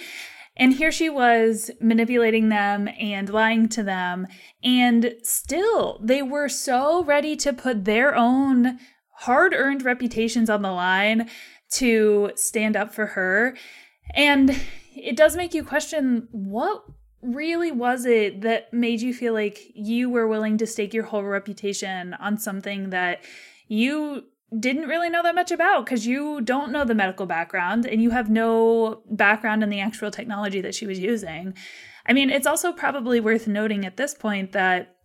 And 0.57 0.73
here 0.73 0.91
she 0.91 1.09
was 1.09 1.71
manipulating 1.79 2.49
them 2.49 2.89
and 2.99 3.29
lying 3.29 3.69
to 3.69 3.83
them. 3.83 4.27
And 4.63 5.15
still 5.23 5.99
they 6.03 6.21
were 6.21 6.49
so 6.49 7.03
ready 7.03 7.35
to 7.37 7.53
put 7.53 7.85
their 7.85 8.15
own 8.15 8.79
hard-earned 9.19 9.83
reputations 9.83 10.49
on 10.49 10.61
the 10.61 10.71
line 10.71 11.29
to 11.73 12.31
stand 12.35 12.75
up 12.75 12.93
for 12.93 13.07
her 13.07 13.55
and 14.13 14.59
it 14.95 15.15
does 15.15 15.35
make 15.35 15.53
you 15.53 15.63
question 15.63 16.27
what 16.31 16.83
really 17.21 17.71
was 17.71 18.05
it 18.05 18.41
that 18.41 18.73
made 18.73 19.01
you 19.01 19.13
feel 19.13 19.33
like 19.33 19.59
you 19.75 20.09
were 20.09 20.27
willing 20.27 20.57
to 20.57 20.65
stake 20.65 20.93
your 20.93 21.03
whole 21.03 21.23
reputation 21.23 22.13
on 22.15 22.37
something 22.37 22.89
that 22.89 23.23
you 23.67 24.23
didn't 24.59 24.87
really 24.87 25.09
know 25.09 25.23
that 25.23 25.35
much 25.35 25.51
about 25.51 25.85
because 25.85 26.05
you 26.05 26.41
don't 26.41 26.71
know 26.71 26.83
the 26.83 26.95
medical 26.95 27.25
background 27.25 27.85
and 27.85 28.01
you 28.01 28.09
have 28.09 28.29
no 28.29 29.01
background 29.09 29.63
in 29.63 29.69
the 29.69 29.79
actual 29.79 30.11
technology 30.11 30.59
that 30.61 30.75
she 30.75 30.85
was 30.85 30.99
using. 30.99 31.53
I 32.05 32.13
mean, 32.13 32.29
it's 32.29 32.47
also 32.47 32.73
probably 32.73 33.19
worth 33.19 33.47
noting 33.47 33.85
at 33.85 33.97
this 33.97 34.13
point 34.13 34.51
that 34.51 34.95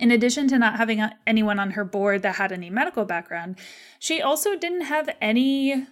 in 0.00 0.10
addition 0.10 0.48
to 0.48 0.58
not 0.58 0.76
having 0.76 1.02
anyone 1.26 1.58
on 1.58 1.70
her 1.70 1.84
board 1.84 2.22
that 2.22 2.34
had 2.34 2.52
any 2.52 2.68
medical 2.68 3.04
background, 3.04 3.58
she 4.00 4.20
also 4.20 4.56
didn't 4.56 4.82
have 4.82 5.08
any 5.20 5.86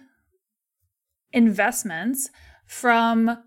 investments 1.33 2.29
from 2.65 3.37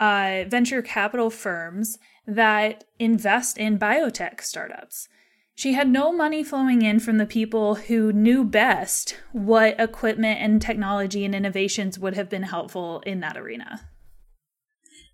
uh, 0.00 0.44
venture 0.48 0.82
capital 0.82 1.30
firms 1.30 1.98
that 2.26 2.84
invest 2.98 3.56
in 3.56 3.78
biotech 3.78 4.40
startups. 4.40 5.08
She 5.54 5.72
had 5.72 5.88
no 5.88 6.12
money 6.12 6.44
flowing 6.44 6.82
in 6.82 7.00
from 7.00 7.16
the 7.16 7.24
people 7.24 7.76
who 7.76 8.12
knew 8.12 8.44
best 8.44 9.16
what 9.32 9.80
equipment 9.80 10.38
and 10.40 10.60
technology 10.60 11.24
and 11.24 11.34
innovations 11.34 11.98
would 11.98 12.14
have 12.14 12.28
been 12.28 12.42
helpful 12.42 13.02
in 13.06 13.20
that 13.20 13.38
arena. 13.38 13.88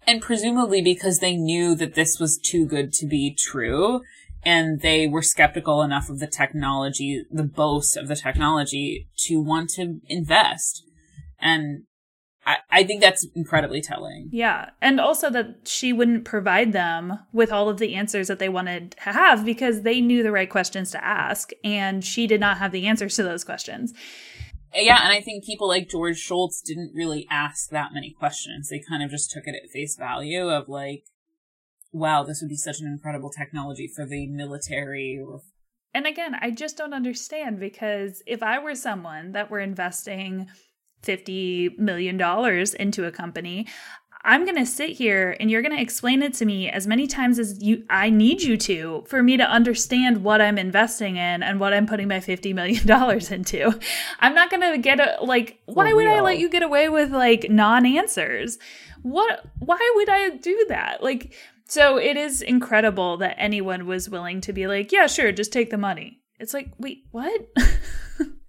And 0.04 0.20
presumably 0.20 0.82
because 0.82 1.20
they 1.20 1.36
knew 1.36 1.76
that 1.76 1.94
this 1.94 2.18
was 2.18 2.38
too 2.38 2.66
good 2.66 2.92
to 2.94 3.06
be 3.06 3.36
true 3.38 4.00
and 4.44 4.80
they 4.80 5.06
were 5.06 5.22
skeptical 5.22 5.82
enough 5.82 6.08
of 6.10 6.18
the 6.18 6.26
technology, 6.26 7.24
the 7.30 7.44
boast 7.44 7.96
of 7.96 8.08
the 8.08 8.16
technology 8.16 9.08
to 9.18 9.40
want 9.40 9.70
to 9.70 10.00
invest. 10.08 10.82
And 11.38 11.84
I, 12.44 12.56
I 12.70 12.84
think 12.84 13.00
that's 13.00 13.26
incredibly 13.34 13.80
telling. 13.80 14.28
Yeah. 14.32 14.70
And 14.80 15.00
also 15.00 15.30
that 15.30 15.68
she 15.68 15.92
wouldn't 15.92 16.24
provide 16.24 16.72
them 16.72 17.18
with 17.32 17.52
all 17.52 17.68
of 17.68 17.78
the 17.78 17.94
answers 17.94 18.26
that 18.28 18.40
they 18.40 18.48
wanted 18.48 18.92
to 19.02 19.12
have 19.12 19.44
because 19.44 19.82
they 19.82 20.00
knew 20.00 20.22
the 20.22 20.32
right 20.32 20.50
questions 20.50 20.90
to 20.90 21.04
ask 21.04 21.50
and 21.62 22.04
she 22.04 22.26
did 22.26 22.40
not 22.40 22.58
have 22.58 22.72
the 22.72 22.86
answers 22.86 23.14
to 23.16 23.22
those 23.22 23.44
questions. 23.44 23.92
Yeah, 24.74 25.00
and 25.02 25.12
I 25.12 25.20
think 25.20 25.44
people 25.44 25.68
like 25.68 25.90
George 25.90 26.18
Shultz 26.18 26.62
didn't 26.62 26.92
really 26.94 27.26
ask 27.30 27.68
that 27.70 27.92
many 27.92 28.10
questions. 28.10 28.70
They 28.70 28.82
kind 28.88 29.02
of 29.02 29.10
just 29.10 29.30
took 29.30 29.44
it 29.46 29.54
at 29.54 29.70
face 29.70 29.96
value 29.96 30.48
of 30.48 30.68
like, 30.68 31.04
wow, 31.92 32.24
this 32.24 32.40
would 32.40 32.48
be 32.48 32.56
such 32.56 32.80
an 32.80 32.86
incredible 32.86 33.30
technology 33.30 33.86
for 33.94 34.06
the 34.06 34.26
military 34.26 35.22
or 35.24 35.42
and 35.94 36.06
again, 36.06 36.34
I 36.40 36.50
just 36.50 36.78
don't 36.78 36.94
understand 36.94 37.60
because 37.60 38.22
if 38.26 38.42
I 38.42 38.58
were 38.58 38.74
someone 38.74 39.32
that 39.32 39.50
were 39.50 39.60
investing 39.60 40.48
$50 41.02 41.78
million 41.78 42.20
into 42.78 43.04
a 43.04 43.10
company, 43.10 43.66
I'm 44.24 44.44
going 44.44 44.56
to 44.56 44.66
sit 44.66 44.90
here 44.90 45.36
and 45.40 45.50
you're 45.50 45.62
going 45.62 45.74
to 45.74 45.82
explain 45.82 46.22
it 46.22 46.34
to 46.34 46.44
me 46.44 46.68
as 46.68 46.86
many 46.86 47.08
times 47.08 47.40
as 47.40 47.60
you 47.60 47.84
I 47.90 48.08
need 48.08 48.42
you 48.42 48.56
to 48.56 49.04
for 49.08 49.20
me 49.22 49.36
to 49.36 49.42
understand 49.42 50.22
what 50.22 50.40
I'm 50.40 50.58
investing 50.58 51.16
in 51.16 51.42
and 51.42 51.58
what 51.58 51.74
I'm 51.74 51.86
putting 51.86 52.06
my 52.06 52.20
50 52.20 52.52
million 52.52 52.86
dollars 52.86 53.32
into. 53.32 53.76
I'm 54.20 54.34
not 54.34 54.50
going 54.50 54.72
to 54.72 54.78
get 54.78 55.00
a 55.00 55.24
like 55.24 55.58
why 55.66 55.92
would 55.92 56.06
I 56.06 56.20
let 56.20 56.38
you 56.38 56.48
get 56.48 56.62
away 56.62 56.88
with 56.88 57.10
like 57.10 57.50
non-answers? 57.50 58.58
What 59.02 59.44
why 59.58 59.92
would 59.96 60.08
I 60.08 60.30
do 60.36 60.66
that? 60.68 61.02
Like 61.02 61.34
so 61.66 61.96
it 61.98 62.16
is 62.16 62.42
incredible 62.42 63.16
that 63.16 63.34
anyone 63.38 63.86
was 63.86 64.08
willing 64.08 64.40
to 64.42 64.52
be 64.52 64.68
like, 64.68 64.92
yeah, 64.92 65.08
sure, 65.08 65.32
just 65.32 65.52
take 65.52 65.70
the 65.70 65.78
money. 65.78 66.20
It's 66.38 66.54
like, 66.54 66.72
wait, 66.78 67.06
what? 67.10 67.48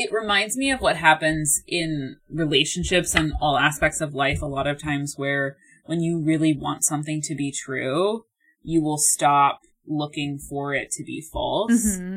it 0.00 0.12
reminds 0.12 0.56
me 0.56 0.70
of 0.70 0.80
what 0.80 0.96
happens 0.96 1.62
in 1.66 2.16
relationships 2.30 3.14
and 3.14 3.34
all 3.38 3.58
aspects 3.58 4.00
of 4.00 4.14
life 4.14 4.40
a 4.40 4.46
lot 4.46 4.66
of 4.66 4.82
times 4.82 5.14
where 5.16 5.56
when 5.84 6.00
you 6.00 6.22
really 6.24 6.56
want 6.56 6.84
something 6.84 7.20
to 7.22 7.34
be 7.34 7.52
true, 7.52 8.24
you 8.62 8.82
will 8.82 8.96
stop 8.96 9.60
looking 9.86 10.38
for 10.38 10.74
it 10.74 10.90
to 10.92 11.04
be 11.04 11.20
false. 11.20 11.98
Mm-hmm. 11.98 12.16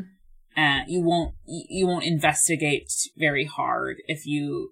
And 0.55 0.84
you 0.88 1.01
won't 1.01 1.34
you 1.45 1.88
won't 1.88 2.05
investigate 2.05 2.89
very 3.17 3.45
hard 3.45 3.97
if 4.07 4.25
you 4.25 4.71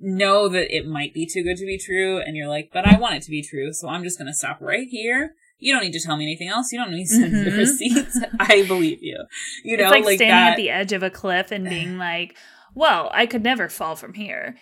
know 0.00 0.48
that 0.48 0.74
it 0.74 0.86
might 0.86 1.12
be 1.12 1.28
too 1.30 1.42
good 1.42 1.56
to 1.56 1.66
be 1.66 1.78
true 1.78 2.18
and 2.18 2.36
you're 2.36 2.48
like, 2.48 2.70
but 2.72 2.86
I 2.86 2.98
want 2.98 3.16
it 3.16 3.22
to 3.24 3.30
be 3.30 3.42
true, 3.42 3.72
so 3.72 3.88
I'm 3.88 4.04
just 4.04 4.18
going 4.18 4.28
to 4.28 4.34
stop 4.34 4.58
right 4.60 4.86
here 4.88 5.34
you 5.64 5.72
don't 5.72 5.82
need 5.82 5.94
to 5.94 6.00
tell 6.00 6.16
me 6.18 6.24
anything 6.24 6.48
else. 6.48 6.70
You 6.72 6.78
don't 6.78 6.92
need 6.92 7.06
to 7.06 7.14
send 7.14 7.32
mm-hmm. 7.32 7.44
the 7.44 7.56
receipts. 7.56 8.20
I 8.38 8.64
believe 8.66 9.02
you. 9.02 9.24
You 9.64 9.78
know, 9.78 9.84
it's 9.84 9.92
like, 9.92 10.04
like 10.04 10.18
standing 10.18 10.36
that. 10.36 10.50
at 10.52 10.56
the 10.56 10.68
edge 10.68 10.92
of 10.92 11.02
a 11.02 11.08
cliff 11.08 11.50
and 11.50 11.64
being 11.64 11.96
like, 11.98 12.36
"Well, 12.74 13.10
I 13.14 13.24
could 13.24 13.42
never 13.42 13.70
fall 13.70 13.96
from 13.96 14.12
here." 14.12 14.56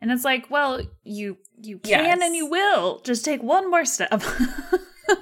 And 0.00 0.10
it's 0.10 0.24
like, 0.24 0.50
"Well, 0.50 0.80
you 1.04 1.38
you 1.62 1.78
can 1.78 2.06
yes. 2.06 2.18
and 2.20 2.34
you 2.34 2.46
will. 2.46 2.98
Just 3.00 3.24
take 3.24 3.40
one 3.40 3.70
more 3.70 3.84
step." 3.84 4.20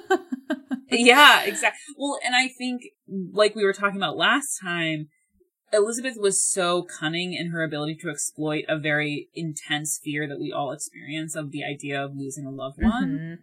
yeah, 0.89 1.43
exactly. 1.43 1.79
Well, 1.95 2.17
and 2.25 2.35
I 2.35 2.47
think 2.47 2.81
like 3.31 3.55
we 3.55 3.63
were 3.63 3.73
talking 3.73 3.97
about 3.97 4.17
last 4.17 4.59
time, 4.59 5.09
Elizabeth 5.71 6.15
was 6.17 6.43
so 6.43 6.81
cunning 6.99 7.33
in 7.33 7.51
her 7.51 7.63
ability 7.63 7.97
to 8.01 8.09
exploit 8.09 8.65
a 8.67 8.79
very 8.79 9.29
intense 9.35 9.99
fear 10.03 10.27
that 10.27 10.39
we 10.39 10.51
all 10.51 10.71
experience 10.71 11.35
of 11.35 11.51
the 11.51 11.63
idea 11.63 12.03
of 12.03 12.15
losing 12.15 12.47
a 12.47 12.51
loved 12.51 12.81
one. 12.81 13.39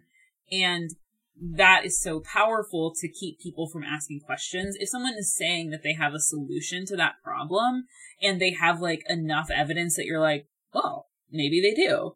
Mm-hmm. 0.51 0.61
And 0.61 0.91
that 1.39 1.85
is 1.85 2.01
so 2.01 2.21
powerful 2.21 2.93
to 2.95 3.09
keep 3.09 3.39
people 3.39 3.67
from 3.67 3.83
asking 3.83 4.21
questions. 4.21 4.77
If 4.79 4.89
someone 4.89 5.15
is 5.17 5.35
saying 5.35 5.69
that 5.71 5.83
they 5.83 5.93
have 5.93 6.13
a 6.13 6.19
solution 6.19 6.85
to 6.87 6.95
that 6.95 7.15
problem 7.23 7.85
and 8.21 8.39
they 8.39 8.51
have 8.51 8.79
like 8.79 9.03
enough 9.09 9.49
evidence 9.53 9.95
that 9.95 10.05
you're 10.05 10.21
like, 10.21 10.47
well, 10.73 11.07
maybe 11.31 11.61
they 11.61 11.73
do. 11.73 12.15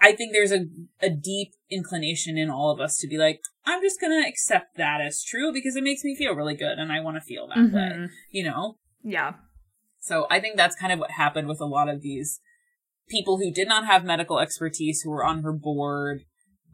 I 0.00 0.12
think 0.12 0.32
there's 0.32 0.52
a, 0.52 0.66
a 1.00 1.10
deep 1.10 1.52
inclination 1.70 2.38
in 2.38 2.50
all 2.50 2.70
of 2.70 2.80
us 2.80 2.96
to 2.98 3.08
be 3.08 3.18
like, 3.18 3.40
I'm 3.66 3.82
just 3.82 4.00
going 4.00 4.12
to 4.12 4.28
accept 4.28 4.76
that 4.76 5.00
as 5.00 5.24
true 5.24 5.52
because 5.52 5.76
it 5.76 5.84
makes 5.84 6.04
me 6.04 6.16
feel 6.16 6.34
really 6.34 6.54
good 6.56 6.78
and 6.78 6.90
I 6.90 7.00
want 7.00 7.16
to 7.16 7.20
feel 7.20 7.48
that 7.48 7.58
mm-hmm. 7.58 7.76
way, 7.76 8.08
you 8.30 8.44
know? 8.44 8.78
Yeah. 9.02 9.34
So 10.00 10.26
I 10.30 10.40
think 10.40 10.56
that's 10.56 10.76
kind 10.76 10.92
of 10.92 10.98
what 10.98 11.12
happened 11.12 11.48
with 11.48 11.60
a 11.60 11.66
lot 11.66 11.88
of 11.88 12.00
these 12.00 12.40
people 13.08 13.38
who 13.38 13.52
did 13.52 13.68
not 13.68 13.86
have 13.86 14.04
medical 14.04 14.38
expertise 14.38 15.02
who 15.02 15.10
were 15.10 15.24
on 15.24 15.42
her 15.42 15.52
board 15.52 16.24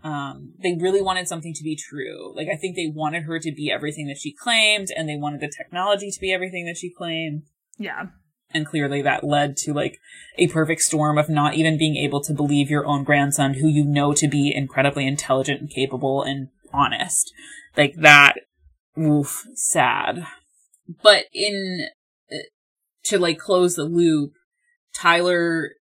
um, 0.03 0.53
they 0.63 0.77
really 0.81 1.03
wanted 1.03 1.29
something 1.29 1.55
to 1.55 1.65
be 1.65 1.77
true. 1.77 2.35
Like, 2.37 2.49
I 2.49 2.57
think 2.57 2.77
they 2.77 2.91
wanted 2.93 3.25
her 3.25 3.39
to 3.39 3.53
be 3.53 3.71
everything 3.71 4.07
that 4.09 4.19
she 4.19 4.33
claimed, 4.33 4.89
and 4.97 5.09
they 5.09 5.17
wanted 5.17 5.41
the 5.41 5.53
technology 5.55 6.11
to 6.11 6.21
be 6.21 6.33
everything 6.33 6.67
that 6.67 6.77
she 6.77 6.91
claimed. 6.91 7.43
Yeah. 7.79 8.07
And 8.51 8.67
clearly 8.67 9.03
that 9.03 9.25
led 9.25 9.57
to 9.59 9.75
like 9.75 9.99
a 10.39 10.49
perfect 10.49 10.81
storm 10.81 11.19
of 11.19 11.29
not 11.29 11.55
even 11.55 11.77
being 11.77 11.97
able 11.97 12.23
to 12.23 12.33
believe 12.33 12.71
your 12.71 12.87
own 12.87 13.05
grandson, 13.05 13.55
who 13.55 13.69
you 13.69 13.85
know 13.85 14.15
to 14.15 14.27
be 14.27 14.55
incredibly 14.55 15.07
intelligent 15.07 15.61
and 15.61 15.71
capable 15.71 16.23
and 16.23 16.49
honest. 16.73 17.33
Like 17.77 17.97
that, 17.97 18.37
oof, 18.99 19.45
sad. 19.55 20.27
But 21.03 21.25
in, 21.35 21.89
uh, 22.33 22.37
to 23.05 23.19
like 23.19 23.39
close 23.39 23.75
the 23.75 23.85
loop, 23.85 24.33
Tyler 24.95 25.73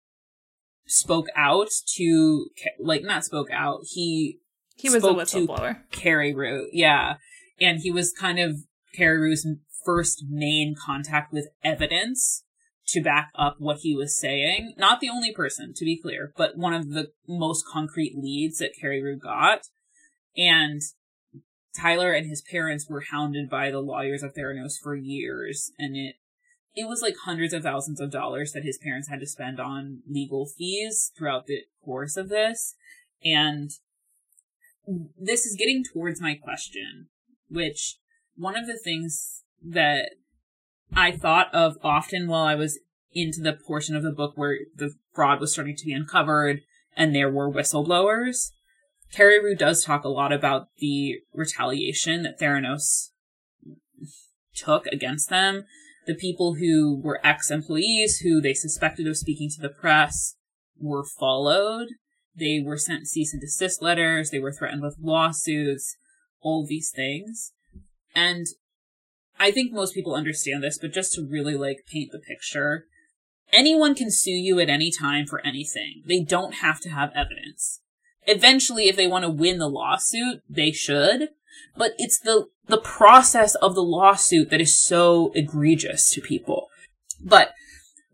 spoke 0.87 1.27
out 1.35 1.69
to 1.95 2.47
like 2.79 3.03
not 3.03 3.25
spoke 3.25 3.49
out. 3.51 3.81
He 3.83 4.39
he 4.75 4.89
was 4.89 5.03
a 5.03 5.07
whistleblower. 5.07 5.81
Carreyrou, 5.91 6.67
yeah, 6.71 7.15
and 7.59 7.79
he 7.81 7.91
was 7.91 8.13
kind 8.13 8.39
of 8.39 8.57
Carreyrou's 8.97 9.47
first 9.85 10.25
main 10.29 10.75
contact 10.75 11.31
with 11.31 11.47
evidence 11.63 12.43
to 12.87 13.01
back 13.01 13.31
up 13.35 13.55
what 13.59 13.79
he 13.79 13.95
was 13.95 14.17
saying. 14.17 14.73
Not 14.77 14.99
the 15.01 15.09
only 15.09 15.33
person, 15.33 15.73
to 15.75 15.85
be 15.85 15.99
clear, 15.99 16.31
but 16.37 16.57
one 16.57 16.73
of 16.73 16.89
the 16.89 17.11
most 17.27 17.65
concrete 17.71 18.15
leads 18.17 18.59
that 18.59 18.73
Carreyrou 18.81 19.19
got. 19.19 19.67
And 20.37 20.81
Tyler 21.75 22.13
and 22.13 22.27
his 22.27 22.41
parents 22.41 22.87
were 22.89 23.03
hounded 23.11 23.49
by 23.49 23.71
the 23.71 23.79
lawyers 23.79 24.23
of 24.23 24.33
Theranos 24.33 24.73
for 24.81 24.95
years, 24.95 25.71
and 25.77 25.95
it 25.95 26.15
it 26.77 26.87
was 26.87 27.01
like 27.01 27.15
hundreds 27.25 27.53
of 27.53 27.63
thousands 27.63 27.99
of 27.99 28.11
dollars 28.11 28.51
that 28.51 28.63
his 28.63 28.77
parents 28.77 29.09
had 29.09 29.19
to 29.19 29.25
spend 29.25 29.59
on 29.59 30.03
legal 30.07 30.45
fees 30.45 31.11
throughout 31.17 31.47
the 31.47 31.61
course 31.83 32.15
of 32.15 32.29
this. 32.29 32.75
And 33.25 33.71
this 35.19 35.43
is 35.43 35.57
getting 35.57 35.83
towards 35.83 36.21
my 36.21 36.35
question, 36.35 37.07
which 37.49 37.97
one 38.35 38.55
of 38.55 38.67
the 38.67 38.77
things 38.77 39.41
that 39.59 40.11
I 40.95 41.11
thought 41.11 41.51
of 41.51 41.77
often 41.83 42.27
while 42.27 42.45
I 42.45 42.53
was 42.53 42.77
into 43.11 43.41
the 43.41 43.53
portion 43.53 43.95
of 43.95 44.03
the 44.03 44.11
book 44.11 44.33
where 44.35 44.59
the 44.75 44.93
fraud 45.15 45.41
was 45.41 45.51
starting 45.51 45.75
to 45.77 45.85
be 45.85 45.93
uncovered 45.93 46.61
and 46.95 47.15
there 47.15 47.31
were 47.31 47.51
whistleblowers. 47.51 48.51
Carreyrou 49.15 49.57
does 49.57 49.83
talk 49.83 50.03
a 50.03 50.09
lot 50.09 50.31
about 50.31 50.67
the 50.77 51.21
retaliation 51.33 52.21
that 52.21 52.39
Theranos 52.39 53.09
took 54.53 54.85
against 54.85 55.31
them 55.31 55.65
the 56.07 56.15
people 56.15 56.55
who 56.55 56.99
were 56.99 57.19
ex 57.23 57.51
employees 57.51 58.19
who 58.19 58.41
they 58.41 58.53
suspected 58.53 59.07
of 59.07 59.17
speaking 59.17 59.49
to 59.49 59.61
the 59.61 59.69
press 59.69 60.35
were 60.79 61.03
followed. 61.03 61.89
They 62.35 62.61
were 62.63 62.77
sent 62.77 63.07
cease 63.07 63.33
and 63.33 63.41
desist 63.41 63.81
letters. 63.81 64.29
They 64.29 64.39
were 64.39 64.53
threatened 64.53 64.81
with 64.81 64.97
lawsuits, 64.99 65.97
all 66.41 66.65
these 66.67 66.91
things. 66.95 67.51
And 68.15 68.45
I 69.39 69.51
think 69.51 69.71
most 69.71 69.93
people 69.93 70.15
understand 70.15 70.63
this, 70.63 70.79
but 70.79 70.93
just 70.93 71.13
to 71.13 71.27
really 71.27 71.55
like 71.55 71.85
paint 71.91 72.11
the 72.11 72.19
picture, 72.19 72.85
anyone 73.51 73.93
can 73.93 74.09
sue 74.09 74.31
you 74.31 74.59
at 74.59 74.69
any 74.69 74.91
time 74.91 75.25
for 75.25 75.45
anything. 75.45 76.03
They 76.05 76.21
don't 76.21 76.55
have 76.55 76.79
to 76.81 76.89
have 76.89 77.11
evidence. 77.15 77.81
Eventually, 78.25 78.87
if 78.87 78.95
they 78.95 79.07
want 79.07 79.23
to 79.23 79.29
win 79.29 79.57
the 79.57 79.69
lawsuit, 79.69 80.41
they 80.49 80.71
should, 80.71 81.29
but 81.75 81.93
it's 81.97 82.19
the 82.19 82.47
the 82.67 82.77
process 82.77 83.55
of 83.55 83.75
the 83.75 83.83
lawsuit 83.83 84.49
that 84.49 84.61
is 84.61 84.79
so 84.79 85.31
egregious 85.33 86.11
to 86.11 86.21
people. 86.21 86.67
But 87.23 87.53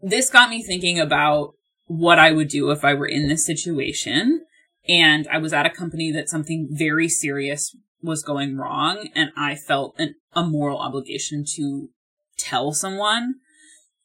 this 0.01 0.29
got 0.29 0.49
me 0.49 0.63
thinking 0.63 0.99
about 0.99 1.53
what 1.87 2.19
I 2.19 2.31
would 2.31 2.47
do 2.47 2.71
if 2.71 2.83
I 2.83 2.93
were 2.93 3.07
in 3.07 3.27
this 3.27 3.45
situation 3.45 4.45
and 4.87 5.27
I 5.27 5.37
was 5.37 5.53
at 5.53 5.65
a 5.65 5.69
company 5.69 6.11
that 6.11 6.29
something 6.29 6.67
very 6.71 7.07
serious 7.07 7.75
was 8.01 8.23
going 8.23 8.57
wrong 8.57 9.09
and 9.15 9.31
I 9.37 9.55
felt 9.55 9.95
an, 9.97 10.15
a 10.33 10.43
moral 10.43 10.77
obligation 10.77 11.45
to 11.55 11.89
tell 12.37 12.73
someone, 12.73 13.35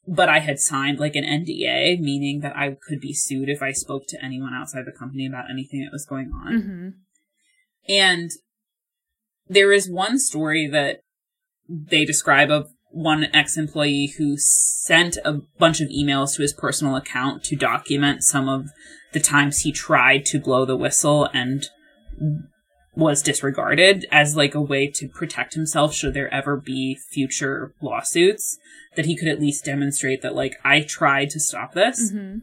but 0.06 0.28
I 0.28 0.38
had 0.38 0.60
signed 0.60 1.00
like 1.00 1.16
an 1.16 1.24
NDA, 1.24 2.00
meaning 2.00 2.40
that 2.40 2.56
I 2.56 2.76
could 2.80 3.00
be 3.00 3.12
sued 3.12 3.48
if 3.48 3.62
I 3.62 3.72
spoke 3.72 4.06
to 4.08 4.24
anyone 4.24 4.54
outside 4.54 4.84
the 4.86 4.96
company 4.96 5.26
about 5.26 5.50
anything 5.50 5.80
that 5.80 5.92
was 5.92 6.06
going 6.06 6.30
on. 6.32 6.52
Mm-hmm. 6.52 6.88
And 7.88 8.30
there 9.48 9.72
is 9.72 9.90
one 9.90 10.18
story 10.18 10.66
that 10.66 11.00
they 11.68 12.04
describe 12.04 12.50
of 12.50 12.70
one 12.90 13.26
ex-employee 13.34 14.14
who 14.18 14.36
sent 14.38 15.18
a 15.24 15.40
bunch 15.58 15.80
of 15.80 15.88
emails 15.88 16.34
to 16.34 16.42
his 16.42 16.52
personal 16.52 16.96
account 16.96 17.44
to 17.44 17.56
document 17.56 18.22
some 18.22 18.48
of 18.48 18.68
the 19.12 19.20
times 19.20 19.60
he 19.60 19.72
tried 19.72 20.24
to 20.24 20.40
blow 20.40 20.64
the 20.64 20.76
whistle 20.76 21.28
and 21.32 21.68
was 22.94 23.22
disregarded 23.22 24.06
as 24.10 24.36
like 24.36 24.54
a 24.54 24.60
way 24.60 24.88
to 24.88 25.08
protect 25.08 25.54
himself 25.54 25.94
should 25.94 26.14
there 26.14 26.32
ever 26.34 26.56
be 26.56 26.98
future 27.12 27.72
lawsuits 27.80 28.58
that 28.96 29.06
he 29.06 29.16
could 29.16 29.28
at 29.28 29.40
least 29.40 29.64
demonstrate 29.64 30.20
that 30.22 30.34
like 30.34 30.56
I 30.64 30.80
tried 30.80 31.30
to 31.30 31.40
stop 31.40 31.74
this. 31.74 32.10
Mm-hmm. 32.10 32.38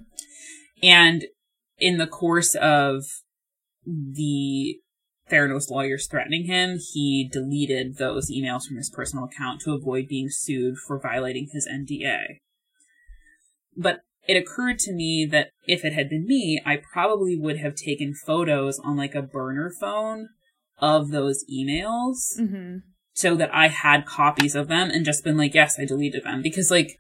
And 0.82 1.26
in 1.78 1.98
the 1.98 2.08
course 2.08 2.56
of 2.56 3.04
the 3.86 4.80
Theranos 5.30 5.70
lawyers 5.72 6.08
threatening 6.08 6.46
him, 6.46 6.78
he 6.94 7.28
deleted 7.32 7.98
those 7.98 8.30
emails 8.32 8.64
from 8.68 8.78
his 8.78 8.90
personal 8.90 9.26
account 9.26 9.62
to 9.62 9.74
avoid 9.74 10.08
being 10.08 10.30
sued 10.30 10.78
for 10.78 11.00
violating 11.00 11.50
his 11.52 11.68
NDA. 11.68 12.40
But 13.76 14.02
it 14.28 14.38
occurred 14.38 14.80
to 14.80 14.94
me 14.94 15.28
that 15.32 15.50
if 15.68 15.84
it 15.84 15.94
had 15.94 16.10
been 16.10 16.26
me, 16.28 16.62
I 16.66 16.78
probably 16.94 17.36
would 17.36 17.58
have 17.58 17.76
taken 17.76 18.14
photos 18.14 18.80
on 18.80 18.98
like 18.98 19.16
a 19.16 19.22
burner 19.22 19.72
phone 19.80 20.30
of 20.80 21.10
those 21.12 21.44
emails 21.52 22.40
Mm-hmm. 22.40 22.78
so 23.14 23.36
that 23.36 23.54
I 23.54 23.68
had 23.70 24.06
copies 24.06 24.56
of 24.56 24.68
them 24.68 24.90
and 24.90 25.06
just 25.06 25.24
been 25.24 25.38
like, 25.38 25.54
yes, 25.54 25.80
I 25.80 25.86
deleted 25.86 26.24
them. 26.24 26.42
Because, 26.42 26.70
like, 26.70 27.00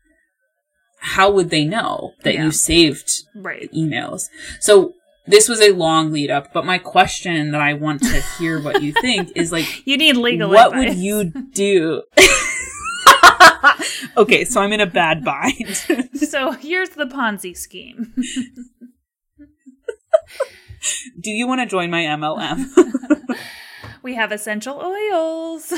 how 0.99 1.29
would 1.31 1.49
they 1.49 1.65
know 1.65 2.13
that 2.23 2.33
Yeah. 2.35 2.45
you 2.45 2.51
saved 2.51 3.11
Right. 3.35 3.71
emails? 3.73 4.23
So, 4.59 4.93
this 5.27 5.49
was 5.49 5.59
a 5.61 5.71
long 5.71 6.11
lead 6.11 6.29
up, 6.31 6.53
but 6.53 6.65
my 6.65 6.77
question 6.77 7.51
that 7.51 7.61
I 7.61 7.73
want 7.73 8.01
to 8.03 8.21
hear 8.37 8.61
what 8.61 8.81
you 8.81 8.91
think 8.93 9.31
is 9.35 9.51
like, 9.51 9.65
You 9.85 9.97
need 9.97 10.17
legal 10.17 10.49
what 10.49 10.67
advice. 10.67 10.89
would 10.89 10.97
you 10.97 11.23
do? 11.53 12.03
okay, 14.17 14.45
so 14.45 14.61
I'm 14.61 14.71
in 14.73 14.81
a 14.81 14.85
bad 14.87 15.23
bind. 15.23 15.83
So 16.15 16.51
here's 16.51 16.89
the 16.89 17.05
Ponzi 17.05 17.55
scheme. 17.55 18.13
do 21.19 21.31
you 21.31 21.47
want 21.47 21.61
to 21.61 21.65
join 21.67 21.89
my 21.91 22.03
MLM? 22.03 22.65
we 24.01 24.15
have 24.15 24.31
essential 24.31 24.79
oils. 24.81 25.73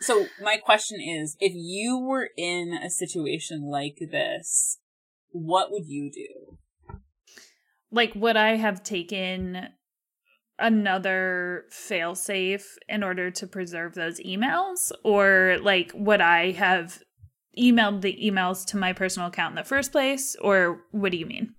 So 0.00 0.26
my 0.42 0.56
question 0.56 1.00
is, 1.00 1.36
if 1.40 1.52
you 1.54 1.98
were 1.98 2.28
in 2.36 2.72
a 2.72 2.90
situation 2.90 3.62
like 3.70 3.98
this, 4.10 4.78
what 5.30 5.70
would 5.70 5.86
you 5.86 6.10
do? 6.10 6.58
Like 7.90 8.12
would 8.14 8.36
I 8.36 8.56
have 8.56 8.82
taken 8.82 9.68
another 10.58 11.64
failsafe 11.72 12.64
in 12.88 13.02
order 13.02 13.30
to 13.30 13.46
preserve 13.46 13.94
those 13.94 14.18
emails 14.20 14.90
or 15.04 15.58
like 15.62 15.92
would 15.94 16.20
I 16.20 16.50
have 16.52 17.00
emailed 17.58 18.00
the 18.00 18.18
emails 18.22 18.64
to 18.66 18.76
my 18.76 18.92
personal 18.92 19.28
account 19.28 19.52
in 19.52 19.56
the 19.56 19.64
first 19.64 19.92
place 19.92 20.36
or 20.40 20.80
what 20.90 21.12
do 21.12 21.18
you 21.18 21.26
mean? 21.26 21.54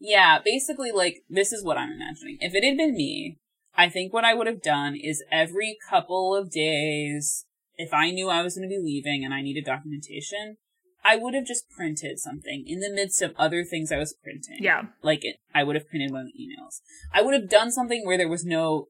Yeah, 0.00 0.38
basically, 0.44 0.92
like, 0.92 1.22
this 1.30 1.50
is 1.50 1.64
what 1.64 1.78
I'm 1.78 1.90
imagining. 1.90 2.36
If 2.40 2.54
it 2.54 2.62
had 2.62 2.76
been 2.76 2.94
me, 2.94 3.38
I 3.74 3.88
think 3.88 4.12
what 4.12 4.24
I 4.24 4.34
would 4.34 4.46
have 4.46 4.60
done 4.60 4.96
is 4.96 5.24
every 5.32 5.78
couple 5.88 6.36
of 6.36 6.50
days, 6.50 7.46
if 7.76 7.94
I 7.94 8.10
knew 8.10 8.28
I 8.28 8.42
was 8.42 8.54
going 8.54 8.68
to 8.68 8.72
be 8.72 8.82
leaving 8.82 9.24
and 9.24 9.32
I 9.32 9.40
needed 9.40 9.64
documentation, 9.64 10.58
I 11.04 11.16
would 11.16 11.34
have 11.34 11.44
just 11.44 11.68
printed 11.68 12.18
something 12.18 12.64
in 12.66 12.80
the 12.80 12.90
midst 12.90 13.20
of 13.20 13.34
other 13.36 13.62
things 13.64 13.92
I 13.92 13.98
was 13.98 14.14
printing. 14.22 14.58
Yeah. 14.60 14.84
Like, 15.02 15.20
it, 15.22 15.36
I 15.54 15.62
would 15.62 15.76
have 15.76 15.88
printed 15.88 16.10
one 16.10 16.22
of 16.22 16.26
the 16.28 16.42
emails. 16.42 16.80
I 17.12 17.22
would 17.22 17.34
have 17.34 17.50
done 17.50 17.70
something 17.70 18.04
where 18.04 18.16
there 18.16 18.28
was 18.28 18.44
no 18.44 18.88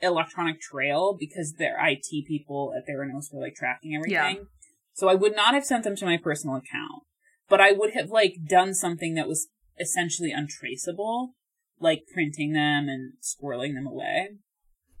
electronic 0.00 0.60
trail 0.60 1.16
because 1.18 1.54
their 1.54 1.76
IT 1.84 2.26
people 2.26 2.72
at 2.76 2.84
Theranos 2.86 3.32
were, 3.32 3.40
like, 3.40 3.56
tracking 3.56 3.96
everything. 3.96 4.36
Yeah. 4.36 4.44
So 4.94 5.08
I 5.08 5.14
would 5.14 5.34
not 5.34 5.54
have 5.54 5.64
sent 5.64 5.84
them 5.84 5.96
to 5.96 6.06
my 6.06 6.16
personal 6.16 6.56
account, 6.56 7.02
but 7.48 7.60
I 7.60 7.72
would 7.72 7.94
have, 7.94 8.10
like, 8.10 8.36
done 8.48 8.72
something 8.72 9.14
that 9.14 9.28
was 9.28 9.48
essentially 9.78 10.32
untraceable, 10.32 11.34
like 11.80 12.04
printing 12.12 12.52
them 12.52 12.88
and 12.88 13.14
squirreling 13.22 13.74
them 13.74 13.86
away. 13.86 14.30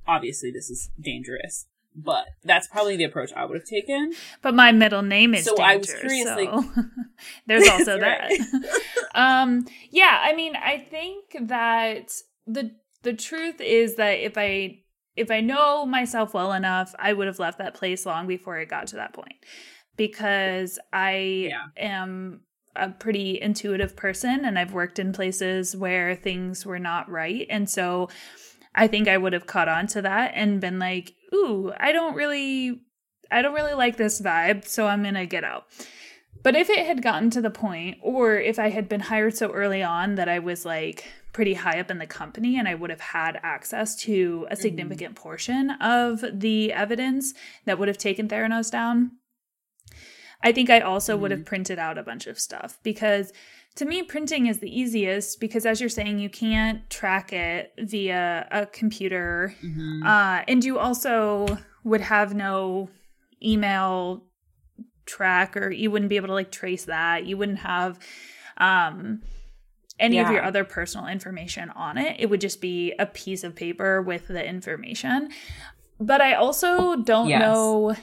Obviously, 0.06 0.50
this 0.50 0.70
is 0.70 0.90
dangerous, 1.00 1.66
but 1.96 2.26
that's 2.44 2.68
probably 2.68 2.96
the 2.96 3.04
approach 3.04 3.32
I 3.34 3.44
would 3.46 3.56
have 3.58 3.66
taken. 3.68 4.12
But 4.42 4.54
my 4.54 4.70
middle 4.72 5.02
name 5.02 5.34
is 5.34 5.44
So 5.44 5.56
I 5.56 5.76
was 5.76 5.86
Danger, 5.86 6.00
curious, 6.00 6.28
so 6.28 6.34
like- 6.36 6.64
there's 7.46 7.66
also 7.68 7.98
that. 7.98 8.30
um 9.14 9.66
yeah, 9.90 10.20
I 10.22 10.34
mean, 10.34 10.54
I 10.56 10.78
think 10.90 11.36
that 11.48 12.12
the 12.46 12.72
the 13.02 13.14
truth 13.14 13.60
is 13.60 13.96
that 13.96 14.12
if 14.20 14.36
I 14.36 14.80
if 15.16 15.30
I 15.30 15.40
know 15.40 15.86
myself 15.86 16.34
well 16.34 16.52
enough, 16.52 16.94
I 16.98 17.12
would 17.14 17.26
have 17.26 17.38
left 17.38 17.58
that 17.58 17.72
place 17.74 18.04
long 18.04 18.26
before 18.26 18.58
it 18.58 18.68
got 18.68 18.88
to 18.88 18.96
that 18.96 19.14
point. 19.14 19.36
Because 19.96 20.78
I 20.92 21.48
Yeah. 21.50 21.66
am 21.78 22.42
a 22.74 22.90
pretty 22.90 23.40
intuitive 23.40 23.96
person 23.96 24.44
and 24.44 24.58
I've 24.58 24.74
worked 24.74 24.98
in 24.98 25.14
places 25.14 25.74
where 25.74 26.14
things 26.14 26.66
were 26.66 26.78
not 26.78 27.08
right. 27.08 27.46
And 27.48 27.70
so 27.70 28.10
I 28.76 28.86
think 28.86 29.08
I 29.08 29.16
would 29.16 29.32
have 29.32 29.46
caught 29.46 29.68
on 29.68 29.86
to 29.88 30.02
that 30.02 30.32
and 30.34 30.60
been 30.60 30.78
like, 30.78 31.14
ooh, 31.34 31.72
I 31.78 31.92
don't 31.92 32.14
really 32.14 32.82
I 33.30 33.42
don't 33.42 33.54
really 33.54 33.74
like 33.74 33.96
this 33.96 34.20
vibe, 34.20 34.66
so 34.66 34.86
I'm 34.86 35.02
gonna 35.02 35.26
get 35.26 35.42
out. 35.42 35.64
But 36.42 36.54
if 36.54 36.70
it 36.70 36.86
had 36.86 37.02
gotten 37.02 37.30
to 37.30 37.40
the 37.40 37.50
point, 37.50 37.98
or 38.02 38.36
if 38.36 38.58
I 38.58 38.68
had 38.68 38.88
been 38.88 39.00
hired 39.00 39.36
so 39.36 39.50
early 39.50 39.82
on 39.82 40.14
that 40.14 40.28
I 40.28 40.38
was 40.38 40.64
like 40.64 41.04
pretty 41.32 41.54
high 41.54 41.80
up 41.80 41.90
in 41.90 41.98
the 41.98 42.06
company 42.06 42.58
and 42.58 42.68
I 42.68 42.74
would 42.74 42.90
have 42.90 43.00
had 43.00 43.40
access 43.42 43.96
to 44.02 44.46
a 44.48 44.52
mm-hmm. 44.54 44.62
significant 44.62 45.16
portion 45.16 45.70
of 45.72 46.24
the 46.32 46.72
evidence 46.72 47.34
that 47.64 47.78
would 47.78 47.88
have 47.88 47.98
taken 47.98 48.28
Theranos 48.28 48.70
down, 48.70 49.12
I 50.42 50.52
think 50.52 50.70
I 50.70 50.80
also 50.80 51.16
would 51.16 51.30
have 51.30 51.40
mm-hmm. 51.40 51.48
printed 51.48 51.78
out 51.78 51.98
a 51.98 52.02
bunch 52.02 52.26
of 52.26 52.38
stuff 52.38 52.78
because 52.82 53.32
to 53.76 53.84
me, 53.84 54.02
printing 54.02 54.46
is 54.46 54.58
the 54.58 54.80
easiest 54.80 55.38
because, 55.38 55.66
as 55.66 55.80
you're 55.80 55.90
saying, 55.90 56.18
you 56.18 56.30
can't 56.30 56.88
track 56.90 57.32
it 57.32 57.72
via 57.78 58.48
a 58.50 58.66
computer. 58.66 59.54
Mm-hmm. 59.62 60.06
Uh, 60.06 60.42
and 60.48 60.64
you 60.64 60.78
also 60.78 61.58
would 61.84 62.00
have 62.00 62.34
no 62.34 62.88
email 63.42 64.24
track 65.04 65.56
or 65.56 65.70
you 65.70 65.90
wouldn't 65.90 66.08
be 66.08 66.16
able 66.16 66.28
to 66.28 66.34
like 66.34 66.50
trace 66.50 66.86
that. 66.86 67.26
You 67.26 67.36
wouldn't 67.36 67.58
have 67.58 67.98
um, 68.56 69.22
any 70.00 70.18
of 70.18 70.30
your 70.30 70.42
other 70.42 70.64
personal 70.64 71.06
information 71.06 71.70
on 71.70 71.98
it. 71.98 72.16
It 72.18 72.30
would 72.30 72.40
just 72.40 72.60
be 72.60 72.92
a 72.98 73.06
piece 73.06 73.44
of 73.44 73.54
paper 73.54 74.02
with 74.02 74.26
the 74.28 74.44
information. 74.44 75.30
But 76.00 76.20
I 76.20 76.34
also 76.34 76.96
don't 76.96 77.28
Yes. 77.28 77.40
know 77.40 77.94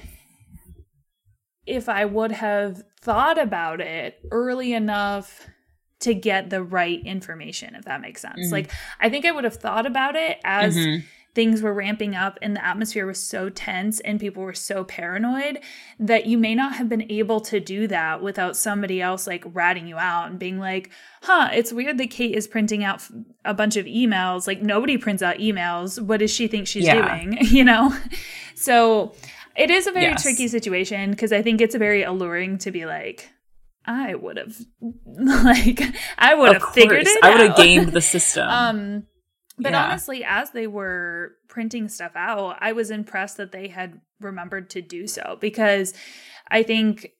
if 1.65 1.89
I 1.89 2.05
would 2.05 2.31
have 2.31 2.83
thought 3.01 3.39
about 3.39 3.81
it 3.81 4.19
early 4.31 4.73
enough 4.73 5.47
to 6.03 6.13
get 6.13 6.49
the 6.49 6.63
right 6.63 7.01
information, 7.05 7.75
if 7.75 7.85
that 7.85 7.99
makes 8.01 8.21
sense. 8.21 8.47
Mhm. 8.47 8.51
Like, 8.51 8.71
I 8.99 9.09
think 9.09 9.25
I 9.25 9.31
would 9.31 9.43
have 9.43 9.55
thought 9.57 9.85
about 9.85 10.15
it 10.15 10.39
as 10.45 10.75
Mhm. 10.77 11.03
things 11.35 11.61
were 11.63 11.73
ramping 11.73 12.13
up 12.15 12.37
and 12.43 12.55
the 12.55 12.63
atmosphere 12.63 13.07
was 13.07 13.17
so 13.21 13.49
tense 13.49 13.99
and 14.01 14.19
people 14.19 14.43
were 14.43 14.53
so 14.53 14.83
paranoid 14.83 15.59
that 15.99 16.27
you 16.27 16.37
may 16.37 16.53
not 16.53 16.75
have 16.75 16.87
been 16.87 17.09
able 17.11 17.41
to 17.41 17.59
do 17.59 17.87
that 17.87 18.21
without 18.21 18.55
somebody 18.55 19.01
else 19.01 19.25
like 19.25 19.43
ratting 19.53 19.87
you 19.87 19.97
out 19.97 20.29
and 20.29 20.37
being 20.37 20.59
like, 20.59 20.91
huh, 21.23 21.49
it's 21.51 21.73
weird 21.73 21.97
that 21.97 22.11
Kate 22.11 22.35
is 22.35 22.47
printing 22.47 22.83
out 22.83 23.01
a 23.43 23.53
bunch 23.53 23.75
of 23.77 23.87
emails. 23.87 24.45
Like, 24.45 24.61
nobody 24.61 24.95
prints 24.97 25.23
out 25.23 25.37
emails. 25.37 25.99
What 25.99 26.19
does 26.19 26.29
she 26.31 26.47
think 26.47 26.67
she's 26.67 26.85
Yeah. 26.85 27.17
doing? 27.17 27.37
You 27.41 27.63
know? 27.63 27.91
So 28.55 29.15
it 29.55 29.71
is 29.71 29.87
a 29.87 29.91
very 29.91 30.05
Yes. 30.11 30.21
tricky 30.23 30.47
situation 30.47 31.11
because 31.11 31.31
I 31.33 31.41
think 31.41 31.61
it's 31.61 31.75
very 31.75 32.03
alluring 32.03 32.59
to 32.59 32.71
be 32.71 32.85
like, 32.85 33.29
I 33.85 34.15
would 34.15 34.37
have, 34.37 34.55
like, 35.05 35.81
I 36.17 36.33
would 36.33 36.53
have 36.53 36.73
figured 36.73 37.05
it 37.05 37.19
I 37.23 37.31
would 37.31 37.47
have 37.47 37.57
gamed 37.57 37.89
the 37.93 38.01
system. 38.13 38.47
Um, 38.49 39.03
but 39.59 39.73
Yeah. 39.73 39.85
honestly, 39.85 40.23
as 40.23 40.51
they 40.51 40.67
were 40.67 41.33
printing 41.47 41.87
stuff 41.87 42.13
out, 42.15 42.57
I 42.59 42.71
was 42.71 42.89
impressed 42.91 43.37
that 43.37 43.51
they 43.51 43.67
had 43.67 44.01
remembered 44.19 44.69
to 44.71 44.81
do 44.81 45.05
so 45.05 45.37
because 45.39 45.93
I 46.49 46.63
think 46.63 47.11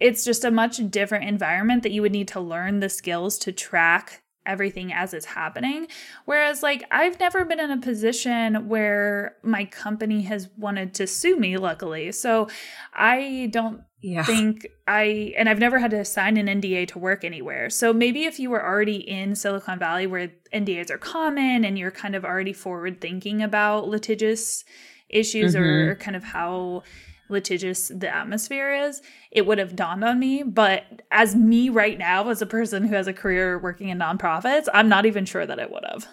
it's 0.00 0.24
just 0.24 0.44
a 0.44 0.50
much 0.50 0.78
different 0.90 1.24
environment 1.24 1.82
that 1.84 1.92
you 1.92 2.02
would 2.02 2.12
need 2.12 2.28
to 2.28 2.40
learn 2.40 2.80
the 2.80 2.88
skills 2.88 3.38
to 3.38 3.52
track 3.52 4.22
everything 4.46 4.92
as 4.92 5.14
it's 5.14 5.24
happening. 5.24 5.86
Whereas, 6.26 6.62
like, 6.62 6.84
I've 6.90 7.18
never 7.18 7.46
been 7.46 7.60
in 7.60 7.70
a 7.70 7.80
position 7.80 8.68
where 8.68 9.36
my 9.42 9.64
company 9.64 10.22
has 10.22 10.50
wanted 10.58 10.92
to 10.94 11.06
sue 11.06 11.38
me, 11.38 11.56
luckily. 11.56 12.12
So 12.12 12.48
I 12.92 13.48
don't 13.52 13.80
yeah. 14.04 14.22
think 14.22 14.66
I 14.86 15.32
and 15.38 15.48
I've 15.48 15.58
never 15.58 15.78
had 15.78 15.90
to 15.92 16.04
sign 16.04 16.36
an 16.36 16.46
NDA 16.46 16.88
to 16.88 16.98
work 16.98 17.24
anywhere. 17.24 17.70
So 17.70 17.92
maybe 17.92 18.24
if 18.24 18.38
you 18.38 18.50
were 18.50 18.62
already 18.62 18.96
in 18.96 19.34
Silicon 19.34 19.78
Valley 19.78 20.06
where 20.06 20.30
NDAs 20.52 20.90
are 20.90 20.98
common 20.98 21.64
and 21.64 21.78
you're 21.78 21.90
kind 21.90 22.14
of 22.14 22.24
already 22.24 22.52
forward 22.52 23.00
thinking 23.00 23.42
about 23.42 23.88
litigious 23.88 24.62
issues 25.08 25.56
or 25.56 25.94
mm-hmm. 25.94 26.00
kind 26.00 26.16
of 26.16 26.24
how 26.24 26.82
litigious 27.30 27.88
the 27.88 28.14
atmosphere 28.14 28.74
is, 28.74 29.00
it 29.30 29.46
would 29.46 29.56
have 29.56 29.74
dawned 29.74 30.04
on 30.04 30.18
me. 30.18 30.42
But 30.42 31.02
as 31.10 31.34
me 31.34 31.70
right 31.70 31.96
now, 31.96 32.28
as 32.28 32.42
a 32.42 32.46
person 32.46 32.84
who 32.84 32.94
has 32.94 33.06
a 33.06 33.14
career 33.14 33.58
working 33.58 33.88
in 33.88 33.98
nonprofits, 33.98 34.68
I'm 34.74 34.90
not 34.90 35.06
even 35.06 35.24
sure 35.24 35.46
that 35.46 35.58
it 35.58 35.70
would 35.70 35.84
have. 35.90 36.06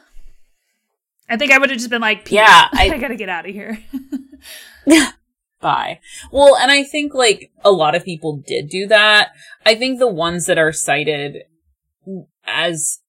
I 1.29 1.35
think 1.35 1.51
I 1.51 1.57
would 1.57 1.69
have 1.69 1.77
just 1.77 1.89
been 1.89 2.01
like, 2.01 2.31
Yeah, 2.31 2.69
I, 2.71 2.89
I- 2.93 2.97
gotta 2.97 3.15
get 3.15 3.27
out 3.27 3.45
of 3.45 3.53
here. 3.53 3.77
Bye. 5.61 5.99
Well, 6.31 6.55
and 6.55 6.71
I 6.71 6.83
think 6.83 7.13
like 7.13 7.51
a 7.63 7.71
lot 7.71 7.95
of 7.95 8.03
people 8.03 8.41
did 8.45 8.69
do 8.69 8.87
that. 8.87 9.29
I 9.65 9.75
think 9.75 9.99
the 9.99 10.07
ones 10.07 10.45
that 10.47 10.57
are 10.57 10.71
cited 10.73 11.43
as 12.45 12.99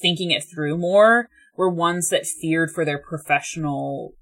thinking 0.00 0.30
it 0.30 0.44
through 0.44 0.78
more 0.78 1.28
were 1.56 1.68
ones 1.68 2.08
that 2.10 2.26
feared 2.26 2.70
for 2.70 2.84
their 2.84 2.98
professional 2.98 4.12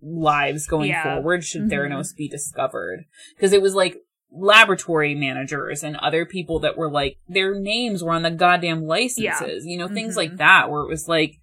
lives 0.00 0.66
going 0.66 0.90
Yeah. 0.90 1.02
forward 1.02 1.44
should 1.44 1.62
Mhm. 1.62 1.70
Theranos 1.70 2.14
be 2.16 2.28
discovered. 2.28 3.04
Because 3.34 3.52
it 3.52 3.62
was 3.62 3.74
like 3.74 3.96
laboratory 4.30 5.14
managers 5.14 5.82
and 5.82 5.96
other 5.96 6.24
people 6.24 6.58
that 6.60 6.76
were 6.76 6.90
like, 6.90 7.16
their 7.28 7.58
names 7.58 8.02
were 8.02 8.12
on 8.12 8.22
the 8.22 8.30
goddamn 8.30 8.84
licenses, 8.84 9.64
you 9.66 9.76
know, 9.78 9.88
things 9.88 10.16
like 10.16 10.32
Mhm. 10.32 10.36
that, 10.38 10.70
where 10.70 10.82
it 10.82 10.88
was 10.88 11.08
like, 11.08 11.36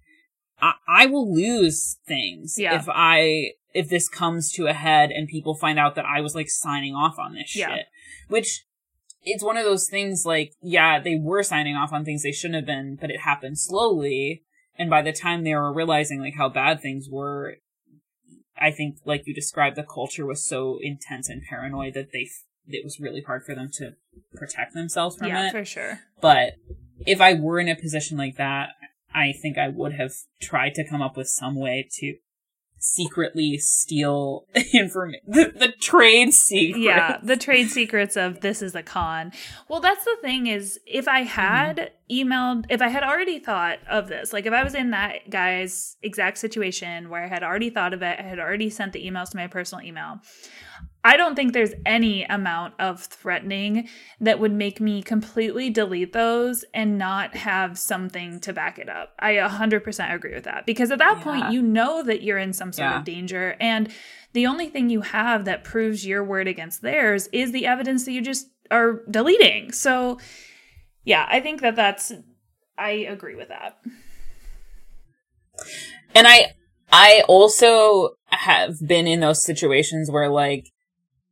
I, 0.60 0.72
I 0.88 1.06
will 1.06 1.32
lose 1.34 1.98
things 2.06 2.54
Yeah. 2.58 2.76
if 2.78 2.86
I, 2.88 3.52
if 3.76 3.88
this 3.88 4.08
comes 4.08 4.50
to 4.52 4.66
a 4.66 4.72
head 4.72 5.10
and 5.10 5.28
people 5.28 5.54
find 5.54 5.78
out 5.78 5.94
that 5.96 6.04
I 6.06 6.20
was 6.20 6.34
like 6.34 6.48
signing 6.48 6.94
off 6.94 7.18
on 7.18 7.34
this 7.34 7.54
Yeah. 7.54 7.74
shit. 7.74 7.86
Which, 8.28 8.64
it's 9.22 9.44
one 9.44 9.56
of 9.56 9.64
those 9.64 9.88
things 9.88 10.24
like, 10.24 10.52
yeah, 10.62 10.98
they 11.00 11.16
were 11.16 11.42
signing 11.42 11.76
off 11.76 11.92
on 11.92 12.04
things 12.04 12.22
they 12.22 12.32
shouldn't 12.32 12.56
have 12.56 12.66
been, 12.66 12.96
but 13.00 13.10
it 13.10 13.20
happened 13.20 13.58
slowly. 13.58 14.44
And 14.78 14.88
by 14.88 15.02
the 15.02 15.12
time 15.12 15.42
they 15.44 15.54
were 15.54 15.72
realizing 15.72 16.20
like 16.20 16.34
how 16.36 16.48
bad 16.48 16.80
things 16.80 17.08
were, 17.10 17.56
I 18.58 18.70
think 18.70 18.96
like 19.04 19.26
you 19.26 19.34
described, 19.34 19.76
the 19.76 19.82
culture 19.82 20.24
was 20.26 20.44
so 20.44 20.78
intense 20.80 21.28
and 21.28 21.42
paranoid 21.42 21.94
that 21.94 22.12
they, 22.12 22.22
f- 22.22 22.44
it 22.68 22.84
was 22.84 22.98
really 23.00 23.20
hard 23.20 23.44
for 23.44 23.54
them 23.54 23.68
to 23.74 23.94
protect 24.34 24.74
themselves 24.74 25.16
from 25.16 25.28
yeah, 25.28 25.48
it. 25.48 25.52
for 25.52 25.64
sure. 25.64 26.00
But 26.20 26.54
if 27.06 27.20
I 27.20 27.34
were 27.34 27.60
in 27.60 27.68
a 27.68 27.76
position 27.76 28.16
like 28.16 28.36
that, 28.36 28.70
I 29.14 29.32
think 29.40 29.56
I 29.58 29.68
would 29.68 29.92
have 29.94 30.12
tried 30.40 30.74
to 30.74 30.88
come 30.88 31.02
up 31.02 31.16
with 31.16 31.28
some 31.28 31.56
way 31.58 31.88
to 32.00 32.14
secretly 32.94 33.58
steal 33.58 34.46
information, 34.72 35.20
the, 35.26 35.52
the 35.56 35.72
trade 35.72 36.32
secret. 36.32 36.80
Yeah, 36.80 37.18
the 37.22 37.36
trade 37.36 37.70
secrets 37.70 38.16
of 38.16 38.40
this 38.40 38.62
is 38.62 38.74
a 38.74 38.82
con. 38.82 39.32
Well, 39.68 39.80
that's 39.80 40.04
the 40.04 40.16
thing 40.20 40.46
is 40.46 40.78
if 40.86 41.08
I 41.08 41.22
mm-hmm. 41.22 41.28
had 41.28 41.92
emailed, 42.10 42.66
if 42.70 42.80
I 42.80 42.88
had 42.88 43.02
already 43.02 43.38
thought 43.38 43.78
of 43.88 44.08
this, 44.08 44.32
like 44.32 44.46
if 44.46 44.52
I 44.52 44.62
was 44.62 44.74
in 44.74 44.90
that 44.90 45.30
guy's 45.30 45.96
exact 46.02 46.38
situation 46.38 47.10
where 47.10 47.24
I 47.24 47.28
had 47.28 47.42
already 47.42 47.70
thought 47.70 47.94
of 47.94 48.02
it, 48.02 48.18
I 48.18 48.22
had 48.22 48.38
already 48.38 48.70
sent 48.70 48.92
the 48.92 49.06
emails 49.06 49.30
to 49.30 49.36
my 49.36 49.46
personal 49.46 49.84
email. 49.84 50.20
I 51.06 51.16
don't 51.16 51.36
think 51.36 51.52
there's 51.52 51.72
any 51.86 52.24
amount 52.24 52.74
of 52.80 53.00
threatening 53.00 53.88
that 54.20 54.40
would 54.40 54.50
make 54.50 54.80
me 54.80 55.02
completely 55.02 55.70
delete 55.70 56.12
those 56.12 56.64
and 56.74 56.98
not 56.98 57.36
have 57.36 57.78
something 57.78 58.40
to 58.40 58.52
back 58.52 58.80
it 58.80 58.88
up. 58.88 59.14
I 59.20 59.34
100% 59.34 60.12
agree 60.12 60.34
with 60.34 60.42
that 60.44 60.66
because 60.66 60.90
at 60.90 60.98
that 60.98 61.18
Yeah. 61.18 61.22
point, 61.22 61.52
you 61.52 61.62
know 61.62 62.02
that 62.02 62.24
you're 62.24 62.38
in 62.38 62.52
some 62.52 62.72
sort 62.72 62.90
Yeah. 62.90 62.98
of 62.98 63.04
danger. 63.04 63.54
And 63.60 63.88
the 64.32 64.48
only 64.48 64.68
thing 64.68 64.90
you 64.90 65.02
have 65.02 65.44
that 65.44 65.62
proves 65.62 66.04
your 66.04 66.24
word 66.24 66.48
against 66.48 66.82
theirs 66.82 67.28
is 67.32 67.52
the 67.52 67.66
evidence 67.66 68.04
that 68.06 68.12
you 68.12 68.20
just 68.20 68.48
are 68.72 69.04
deleting. 69.08 69.70
So, 69.70 70.18
yeah, 71.04 71.24
I 71.28 71.38
think 71.38 71.60
that 71.60 71.76
that's, 71.76 72.12
I 72.76 72.90
agree 72.90 73.36
with 73.36 73.50
that. 73.50 73.78
And 76.16 76.26
I, 76.26 76.54
I 76.90 77.22
also 77.28 78.16
have 78.26 78.84
been 78.84 79.06
in 79.06 79.20
those 79.20 79.44
situations 79.44 80.10
where 80.10 80.28
like 80.28 80.72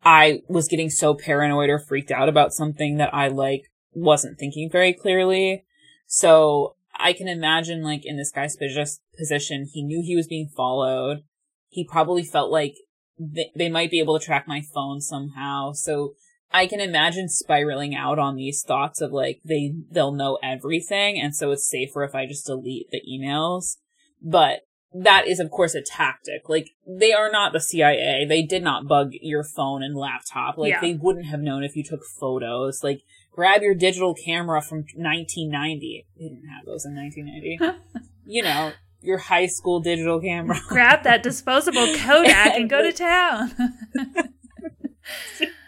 I 0.05 0.43
was 0.49 0.69
getting 0.69 0.91
so 0.91 1.15
paranoid 1.15 1.71
or 1.71 1.79
freaked 1.79 2.11
out 2.11 2.29
about 2.29 2.53
something 2.53 2.99
that 2.99 3.15
I 3.15 3.29
like 3.29 3.71
wasn't 3.93 4.39
thinking 4.39 4.69
very 4.71 4.93
clearly. 4.93 5.65
So 6.07 6.77
I 6.97 7.13
can 7.13 7.29
imagine 7.29 7.83
like 7.83 8.05
in 8.05 8.17
this 8.17 8.31
guy's 8.31 8.57
position, 8.57 9.67
he 9.73 9.83
knew 9.83 10.03
he 10.05 10.17
was 10.17 10.27
being 10.27 10.49
followed. 10.55 11.25
He 11.69 11.85
probably 11.85 12.23
felt 12.23 12.51
like 12.51 12.75
th- 13.19 13.53
they 13.57 13.69
might 13.69 13.91
be 13.91 14.01
able 14.01 14.19
to 14.19 14.25
track 14.25 14.47
my 14.47 14.63
phone 14.75 15.01
somehow. 15.01 15.73
So 15.73 16.15
I 16.53 16.67
can 16.67 16.81
imagine 16.81 17.29
spiraling 17.29 17.97
out 17.97 18.19
on 18.19 18.37
these 18.37 18.63
thoughts 18.63 19.01
of 19.01 19.11
like 19.11 19.41
they 19.45 19.75
they'll 19.91 20.13
know 20.13 20.39
everything 20.43 21.19
and 21.21 21.35
so 21.35 21.51
it's 21.51 21.69
safer 21.69 22.05
if 22.05 22.15
I 22.15 22.27
just 22.27 22.47
delete 22.47 22.91
the 22.91 23.01
emails. 23.11 23.79
But 24.23 24.61
that 24.95 25.27
is 25.27 25.41
of 25.41 25.51
course 25.51 25.75
a 25.75 25.83
tactic. 25.83 26.49
Like 26.49 26.71
they 26.87 27.13
are 27.13 27.31
not 27.31 27.53
the 27.53 27.61
CIA. 27.61 28.25
They 28.29 28.43
did 28.43 28.63
not 28.63 28.87
bug 28.87 29.11
your 29.21 29.43
phone 29.45 29.83
and 29.83 29.97
laptop. 29.97 30.57
Like 30.57 30.71
Yeah. 30.71 30.81
they 30.81 30.95
wouldn't 30.95 31.27
have 31.27 31.41
known 31.41 31.65
if 31.65 31.75
you 31.77 31.83
took 31.83 32.05
photos. 32.05 32.83
Like 32.85 33.03
grab 33.33 33.63
your 33.63 33.75
digital 33.75 34.15
camera 34.15 34.63
from 34.63 34.79
1990. 34.95 36.07
They 36.17 36.23
didn't 36.25 36.49
have 36.49 36.65
those 36.65 36.85
in 36.87 36.95
1990. 36.95 37.79
you 38.27 38.43
know, 38.43 38.73
your 39.01 39.19
high 39.19 39.47
school 39.47 39.81
digital 39.81 40.21
camera. 40.21 40.59
Grab 40.69 41.03
that 41.03 41.23
disposable 41.23 41.87
Kodak 41.97 42.55
and 42.55 42.71
go 42.71 42.81
to 42.83 42.93
town. 42.97 43.53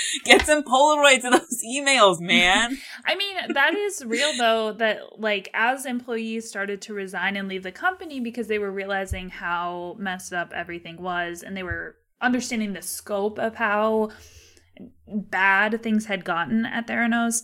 Get 0.24 0.46
some 0.46 0.62
Polaroids 0.62 1.24
of 1.24 1.32
those 1.32 1.62
emails, 1.66 2.20
man. 2.20 2.78
I 3.04 3.14
mean, 3.14 3.36
that 3.54 3.74
is 3.74 4.04
real 4.04 4.32
though, 4.36 4.72
that 4.72 5.18
like 5.18 5.48
as 5.54 5.86
employees 5.86 6.48
started 6.48 6.80
to 6.82 6.94
resign 6.94 7.36
and 7.36 7.48
leave 7.48 7.62
the 7.62 7.72
company 7.72 8.20
because 8.20 8.48
they 8.48 8.58
were 8.58 8.72
realizing 8.72 9.30
how 9.30 9.96
messed 9.98 10.32
up 10.32 10.52
everything 10.54 11.00
was 11.00 11.42
and 11.42 11.56
they 11.56 11.62
were 11.62 11.96
understanding 12.20 12.72
the 12.72 12.82
scope 12.82 13.38
of 13.38 13.56
how 13.56 14.10
bad 15.06 15.82
things 15.82 16.06
had 16.06 16.24
gotten 16.24 16.64
at 16.64 16.86
Theranos, 16.86 17.42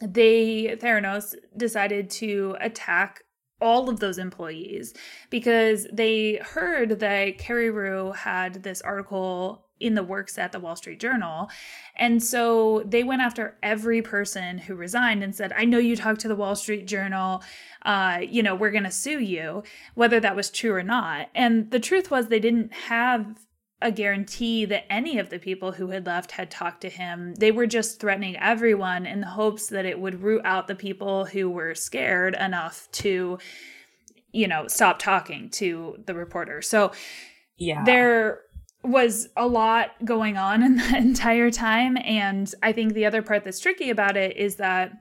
they 0.00 0.76
Theranos 0.80 1.34
decided 1.56 2.10
to 2.10 2.56
attack 2.60 3.22
all 3.60 3.88
of 3.88 3.98
those 3.98 4.18
employees 4.18 4.94
because 5.30 5.86
they 5.92 6.36
heard 6.36 7.00
that 7.00 7.38
Carreyrou 7.38 8.14
had 8.14 8.62
this 8.62 8.80
article 8.82 9.67
in 9.80 9.94
the 9.94 10.02
works 10.02 10.38
at 10.38 10.52
the 10.52 10.60
Wall 10.60 10.76
Street 10.76 11.00
Journal. 11.00 11.48
And 11.96 12.22
so 12.22 12.82
they 12.86 13.02
went 13.02 13.22
after 13.22 13.56
every 13.62 14.02
person 14.02 14.58
who 14.58 14.74
resigned 14.74 15.22
and 15.22 15.34
said, 15.34 15.52
I 15.56 15.64
know 15.64 15.78
you 15.78 15.96
talked 15.96 16.20
to 16.20 16.28
the 16.28 16.36
Wall 16.36 16.56
Street 16.56 16.86
Journal. 16.86 17.42
Uh, 17.82 18.18
you 18.28 18.42
know, 18.42 18.54
we're 18.54 18.70
going 18.70 18.84
to 18.84 18.90
sue 18.90 19.20
you, 19.20 19.62
whether 19.94 20.20
that 20.20 20.36
was 20.36 20.50
true 20.50 20.74
or 20.74 20.82
not. 20.82 21.28
And 21.34 21.70
the 21.70 21.80
truth 21.80 22.10
was, 22.10 22.28
they 22.28 22.40
didn't 22.40 22.72
have 22.72 23.38
a 23.80 23.92
guarantee 23.92 24.64
that 24.64 24.92
any 24.92 25.20
of 25.20 25.30
the 25.30 25.38
people 25.38 25.70
who 25.70 25.90
had 25.90 26.04
left 26.04 26.32
had 26.32 26.50
talked 26.50 26.80
to 26.80 26.88
him. 26.88 27.34
They 27.36 27.52
were 27.52 27.66
just 27.66 28.00
threatening 28.00 28.36
everyone 28.36 29.06
in 29.06 29.20
the 29.20 29.28
hopes 29.28 29.68
that 29.68 29.86
it 29.86 30.00
would 30.00 30.20
root 30.20 30.42
out 30.44 30.66
the 30.66 30.74
people 30.74 31.26
who 31.26 31.48
were 31.48 31.76
scared 31.76 32.34
enough 32.34 32.88
to, 32.92 33.38
you 34.32 34.48
know, 34.48 34.66
stop 34.66 34.98
talking 34.98 35.48
to 35.50 36.02
the 36.06 36.14
reporter. 36.14 36.60
So 36.60 36.90
Yeah. 37.56 37.84
there 37.84 38.40
was 38.88 39.28
a 39.36 39.46
lot 39.46 39.90
going 40.04 40.36
on 40.36 40.62
in 40.68 40.76
that 40.76 40.96
entire 40.96 41.50
time. 41.50 41.96
And 41.98 42.52
I 42.62 42.72
think 42.72 42.94
the 42.94 43.06
other 43.06 43.22
part 43.22 43.44
that's 43.44 43.60
tricky 43.60 43.90
about 43.90 44.16
it 44.16 44.36
is 44.36 44.56
that 44.56 44.92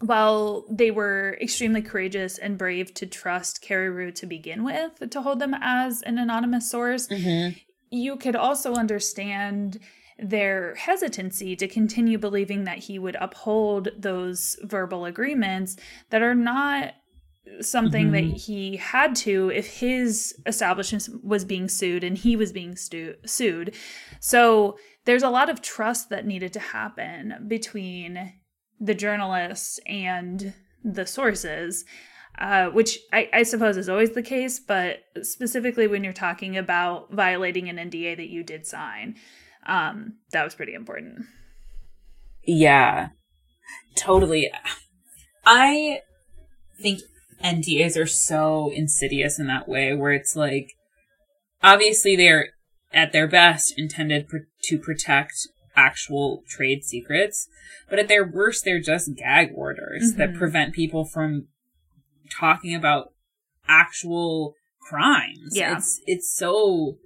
while 0.00 0.66
they 0.70 0.90
were 0.90 1.38
extremely 1.40 1.80
courageous 1.80 2.36
and 2.38 2.58
brave 2.58 2.92
to 2.94 3.06
trust 3.06 3.62
Carreyrou 3.62 4.14
to 4.16 4.26
begin 4.26 4.64
with, 4.64 5.08
to 5.10 5.22
hold 5.22 5.38
them 5.38 5.54
as 5.60 6.02
an 6.02 6.18
anonymous 6.18 6.68
source, 6.70 7.06
Mhm. 7.08 7.56
you 7.90 8.16
could 8.16 8.34
also 8.36 8.74
understand 8.74 9.78
their 10.18 10.74
hesitancy 10.76 11.56
to 11.56 11.66
continue 11.68 12.18
believing 12.18 12.64
that 12.64 12.78
he 12.78 12.98
would 12.98 13.16
uphold 13.20 13.88
those 13.96 14.56
verbal 14.62 15.04
agreements 15.04 15.76
that 16.10 16.22
are 16.22 16.34
not 16.34 16.94
something 17.60 18.12
that 18.12 18.24
he 18.24 18.76
had 18.76 19.14
to 19.14 19.50
if 19.50 19.78
his 19.78 20.34
establishment 20.46 21.08
was 21.22 21.44
being 21.44 21.68
sued 21.68 22.04
and 22.04 22.16
he 22.16 22.36
was 22.36 22.52
being 22.52 22.76
stu- 22.76 23.16
sued. 23.24 23.74
So 24.20 24.78
there's 25.04 25.22
a 25.22 25.30
lot 25.30 25.50
of 25.50 25.62
trust 25.62 26.10
that 26.10 26.26
needed 26.26 26.52
to 26.54 26.60
happen 26.60 27.46
between 27.46 28.34
the 28.80 28.94
journalists 28.94 29.78
and 29.86 30.54
the 30.82 31.06
sources. 31.06 31.84
Uh, 32.36 32.66
which 32.70 32.98
I, 33.12 33.30
I 33.32 33.42
suppose 33.44 33.76
is 33.76 33.88
always 33.88 34.10
the 34.10 34.22
case, 34.22 34.58
but 34.58 35.04
specifically 35.22 35.86
when 35.86 36.02
you're 36.02 36.12
talking 36.12 36.56
about 36.56 37.12
violating 37.12 37.68
an 37.68 37.76
NDA 37.76 38.16
that 38.16 38.28
you 38.28 38.42
did 38.42 38.66
sign, 38.66 39.14
um, 39.66 40.14
that 40.32 40.42
was 40.42 40.56
pretty 40.56 40.74
important. 40.74 41.26
Yeah, 42.42 43.10
totally. 43.96 44.50
I 45.46 46.00
think 46.82 47.02
NDAs 47.44 47.96
are 48.00 48.06
so 48.06 48.72
insidious 48.74 49.38
in 49.38 49.46
that 49.48 49.68
way, 49.68 49.94
where 49.94 50.12
it's 50.12 50.34
like, 50.34 50.70
obviously 51.62 52.16
they're 52.16 52.48
at 52.92 53.12
their 53.12 53.28
best 53.28 53.74
intended 53.76 54.28
pr- 54.28 54.36
to 54.62 54.78
protect 54.78 55.34
actual 55.76 56.42
trade 56.48 56.84
secrets, 56.84 57.48
but 57.90 57.98
at 57.98 58.08
their 58.08 58.24
worst, 58.26 58.64
they're 58.64 58.80
just 58.80 59.14
gag 59.16 59.50
orders 59.54 60.14
that 60.14 60.30
Mhm. 60.30 60.38
prevent 60.38 60.74
people 60.74 61.04
from 61.04 61.48
talking 62.30 62.74
about 62.74 63.12
actual 63.68 64.54
crimes. 64.88 65.52
Yeah. 65.52 65.76
It's, 65.76 66.00
it's 66.06 66.32
so, 66.34 66.98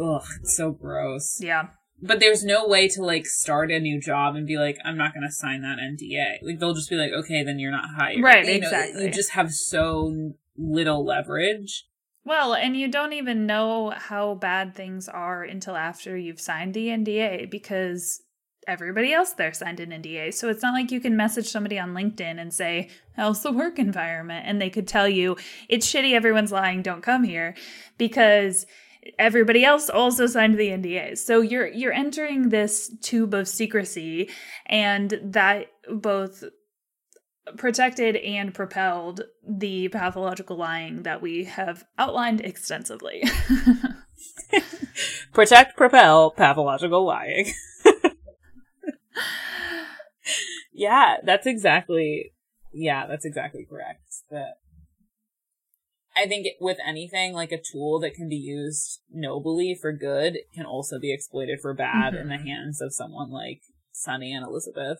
ugh, 0.00 0.24
it's 0.40 0.56
so 0.56 0.70
gross 0.70 1.40
Yeah. 1.40 1.68
But 2.06 2.20
there's 2.20 2.44
no 2.44 2.66
way 2.66 2.86
to 2.88 3.02
like 3.02 3.26
start 3.26 3.70
a 3.70 3.80
new 3.80 4.00
job 4.00 4.36
and 4.36 4.46
be 4.46 4.58
like, 4.58 4.78
I'm 4.84 4.96
not 4.96 5.14
going 5.14 5.26
to 5.26 5.32
sign 5.32 5.62
that 5.62 5.78
NDA. 5.78 6.38
Like 6.42 6.58
they'll 6.58 6.74
just 6.74 6.90
be 6.90 6.96
like, 6.96 7.12
okay, 7.12 7.42
then 7.42 7.58
you're 7.58 7.72
not 7.72 7.88
hired. 7.96 8.22
Right, 8.22 8.46
You 8.46 8.60
know, 8.60 8.68
exactly. 8.68 9.04
you 9.04 9.10
just 9.10 9.30
have 9.30 9.52
so 9.52 10.32
little 10.56 11.04
leverage 11.04 11.86
Well, 12.24 12.54
and 12.54 12.76
you 12.76 12.88
don't 12.88 13.12
even 13.12 13.46
know 13.46 13.90
how 13.96 14.34
bad 14.34 14.74
things 14.74 15.08
are 15.08 15.42
until 15.42 15.76
after 15.76 16.16
you've 16.16 16.40
signed 16.40 16.74
the 16.74 16.88
NDA 16.88 17.50
because 17.50 18.22
everybody 18.66 19.12
else 19.12 19.32
there 19.32 19.52
signed 19.52 19.80
an 19.80 19.90
NDA. 19.90 20.32
So 20.32 20.48
it's 20.48 20.62
not 20.62 20.74
like 20.74 20.90
you 20.90 21.00
can 21.00 21.16
message 21.16 21.48
somebody 21.48 21.78
on 21.78 21.94
LinkedIn 21.94 22.40
and 22.40 22.52
say, 22.52 22.88
How's 23.16 23.42
the 23.42 23.52
work 23.52 23.78
environment? 23.78 24.46
And 24.46 24.60
they 24.60 24.70
could 24.70 24.88
tell 24.88 25.08
you, 25.08 25.36
It's 25.68 25.86
shitty, 25.92 26.14
everyone's 26.14 26.52
lying, 26.52 26.82
don't 26.82 27.02
come 27.02 27.24
here. 27.24 27.54
Because 27.98 28.66
everybody 29.18 29.64
else 29.64 29.88
also 29.88 30.26
signed 30.26 30.58
the 30.58 30.68
NDA. 30.68 31.18
So 31.18 31.40
you're 31.40 31.68
you're 31.68 31.92
entering 31.92 32.48
this 32.48 32.90
tube 33.00 33.34
of 33.34 33.48
secrecy 33.48 34.30
and 34.66 35.18
that 35.22 35.68
both 35.88 36.44
protected 37.56 38.16
and 38.16 38.54
propelled 38.54 39.22
the 39.46 39.88
pathological 39.88 40.56
lying 40.56 41.02
that 41.02 41.20
we 41.20 41.44
have 41.44 41.84
outlined 41.98 42.40
extensively. 42.40 43.22
Protect, 45.32 45.76
propel, 45.76 46.30
pathological 46.30 47.04
lying. 47.04 47.52
yeah, 50.72 51.16
that's 51.24 51.46
exactly. 51.46 52.32
Yeah, 52.72 53.06
that's 53.06 53.24
exactly 53.24 53.66
correct. 53.68 54.02
That 54.30 54.54
I 56.16 56.26
think 56.26 56.46
with 56.60 56.78
anything 56.86 57.32
like 57.32 57.52
a 57.52 57.60
tool 57.60 57.98
that 58.00 58.14
can 58.14 58.28
be 58.28 58.36
used 58.36 59.00
nobly 59.10 59.76
for 59.80 59.92
good 59.92 60.38
can 60.54 60.64
also 60.64 60.98
be 61.00 61.12
exploited 61.12 61.58
for 61.60 61.74
bad 61.74 62.12
mm-hmm. 62.12 62.22
in 62.22 62.28
the 62.28 62.34
mm-hmm. 62.36 62.46
hands 62.46 62.80
of 62.80 62.94
someone 62.94 63.30
like 63.30 63.60
Sunny 63.92 64.32
and 64.32 64.46
Elizabeth. 64.46 64.98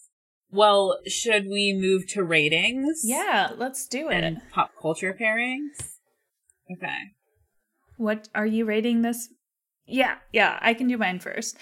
Well, 0.51 0.99
should 1.07 1.47
we 1.47 1.73
move 1.73 2.07
to 2.09 2.23
ratings? 2.23 3.03
Yeah, 3.05 3.53
let's 3.57 3.87
do 3.87 4.09
it. 4.09 4.23
And 4.23 4.41
pop 4.53 4.71
culture 4.81 5.17
pairings. 5.19 5.99
Okay. 6.71 6.99
What 7.97 8.29
are 8.35 8.47
you 8.47 8.65
rating 8.65 9.03
this? 9.03 9.29
Yeah, 9.87 10.17
yeah, 10.33 10.59
I 10.63 10.75
can 10.75 10.89
do 10.89 10.97
mine 10.97 11.21
first. 11.21 11.57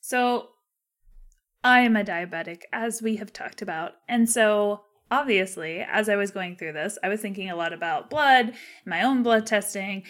So, 0.00 0.48
I 1.62 1.80
am 1.80 1.96
a 1.96 2.04
diabetic, 2.04 2.62
as 2.72 3.02
we 3.02 3.16
have 3.16 3.32
talked 3.32 3.62
about. 3.62 3.92
And 4.08 4.28
so, 4.28 4.82
obviously, 5.10 5.80
as 5.80 6.08
I 6.08 6.16
was 6.16 6.30
going 6.30 6.56
through 6.56 6.72
this, 6.72 6.98
I 7.02 7.08
was 7.08 7.20
thinking 7.20 7.50
a 7.50 7.56
lot 7.56 7.72
about 7.72 8.10
blood, 8.10 8.54
my 8.84 9.02
own 9.02 9.22
blood 9.22 9.46
testing, 9.46 10.02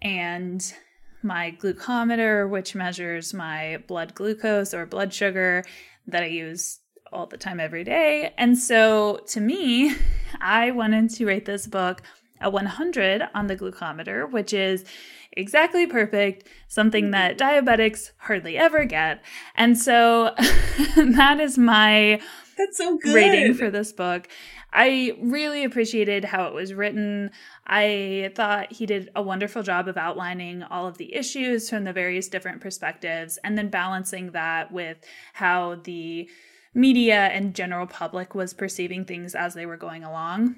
and 0.00 0.74
my 1.22 1.56
glucometer, 1.58 2.48
which 2.48 2.74
measures 2.74 3.32
my 3.32 3.82
blood 3.86 4.14
glucose 4.14 4.74
or 4.74 4.86
blood 4.86 5.14
sugar 5.14 5.64
that 6.06 6.22
I 6.22 6.26
use 6.26 6.80
all 7.12 7.26
the 7.26 7.36
time, 7.36 7.60
every 7.60 7.84
day. 7.84 8.32
And 8.38 8.58
so, 8.58 9.20
to 9.28 9.40
me, 9.40 9.94
I 10.40 10.70
wanted 10.70 11.10
to 11.10 11.26
rate 11.26 11.44
this 11.44 11.66
book 11.66 12.02
a 12.40 12.50
100 12.50 13.28
on 13.34 13.46
the 13.46 13.56
glucometer, 13.56 14.30
which 14.30 14.52
is 14.52 14.84
exactly 15.32 15.86
perfect, 15.86 16.48
something 16.68 17.10
that 17.12 17.38
mm-hmm. 17.38 17.68
diabetics 17.68 18.10
hardly 18.18 18.56
ever 18.58 18.84
get. 18.84 19.22
And 19.54 19.78
so 19.78 20.34
that 20.96 21.40
is 21.40 21.56
my 21.56 22.20
That's 22.58 22.78
so 22.78 22.98
good. 22.98 23.14
rating 23.14 23.54
for 23.54 23.70
this 23.70 23.92
book. 23.92 24.28
I 24.72 25.16
really 25.20 25.64
appreciated 25.64 26.24
how 26.24 26.46
it 26.46 26.54
was 26.54 26.72
written. 26.72 27.30
I 27.66 28.32
thought 28.34 28.72
he 28.72 28.86
did 28.86 29.10
a 29.14 29.22
wonderful 29.22 29.62
job 29.62 29.88
of 29.88 29.96
outlining 29.96 30.62
all 30.62 30.86
of 30.86 30.98
the 30.98 31.14
issues 31.14 31.68
from 31.68 31.84
the 31.84 31.92
various 31.92 32.28
different 32.28 32.60
perspectives 32.60 33.38
and 33.44 33.56
then 33.58 33.68
balancing 33.68 34.32
that 34.32 34.72
with 34.72 34.98
how 35.34 35.76
the 35.84 36.28
media 36.74 37.26
and 37.26 37.54
general 37.54 37.86
public 37.86 38.34
was 38.34 38.54
perceiving 38.54 39.04
things 39.04 39.34
as 39.34 39.54
they 39.54 39.66
were 39.66 39.76
going 39.76 40.04
along. 40.04 40.56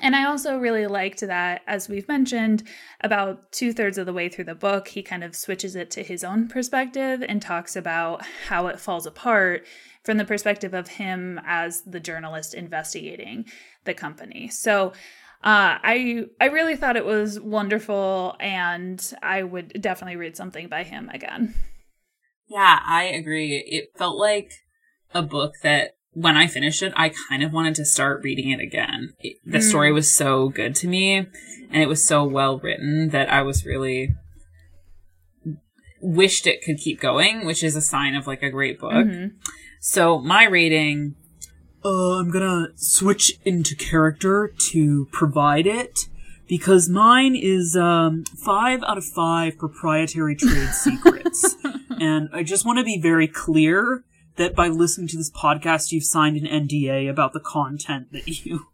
And 0.00 0.16
I 0.16 0.24
also 0.24 0.56
really 0.56 0.86
liked 0.86 1.20
that, 1.20 1.62
as 1.66 1.88
we've 1.88 2.08
mentioned, 2.08 2.62
about 3.02 3.52
two 3.52 3.74
thirds 3.74 3.98
of 3.98 4.06
the 4.06 4.12
way 4.12 4.30
through 4.30 4.44
the 4.44 4.54
book, 4.54 4.88
he 4.88 5.02
kind 5.02 5.22
of 5.22 5.36
switches 5.36 5.76
it 5.76 5.90
to 5.90 6.02
his 6.02 6.24
own 6.24 6.48
perspective 6.48 7.22
and 7.28 7.42
talks 7.42 7.76
about 7.76 8.24
how 8.48 8.68
it 8.68 8.80
falls 8.80 9.04
apart 9.04 9.66
from 10.02 10.18
the 10.18 10.24
perspective 10.24 10.74
of 10.74 10.88
him 10.88 11.40
as 11.46 11.82
the 11.82 12.00
journalist 12.00 12.54
investigating 12.54 13.44
the 13.84 13.94
company. 13.94 14.48
So 14.48 14.88
uh, 15.44 15.78
I 15.82 16.24
I 16.40 16.46
really 16.46 16.76
thought 16.76 16.96
it 16.96 17.04
was 17.04 17.40
wonderful, 17.40 18.36
and 18.38 19.12
I 19.22 19.42
would 19.42 19.80
definitely 19.80 20.16
read 20.16 20.36
something 20.36 20.68
by 20.68 20.84
him 20.84 21.08
again. 21.12 21.54
Yeah, 22.48 22.78
I 22.84 23.04
agree. 23.04 23.56
It 23.66 23.90
felt 23.96 24.16
like 24.18 24.52
a 25.14 25.22
book 25.22 25.54
that 25.62 25.96
when 26.12 26.36
I 26.36 26.46
finished 26.46 26.82
it, 26.82 26.92
I 26.96 27.12
kind 27.28 27.42
of 27.42 27.52
wanted 27.52 27.74
to 27.76 27.84
start 27.84 28.22
reading 28.22 28.50
it 28.50 28.60
again. 28.60 29.14
It, 29.20 29.38
the 29.44 29.58
mm. 29.58 29.62
story 29.62 29.92
was 29.92 30.14
so 30.14 30.50
good 30.50 30.74
to 30.76 30.88
me 30.88 31.26
and 31.72 31.82
it 31.82 31.88
was 31.88 32.06
so 32.06 32.24
well 32.24 32.58
written 32.58 33.08
that 33.08 33.32
I 33.32 33.42
was 33.42 33.64
really 33.64 34.14
wished 36.00 36.46
it 36.46 36.62
could 36.62 36.78
keep 36.78 37.00
going, 37.00 37.46
which 37.46 37.64
is 37.64 37.74
a 37.74 37.80
sign 37.80 38.14
of 38.14 38.26
like 38.26 38.42
a 38.42 38.50
great 38.50 38.78
book. 38.78 38.92
Mm-hmm. 38.92 39.36
So 39.84 40.20
my 40.20 40.44
rating 40.44 41.16
uh, 41.84 42.20
I'm 42.20 42.30
gonna 42.30 42.68
switch 42.76 43.32
into 43.44 43.74
character 43.74 44.54
to 44.70 45.08
provide 45.10 45.66
it 45.66 46.08
because 46.46 46.88
mine 46.88 47.34
is 47.34 47.76
um, 47.76 48.22
five 48.24 48.84
out 48.84 48.96
of 48.96 49.04
five 49.04 49.58
proprietary 49.58 50.36
trade 50.36 50.68
secrets. 50.72 51.56
and 51.98 52.28
I 52.32 52.44
just 52.44 52.64
want 52.64 52.78
to 52.78 52.84
be 52.84 53.00
very 53.00 53.26
clear 53.26 54.04
that 54.36 54.54
by 54.54 54.68
listening 54.68 55.08
to 55.08 55.16
this 55.16 55.32
podcast, 55.32 55.90
you've 55.90 56.04
signed 56.04 56.36
an 56.36 56.44
NDA 56.44 57.10
about 57.10 57.32
the 57.32 57.40
content 57.40 58.12
that 58.12 58.28
you 58.28 58.66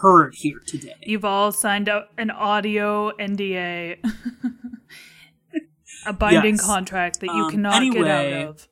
heard 0.00 0.36
here 0.36 0.62
today. 0.66 0.94
You've 1.02 1.26
all 1.26 1.52
signed 1.52 1.90
up 1.90 2.14
an 2.16 2.30
audio 2.30 3.10
NDA, 3.18 3.98
a 6.06 6.12
binding 6.14 6.54
yes. 6.54 6.64
contract 6.64 7.20
that 7.20 7.26
you 7.26 7.42
um, 7.44 7.50
cannot 7.50 7.74
anyway, 7.74 7.98
get 7.98 8.08
out 8.08 8.48
of. 8.48 8.68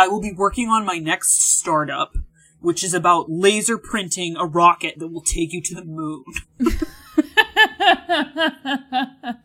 I 0.00 0.08
will 0.08 0.22
be 0.22 0.32
working 0.32 0.70
on 0.70 0.86
my 0.86 0.96
next 0.96 1.58
startup, 1.58 2.16
which 2.58 2.82
is 2.82 2.94
about 2.94 3.30
laser 3.30 3.76
printing 3.76 4.34
a 4.34 4.46
rocket 4.46 4.98
that 4.98 5.08
will 5.08 5.20
take 5.20 5.52
you 5.52 5.60
to 5.60 5.74
the 5.74 5.84
moon. 5.84 6.24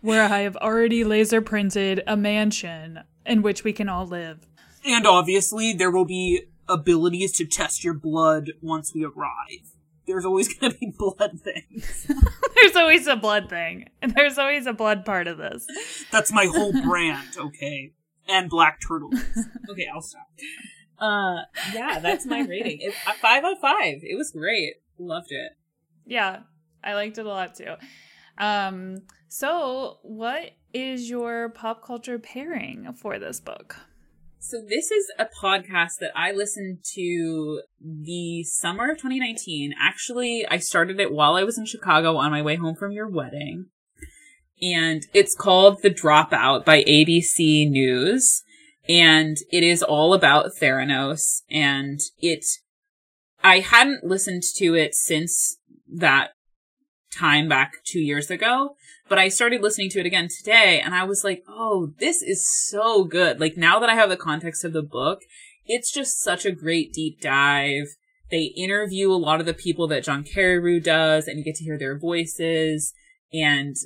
Where 0.00 0.22
I 0.22 0.42
have 0.42 0.56
already 0.58 1.02
laser 1.02 1.40
printed 1.40 2.04
a 2.06 2.16
mansion 2.16 3.00
in 3.26 3.42
which 3.42 3.64
we 3.64 3.72
can 3.72 3.88
all 3.88 4.06
live. 4.06 4.46
And 4.84 5.04
obviously, 5.04 5.72
there 5.72 5.90
will 5.90 6.04
be 6.04 6.42
abilities 6.68 7.32
to 7.38 7.44
test 7.44 7.82
your 7.82 7.94
blood 7.94 8.52
once 8.62 8.94
we 8.94 9.04
arrive. 9.04 9.72
There's 10.06 10.24
always 10.24 10.46
going 10.54 10.74
to 10.74 10.78
be 10.78 10.94
blood 10.96 11.40
things. 11.40 12.06
There's 12.54 12.76
always 12.76 13.08
a 13.08 13.16
blood 13.16 13.50
thing. 13.50 13.88
There's 14.14 14.38
always 14.38 14.66
a 14.66 14.72
blood 14.72 15.04
part 15.04 15.26
of 15.26 15.38
this. 15.38 15.66
That's 16.12 16.30
my 16.30 16.46
whole 16.46 16.70
brand, 16.82 17.36
okay? 17.36 17.94
And 18.28 18.50
black 18.50 18.78
turtle. 18.86 19.10
Okay, 19.70 19.86
I'll 19.92 20.00
stop. 20.00 20.26
Uh, 20.98 21.42
yeah, 21.74 21.98
that's 21.98 22.24
my 22.24 22.40
rating. 22.40 22.78
It, 22.80 22.94
uh, 23.06 23.12
five 23.12 23.44
out 23.44 23.52
of 23.52 23.58
five. 23.58 23.98
It 24.02 24.16
was 24.16 24.30
great. 24.30 24.76
Loved 24.98 25.30
it. 25.30 25.52
Yeah, 26.06 26.40
I 26.82 26.94
liked 26.94 27.18
it 27.18 27.26
a 27.26 27.28
lot 27.28 27.54
too. 27.54 27.74
Um, 28.38 29.02
so 29.28 29.98
what 30.02 30.52
is 30.72 31.10
your 31.10 31.50
pop 31.50 31.84
culture 31.84 32.18
pairing 32.18 32.94
for 32.94 33.18
this 33.18 33.40
book? 33.40 33.76
So 34.40 34.62
this 34.66 34.90
is 34.90 35.06
a 35.18 35.26
podcast 35.26 35.98
that 36.00 36.12
I 36.14 36.32
listened 36.32 36.78
to 36.94 37.62
the 37.80 38.44
summer 38.44 38.90
of 38.90 38.98
2019. 38.98 39.74
Actually, 39.80 40.46
I 40.48 40.58
started 40.58 41.00
it 41.00 41.12
while 41.12 41.34
I 41.34 41.42
was 41.44 41.58
in 41.58 41.66
Chicago 41.66 42.16
on 42.16 42.30
my 42.30 42.40
way 42.40 42.56
home 42.56 42.76
from 42.76 42.92
your 42.92 43.08
wedding. 43.08 43.66
And 44.60 45.04
it's 45.12 45.36
called 45.36 45.82
The 45.82 45.90
Dropout 45.90 46.64
by 46.64 46.82
ABC 46.84 47.68
News. 47.68 48.42
And 48.88 49.36
it 49.52 49.62
is 49.62 49.82
all 49.82 50.14
about 50.14 50.50
Theranos. 50.60 51.42
And 51.50 52.00
it, 52.18 52.44
I 53.42 53.60
hadn't 53.60 54.04
listened 54.04 54.42
to 54.56 54.74
it 54.74 54.94
since 54.94 55.58
that 55.92 56.30
time 57.12 57.48
back 57.48 57.84
two 57.84 58.00
years 58.00 58.30
ago. 58.30 58.76
But 59.08 59.18
I 59.18 59.28
started 59.28 59.62
listening 59.62 59.90
to 59.90 60.00
it 60.00 60.06
again 60.06 60.28
today 60.28 60.80
and 60.84 60.94
I 60.94 61.04
was 61.04 61.24
like, 61.24 61.42
oh, 61.48 61.92
this 61.98 62.22
is 62.22 62.46
so 62.46 63.04
good. 63.04 63.40
Like 63.40 63.56
now 63.56 63.78
that 63.78 63.88
I 63.88 63.94
have 63.94 64.10
the 64.10 64.16
context 64.16 64.64
of 64.64 64.72
the 64.72 64.82
book, 64.82 65.22
it's 65.66 65.92
just 65.92 66.20
such 66.20 66.44
a 66.44 66.52
great 66.52 66.92
deep 66.92 67.20
dive. 67.20 67.86
They 68.30 68.52
interview 68.56 69.10
a 69.10 69.14
lot 69.14 69.40
of 69.40 69.46
the 69.46 69.54
people 69.54 69.88
that 69.88 70.04
John 70.04 70.24
Carreyrou 70.24 70.82
does 70.82 71.26
and 71.26 71.38
you 71.38 71.44
get 71.44 71.56
to 71.56 71.64
hear 71.64 71.78
their 71.78 71.98
voices 71.98 72.92
and 73.32 73.76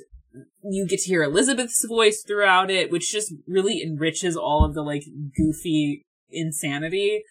you 0.63 0.87
get 0.87 0.99
to 0.99 1.07
hear 1.07 1.23
Elizabeth's 1.23 1.85
voice 1.87 2.23
throughout 2.25 2.69
it, 2.69 2.91
which 2.91 3.11
just 3.11 3.33
really 3.47 3.81
enriches 3.81 4.35
all 4.35 4.65
of 4.65 4.73
the 4.73 4.81
like 4.81 5.03
goofy 5.35 6.03
insanity. 6.29 7.23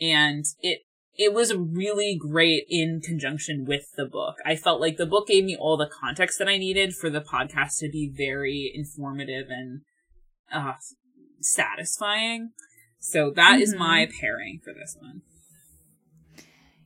And 0.00 0.44
it 0.60 0.80
it 1.14 1.34
was 1.34 1.54
really 1.54 2.16
great 2.18 2.64
in 2.68 3.00
conjunction 3.00 3.64
with 3.66 3.90
the 3.96 4.06
book. 4.06 4.36
I 4.46 4.54
felt 4.54 4.80
like 4.80 4.96
the 4.96 5.06
book 5.06 5.26
gave 5.26 5.44
me 5.44 5.56
all 5.58 5.76
the 5.76 5.90
context 6.00 6.38
that 6.38 6.48
I 6.48 6.58
needed 6.58 6.94
for 6.94 7.10
the 7.10 7.20
podcast 7.20 7.78
to 7.80 7.90
be 7.90 8.12
very 8.16 8.70
informative 8.72 9.48
and 9.48 9.80
uh, 10.52 10.74
satisfying. 11.40 12.50
So 13.00 13.32
that 13.34 13.54
mm-hmm. 13.54 13.62
is 13.62 13.74
my 13.74 14.08
pairing 14.20 14.60
for 14.62 14.72
this 14.72 14.96
one. 15.00 15.22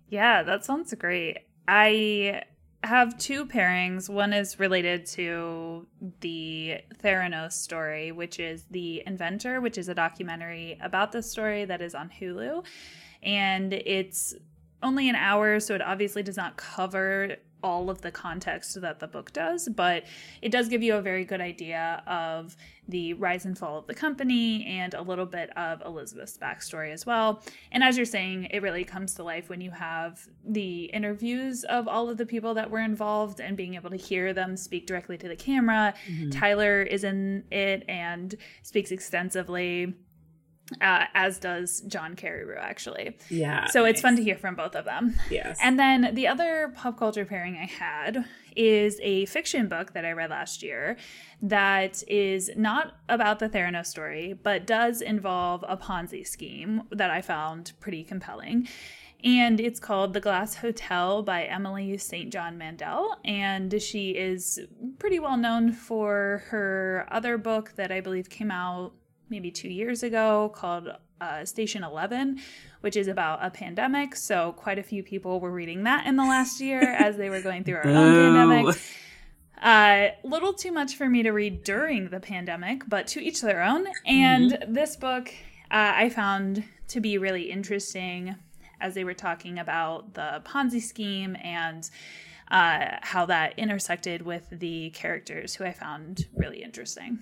Yeah, 0.09 0.43
that 0.43 0.65
sounds 0.65 0.95
great. 0.95 1.39
I 1.69 2.43
have 2.85 3.17
two 3.19 3.47
pairings. 3.47 4.09
One 4.09 4.33
is 4.33 4.59
related 4.59 5.07
to 5.07 5.87
the 6.21 6.79
Theranos 7.03 7.53
story, 7.53 8.13
which 8.13 8.41
is 8.41 8.65
The 8.71 9.03
Inventor, 9.07 9.61
which 9.61 9.79
is 9.79 9.89
a 9.89 9.95
documentary 9.95 10.79
about 10.83 11.13
the 11.13 11.23
story 11.23 11.65
that 11.65 11.81
is 11.81 11.95
on 11.95 12.11
Hulu. 12.11 12.65
And 13.23 13.73
it's 13.73 14.35
only 14.83 15.09
an 15.09 15.15
hour, 15.15 15.61
so 15.61 15.75
it 15.75 15.83
obviously 15.83 16.23
does 16.23 16.37
not 16.37 16.57
cover 16.57 17.37
all 17.63 17.91
of 17.91 18.01
the 18.01 18.11
context 18.11 18.81
that 18.81 19.01
the 19.01 19.07
book 19.07 19.33
does, 19.33 19.69
but 19.69 20.05
it 20.41 20.51
does 20.51 20.69
give 20.69 20.83
you 20.83 20.95
a 20.97 21.03
very 21.03 21.25
good 21.25 21.41
idea 21.41 22.03
of 22.07 22.57
the 22.89 23.15
rise 23.15 23.45
and 23.45 23.57
fall 23.57 23.79
of 23.79 23.87
the 23.87 23.95
company 23.95 24.67
and 24.67 24.95
a 24.95 25.03
little 25.03 25.27
bit 25.27 25.57
of 25.57 25.81
Elizabeth's 25.83 26.37
backstory 26.37 26.93
as 26.93 27.07
well. 27.07 27.43
And 27.71 27.83
as 27.83 27.97
you're 27.97 28.05
saying, 28.07 28.49
it 28.51 28.61
really 28.61 28.85
comes 28.85 29.15
to 29.15 29.23
life 29.23 29.49
when 29.49 29.61
you 29.61 29.71
have 29.71 30.27
the 30.45 30.85
interviews 30.87 31.65
of 31.65 31.87
all 31.87 32.11
of 32.11 32.19
the 32.19 32.27
people 32.27 32.55
that 32.55 32.71
were 32.71 32.81
involved 32.81 33.41
and 33.41 33.57
being 33.57 33.75
able 33.75 33.91
to 33.91 33.97
hear 33.97 34.33
them 34.33 34.57
speak 34.57 34.87
directly 34.87 35.17
to 35.19 35.29
the 35.29 35.37
camera. 35.37 35.95
Mm-hmm. 36.11 36.31
Tyler 36.31 36.83
is 36.83 37.05
in 37.05 37.45
it 37.51 37.85
and 37.89 38.35
speaks 38.63 38.91
extensively 38.91 39.95
uh, 40.81 41.07
as 41.15 41.39
does 41.39 41.81
John 41.83 42.17
Carreyrou, 42.17 42.59
actually. 42.59 43.17
Yeah. 43.29 43.67
So 43.69 43.83
nice. 43.83 43.93
it's 43.93 44.01
fun 44.01 44.17
to 44.17 44.23
hear 44.23 44.37
from 44.37 44.55
both 44.55 44.75
of 44.75 44.85
them. 44.85 45.17
Yes. 45.31 45.59
And 45.63 45.79
then 45.79 46.15
the 46.15 46.29
other 46.29 46.73
pop 46.77 46.99
culture 46.99 47.25
pairing 47.25 47.57
I 47.57 47.67
had 47.67 48.25
is 48.57 48.99
a 49.03 49.25
fiction 49.27 49.69
book 49.69 49.93
that 49.95 50.05
I 50.05 50.13
read 50.13 50.31
last 50.31 50.63
year 50.63 50.97
that 51.41 52.03
is 52.07 52.51
not 52.57 52.97
about 53.09 53.39
the 53.39 53.49
Theranos 53.49 53.87
story, 53.87 54.39
but 54.43 54.67
does 54.67 55.01
involve 55.01 55.65
a 55.67 55.77
Ponzi 55.77 56.27
scheme 56.27 56.83
that 56.91 57.11
I 57.11 57.23
found 57.23 57.73
pretty 57.81 58.05
compelling. 58.05 58.69
And 59.25 59.61
it's 59.61 59.79
called 59.79 60.15
The 60.15 60.21
Glass 60.21 60.57
Hotel 60.57 61.23
by 61.23 61.45
Emily 61.45 61.97
St. 61.97 62.33
John 62.33 62.59
Mandel. 62.59 63.17
And 63.25 63.81
she 63.81 64.11
is 64.11 64.59
pretty 64.99 65.21
well 65.21 65.37
known 65.37 65.73
for 65.73 66.43
her 66.49 67.07
other 67.11 67.39
book 67.39 67.73
that 67.77 67.93
I 67.93 68.01
believe 68.01 68.29
came 68.29 68.51
out 68.51 68.93
maybe 69.33 69.51
two 69.51 69.69
years 69.69 70.05
ago 70.05 70.53
called 70.55 70.89
uh, 71.21 71.45
Station 71.45 71.83
11, 71.83 72.41
which 72.83 72.97
is 72.97 73.09
about 73.09 73.45
a 73.45 73.51
pandemic. 73.51 74.15
So, 74.15 74.53
quite 74.53 74.79
a 74.79 74.83
few 74.83 75.03
people 75.03 75.41
were 75.41 75.51
reading 75.51 75.83
that 75.85 76.07
in 76.07 76.15
the 76.17 76.25
last 76.25 76.61
year 76.61 76.83
as 76.99 77.17
they 77.17 77.31
were 77.31 77.41
going 77.41 77.65
through 77.65 77.77
our 77.77 77.89
own 77.89 78.35
pandemic. 78.35 78.77
A 79.65 80.15
uh, 80.25 80.29
little 80.29 80.53
too 80.53 80.73
much 80.73 80.97
for 80.97 81.09
me 81.09 81.23
to 81.23 81.31
read 81.31 81.65
during 81.65 82.09
the 82.09 82.21
pandemic, 82.21 82.83
but 82.89 83.07
to 83.09 83.21
each 83.21 83.41
their 83.41 83.63
own. 83.63 83.87
And 84.05 84.53
mm-hmm. 84.53 84.73
this 84.73 84.97
book 84.97 85.33
uh, 85.73 85.93
I 85.97 86.11
found 86.11 86.65
to 86.89 87.01
be 87.01 87.17
really 87.17 87.51
interesting 87.51 88.37
as 88.81 88.95
they 88.95 89.05
were 89.05 89.15
talking 89.15 89.59
about 89.59 90.13
the 90.13 90.43
Ponzi 90.45 90.83
scheme 90.83 91.37
and 91.43 91.89
uh, 92.51 92.97
how 93.01 93.25
that 93.27 93.59
intersected 93.59 94.21
with 94.21 94.47
the 94.51 94.91
characters 94.91 95.55
who 95.55 95.65
I 95.65 95.73
found 95.73 96.27
really 96.35 96.63
interesting. 96.63 97.21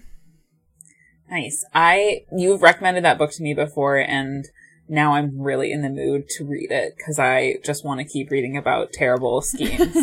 Nice. 1.31 1.65
I 1.73 2.25
you've 2.37 2.63
recommended 2.63 3.05
that 3.05 3.19
book 3.19 3.31
to 3.33 3.43
me 3.43 3.55
before 3.55 3.99
and 3.99 4.45
now 4.89 5.15
I'm 5.15 5.41
really 5.41 5.71
in 5.71 5.83
the 5.83 5.89
mood 5.89 6.29
to 6.31 6.45
read 6.45 6.73
it 6.73 6.95
cuz 7.05 7.19
I 7.19 7.59
just 7.65 7.85
want 7.85 8.01
to 8.01 8.05
keep 8.05 8.31
reading 8.31 8.57
about 8.57 8.93
terrible 8.93 9.41
schemes. 9.41 9.97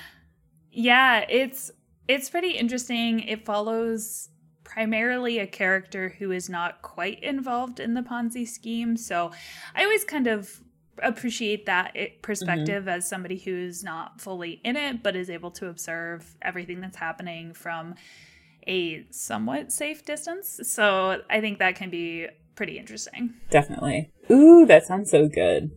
yeah, 0.70 1.24
it's 1.28 1.70
it's 2.06 2.28
pretty 2.28 2.50
interesting. 2.50 3.20
It 3.20 3.46
follows 3.46 4.28
primarily 4.64 5.38
a 5.38 5.46
character 5.46 6.14
who 6.18 6.30
is 6.30 6.48
not 6.48 6.82
quite 6.82 7.22
involved 7.22 7.80
in 7.80 7.94
the 7.94 8.02
Ponzi 8.02 8.46
scheme. 8.46 8.96
So 8.96 9.30
I 9.74 9.84
always 9.84 10.04
kind 10.04 10.26
of 10.26 10.62
appreciate 11.02 11.66
that 11.66 11.96
perspective 12.20 12.82
mm-hmm. 12.82 12.96
as 12.96 13.08
somebody 13.08 13.38
who's 13.38 13.82
not 13.82 14.20
fully 14.20 14.60
in 14.62 14.76
it 14.76 15.02
but 15.02 15.16
is 15.16 15.30
able 15.30 15.50
to 15.50 15.68
observe 15.68 16.36
everything 16.42 16.80
that's 16.80 16.98
happening 16.98 17.54
from 17.54 17.94
a 18.66 19.06
somewhat 19.10 19.72
safe 19.72 20.04
distance. 20.04 20.60
So 20.64 21.22
I 21.28 21.40
think 21.40 21.58
that 21.58 21.76
can 21.76 21.90
be 21.90 22.28
pretty 22.54 22.78
interesting. 22.78 23.34
Definitely. 23.50 24.10
Ooh, 24.30 24.66
that 24.66 24.84
sounds 24.84 25.10
so 25.10 25.28
good. 25.28 25.72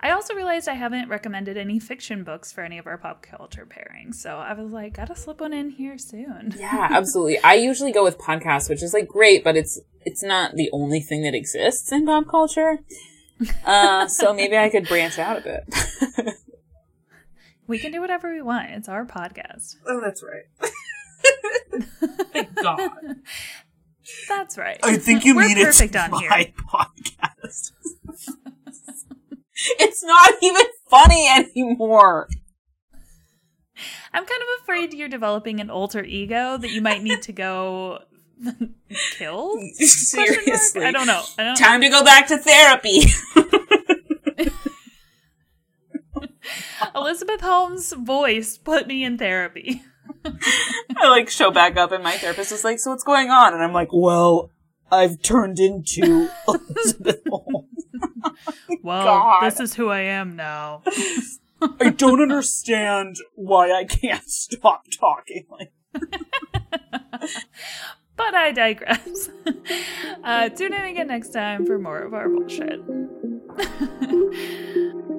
I 0.00 0.10
also 0.10 0.34
realized 0.34 0.68
I 0.68 0.74
haven't 0.74 1.08
recommended 1.08 1.56
any 1.56 1.78
fiction 1.78 2.24
books 2.24 2.52
for 2.52 2.62
any 2.62 2.76
of 2.76 2.86
our 2.86 2.98
pop 2.98 3.22
culture 3.22 3.66
pairings. 3.66 4.16
So 4.16 4.36
I 4.36 4.52
was 4.52 4.70
like, 4.70 4.92
gotta 4.94 5.16
slip 5.16 5.40
one 5.40 5.54
in 5.54 5.70
here 5.70 5.96
soon. 5.96 6.54
yeah, 6.58 6.88
absolutely. 6.90 7.38
I 7.38 7.54
usually 7.54 7.90
go 7.90 8.04
with 8.04 8.18
podcasts, 8.18 8.68
which 8.68 8.82
is 8.82 8.92
like 8.92 9.08
great, 9.08 9.42
but 9.42 9.56
it's 9.56 9.80
it's 10.02 10.22
not 10.22 10.56
the 10.56 10.68
only 10.72 11.00
thing 11.00 11.22
that 11.22 11.34
exists 11.34 11.90
in 11.90 12.04
pop 12.04 12.28
culture. 12.28 12.80
Uh, 13.64 14.06
so 14.08 14.34
maybe 14.34 14.58
I 14.58 14.68
could 14.68 14.86
branch 14.86 15.18
out 15.18 15.38
a 15.38 15.40
bit. 15.40 16.34
we 17.66 17.78
can 17.78 17.90
do 17.90 18.02
whatever 18.02 18.30
we 18.30 18.42
want. 18.42 18.72
It's 18.72 18.88
our 18.88 19.06
podcast. 19.06 19.76
Oh, 19.88 20.00
that's 20.04 20.22
right. 20.22 20.70
Thank 22.32 22.54
God. 22.54 22.80
That's 24.28 24.58
right. 24.58 24.78
I 24.82 24.96
think 24.96 25.24
you 25.24 25.34
We're 25.34 25.48
mean 25.48 25.58
it's 25.58 25.80
on 25.80 26.10
my 26.10 26.20
here. 26.20 26.30
podcast. 26.68 27.72
it's 29.78 30.04
not 30.04 30.34
even 30.42 30.62
funny 30.90 31.28
anymore. 31.28 32.28
I'm 34.12 34.24
kind 34.24 34.42
of 34.42 34.62
afraid 34.62 34.92
you're 34.94 35.08
developing 35.08 35.60
an 35.60 35.70
alter 35.70 36.04
ego 36.04 36.56
that 36.58 36.70
you 36.70 36.80
might 36.80 37.02
need 37.02 37.22
to 37.22 37.32
go 37.32 38.00
kill. 39.12 39.58
Seriously, 39.74 40.84
I 40.84 40.92
don't 40.92 41.06
know. 41.06 41.22
I 41.38 41.44
don't 41.44 41.56
Time 41.56 41.80
to 41.80 41.88
go 41.88 42.04
back 42.04 42.28
to 42.28 42.36
therapy. 42.38 43.04
Elizabeth 46.94 47.40
Holmes' 47.40 47.92
voice 47.92 48.56
put 48.58 48.86
me 48.86 49.02
in 49.04 49.18
therapy. 49.18 49.82
I 50.96 51.08
like 51.08 51.28
show 51.28 51.50
back 51.50 51.76
up, 51.76 51.92
and 51.92 52.02
my 52.02 52.12
therapist 52.12 52.52
is 52.52 52.64
like, 52.64 52.78
"So 52.78 52.90
what's 52.90 53.04
going 53.04 53.30
on?" 53.30 53.54
And 53.54 53.62
I'm 53.62 53.72
like, 53.72 53.88
"Well, 53.92 54.50
I've 54.90 55.20
turned 55.22 55.58
into 55.58 56.28
Elizabeth 56.48 57.20
Holmes." 57.28 57.84
well, 58.82 59.04
God. 59.04 59.42
this 59.44 59.60
is 59.60 59.74
who 59.74 59.88
I 59.88 60.00
am 60.00 60.36
now. 60.36 60.82
I 61.80 61.90
don't 61.90 62.20
understand 62.20 63.16
why 63.34 63.72
I 63.72 63.84
can't 63.84 64.28
stop 64.28 64.84
talking 64.90 65.46
but 68.16 68.34
I 68.34 68.52
digress. 68.52 69.30
Uh, 70.22 70.48
tune 70.48 70.72
in 70.74 70.84
again 70.84 71.08
next 71.08 71.30
time 71.30 71.66
for 71.66 71.78
more 71.78 72.00
of 72.00 72.14
our 72.14 72.28
bullshit. 72.28 72.80